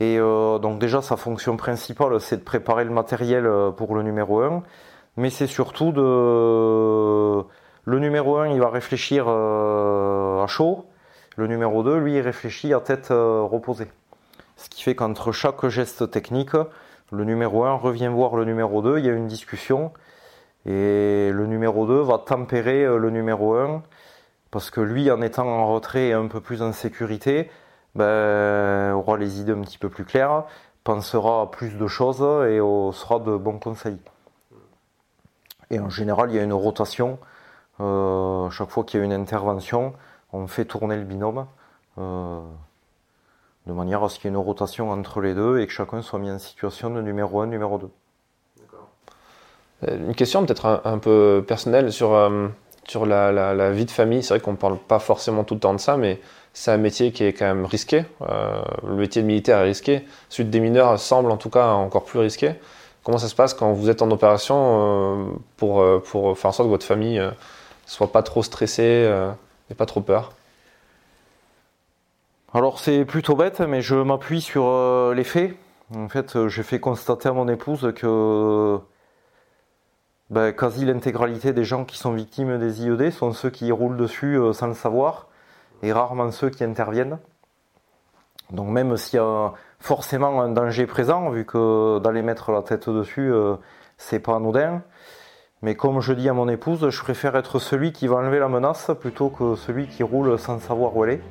Et 0.00 0.18
donc 0.18 0.78
déjà, 0.78 1.00
sa 1.00 1.16
fonction 1.16 1.56
principale, 1.56 2.20
c'est 2.20 2.36
de 2.36 2.42
préparer 2.42 2.84
le 2.84 2.90
matériel 2.90 3.50
pour 3.76 3.94
le 3.94 4.02
numéro 4.02 4.42
1. 4.42 4.62
Mais 5.16 5.30
c'est 5.30 5.46
surtout 5.46 5.92
de... 5.92 7.46
Le 7.88 7.98
numéro 7.98 8.36
1, 8.36 8.48
il 8.48 8.60
va 8.60 8.68
réfléchir 8.68 9.26
à 9.28 10.46
chaud. 10.48 10.84
Le 11.36 11.46
numéro 11.46 11.82
2, 11.82 11.96
lui, 11.96 12.16
il 12.16 12.20
réfléchit 12.20 12.74
à 12.74 12.80
tête 12.80 13.08
reposée. 13.08 13.88
Ce 14.56 14.68
qui 14.70 14.82
fait 14.82 14.94
qu'entre 14.94 15.32
chaque 15.32 15.66
geste 15.68 16.10
technique, 16.10 16.56
le 17.12 17.24
numéro 17.24 17.64
1 17.64 17.74
revient 17.74 18.08
voir 18.08 18.36
le 18.36 18.44
numéro 18.44 18.82
2, 18.82 18.98
il 18.98 19.06
y 19.06 19.08
a 19.08 19.12
une 19.12 19.28
discussion, 19.28 19.92
et 20.64 21.30
le 21.32 21.46
numéro 21.46 21.86
2 21.86 22.00
va 22.00 22.18
tempérer 22.18 22.84
euh, 22.84 22.96
le 22.96 23.10
numéro 23.10 23.54
1, 23.54 23.82
parce 24.50 24.70
que 24.70 24.80
lui, 24.80 25.10
en 25.10 25.22
étant 25.22 25.46
en 25.46 25.72
retrait 25.72 26.08
et 26.08 26.12
un 26.14 26.26
peu 26.26 26.40
plus 26.40 26.62
en 26.62 26.72
sécurité, 26.72 27.50
ben, 27.96 28.94
aura 28.94 29.16
les 29.16 29.40
idées 29.40 29.52
un 29.52 29.60
petit 29.62 29.78
peu 29.78 29.88
plus 29.88 30.04
claires, 30.04 30.44
pensera 30.84 31.42
à 31.42 31.46
plus 31.46 31.76
de 31.76 31.86
choses 31.86 32.22
et 32.48 32.58
sera 32.92 33.18
de 33.18 33.36
bons 33.36 33.58
conseils. 33.58 33.98
Et 35.70 35.80
en 35.80 35.90
général, 35.90 36.30
il 36.30 36.36
y 36.36 36.38
a 36.38 36.42
une 36.42 36.52
rotation. 36.52 37.18
Euh, 37.80 38.48
chaque 38.50 38.70
fois 38.70 38.84
qu'il 38.84 39.00
y 39.00 39.02
a 39.02 39.06
une 39.06 39.12
intervention, 39.12 39.94
on 40.32 40.46
fait 40.46 40.64
tourner 40.64 40.96
le 40.96 41.04
binôme. 41.04 41.46
Euh, 41.98 42.40
de 43.66 43.72
manière 43.72 44.04
à 44.04 44.08
ce 44.08 44.18
qu'il 44.18 44.26
y 44.26 44.28
ait 44.28 44.36
une 44.36 44.42
rotation 44.42 44.90
entre 44.90 45.20
les 45.20 45.34
deux 45.34 45.58
et 45.58 45.66
que 45.66 45.72
chacun 45.72 46.00
soit 46.02 46.18
mis 46.18 46.30
en 46.30 46.38
situation 46.38 46.90
de 46.90 47.00
numéro 47.00 47.40
1, 47.40 47.46
numéro 47.48 47.78
2. 47.78 47.88
Euh, 49.88 49.96
une 49.96 50.14
question 50.14 50.44
peut-être 50.44 50.82
un, 50.84 50.98
peu 50.98 51.44
personnelle 51.46 51.92
sur, 51.92 52.14
euh, 52.14 52.48
sur 52.86 53.06
la, 53.06 53.70
vie 53.72 53.84
de 53.84 53.90
famille. 53.90 54.22
C'est 54.22 54.34
vrai 54.34 54.40
qu'on 54.40 54.52
ne 54.52 54.56
parle 54.56 54.78
pas 54.78 54.98
forcément 54.98 55.44
tout 55.44 55.54
le 55.54 55.60
temps 55.60 55.74
de 55.74 55.80
ça, 55.80 55.96
mais 55.96 56.20
c'est 56.56 56.70
un 56.70 56.78
métier 56.78 57.12
qui 57.12 57.24
est 57.24 57.32
quand 57.32 57.44
même 57.44 57.66
risqué. 57.66 58.04
Euh, 58.22 58.62
le 58.86 58.94
métier 58.94 59.20
de 59.20 59.26
militaire 59.26 59.58
est 59.58 59.64
risqué. 59.64 60.06
Celui 60.30 60.48
des 60.48 60.60
mineurs 60.60 60.98
semble 60.98 61.30
en 61.30 61.36
tout 61.36 61.50
cas 61.50 61.68
encore 61.68 62.04
plus 62.04 62.18
risqué. 62.18 62.54
Comment 63.04 63.18
ça 63.18 63.28
se 63.28 63.34
passe 63.34 63.54
quand 63.54 63.72
vous 63.72 63.90
êtes 63.90 64.00
en 64.00 64.10
opération 64.10 65.38
pour, 65.56 65.84
pour 66.02 66.36
faire 66.36 66.48
en 66.48 66.52
sorte 66.52 66.66
que 66.66 66.70
votre 66.70 66.86
famille 66.86 67.18
ne 67.18 67.30
soit 67.84 68.10
pas 68.10 68.22
trop 68.22 68.42
stressée 68.42 69.08
et 69.70 69.74
pas 69.74 69.86
trop 69.86 70.00
peur? 70.00 70.32
Alors 72.56 72.78
c'est 72.78 73.04
plutôt 73.04 73.36
bête, 73.36 73.60
mais 73.60 73.82
je 73.82 73.96
m'appuie 73.96 74.40
sur 74.40 74.64
euh, 74.64 75.12
les 75.12 75.24
faits. 75.24 75.54
En 75.94 76.08
fait, 76.08 76.36
euh, 76.36 76.48
j'ai 76.48 76.62
fait 76.62 76.80
constater 76.80 77.28
à 77.28 77.32
mon 77.32 77.48
épouse 77.48 77.92
que 77.94 78.78
ben, 80.30 80.52
quasi 80.52 80.86
l'intégralité 80.86 81.52
des 81.52 81.64
gens 81.64 81.84
qui 81.84 81.98
sont 81.98 82.12
victimes 82.12 82.58
des 82.58 82.82
IED 82.82 83.10
sont 83.10 83.34
ceux 83.34 83.50
qui 83.50 83.70
roulent 83.72 83.98
dessus 83.98 84.38
euh, 84.38 84.54
sans 84.54 84.68
le 84.68 84.74
savoir, 84.74 85.26
et 85.82 85.92
rarement 85.92 86.30
ceux 86.30 86.50
qui 86.50 86.64
interviennent. 86.64 87.18
Donc 88.50 88.68
même 88.68 88.96
s'il 88.96 89.18
y 89.18 89.22
a 89.22 89.52
forcément 89.80 90.40
un 90.40 90.50
danger 90.50 90.86
présent, 90.86 91.30
vu 91.30 91.44
que 91.44 91.98
d'aller 91.98 92.22
mettre 92.22 92.52
la 92.52 92.62
tête 92.62 92.88
dessus, 92.88 93.32
c'est 93.96 94.20
pas 94.20 94.36
anodin. 94.36 94.82
Mais 95.62 95.74
comme 95.74 96.00
je 96.00 96.12
dis 96.12 96.28
à 96.28 96.34
mon 96.34 96.48
épouse, 96.48 96.90
je 96.90 97.02
préfère 97.02 97.34
être 97.34 97.58
celui 97.58 97.92
qui 97.92 98.06
va 98.06 98.16
enlever 98.16 98.38
la 98.38 98.48
menace 98.48 98.90
plutôt 99.00 99.30
que 99.30 99.56
celui 99.56 99.88
qui 99.88 100.02
roule 100.02 100.38
sans 100.38 100.58
savoir 100.60 100.96
où 100.96 101.04
elle 101.04 101.14
est. 101.14 101.22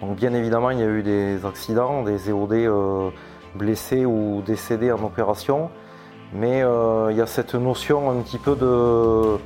Donc 0.00 0.16
bien 0.16 0.32
évidemment, 0.34 0.70
il 0.70 0.78
y 0.78 0.82
a 0.82 0.86
eu 0.86 1.02
des 1.02 1.44
accidents, 1.46 2.02
des 2.02 2.30
EOD 2.30 2.52
euh, 2.52 3.10
blessés 3.54 4.04
ou 4.06 4.42
décédés 4.44 4.90
en 4.92 5.02
opération, 5.04 5.70
mais 6.32 6.62
euh, 6.62 7.08
il 7.10 7.16
y 7.16 7.20
a 7.20 7.26
cette 7.26 7.54
notion 7.54 8.10
un 8.10 8.22
petit 8.22 8.38
peu 8.38 8.56
de 8.56 9.38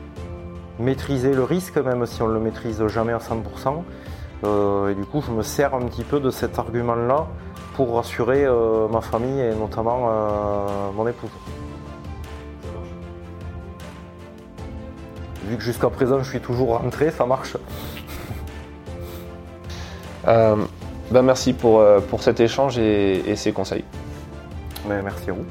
maîtriser 0.78 1.32
le 1.32 1.44
risque, 1.44 1.76
même 1.76 2.06
si 2.06 2.22
on 2.22 2.28
ne 2.28 2.34
le 2.34 2.40
maîtrise 2.40 2.84
jamais 2.86 3.12
à 3.12 3.18
100%. 3.18 3.82
Euh, 4.44 4.90
et 4.90 4.94
du 4.94 5.04
coup, 5.04 5.22
je 5.26 5.30
me 5.30 5.42
sers 5.42 5.74
un 5.74 5.82
petit 5.86 6.04
peu 6.04 6.20
de 6.20 6.30
cet 6.30 6.58
argument-là 6.58 7.26
pour 7.74 7.96
rassurer 7.96 8.46
ma 8.88 9.00
famille 9.00 9.40
et 9.40 9.52
notamment 9.52 10.08
mon 10.94 11.08
épouse. 11.08 11.30
Vu 15.48 15.56
que 15.56 15.62
jusqu'à 15.62 15.90
présent 15.90 16.22
je 16.22 16.30
suis 16.30 16.40
toujours 16.40 16.78
rentré, 16.78 17.10
ça 17.10 17.26
marche. 17.26 17.56
Euh, 20.26 20.56
ben 21.10 21.20
merci 21.20 21.52
pour, 21.52 21.80
euh, 21.80 22.00
pour 22.00 22.22
cet 22.22 22.40
échange 22.40 22.78
et, 22.78 23.36
ces 23.36 23.52
conseils. 23.52 23.84
Ben, 24.88 25.02
merci 25.02 25.28
à 25.28 25.34
vous. 25.34 25.44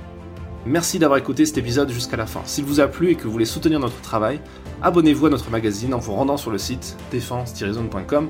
Merci 0.65 0.97
d'avoir 0.97 1.19
écouté 1.19 1.45
cet 1.45 1.59
épisode 1.59 1.91
jusqu'à 1.91 2.17
la 2.17 2.25
fin. 2.25 2.41
S'il 2.45 2.65
vous 2.65 2.79
a 2.79 2.87
plu 2.87 3.11
et 3.11 3.15
que 3.15 3.25
vous 3.25 3.31
voulez 3.31 3.45
soutenir 3.45 3.79
notre 3.79 4.01
travail, 4.01 4.39
abonnez-vous 4.83 5.27
à 5.27 5.29
notre 5.29 5.49
magazine 5.49 5.93
en 5.93 5.99
vous 5.99 6.13
rendant 6.13 6.37
sur 6.37 6.51
le 6.51 6.57
site 6.57 6.97
défense-zone.com 7.11 8.29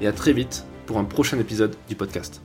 et 0.00 0.06
à 0.06 0.12
très 0.12 0.32
vite 0.32 0.66
pour 0.86 0.98
un 0.98 1.04
prochain 1.04 1.38
épisode 1.38 1.74
du 1.88 1.94
podcast. 1.94 2.42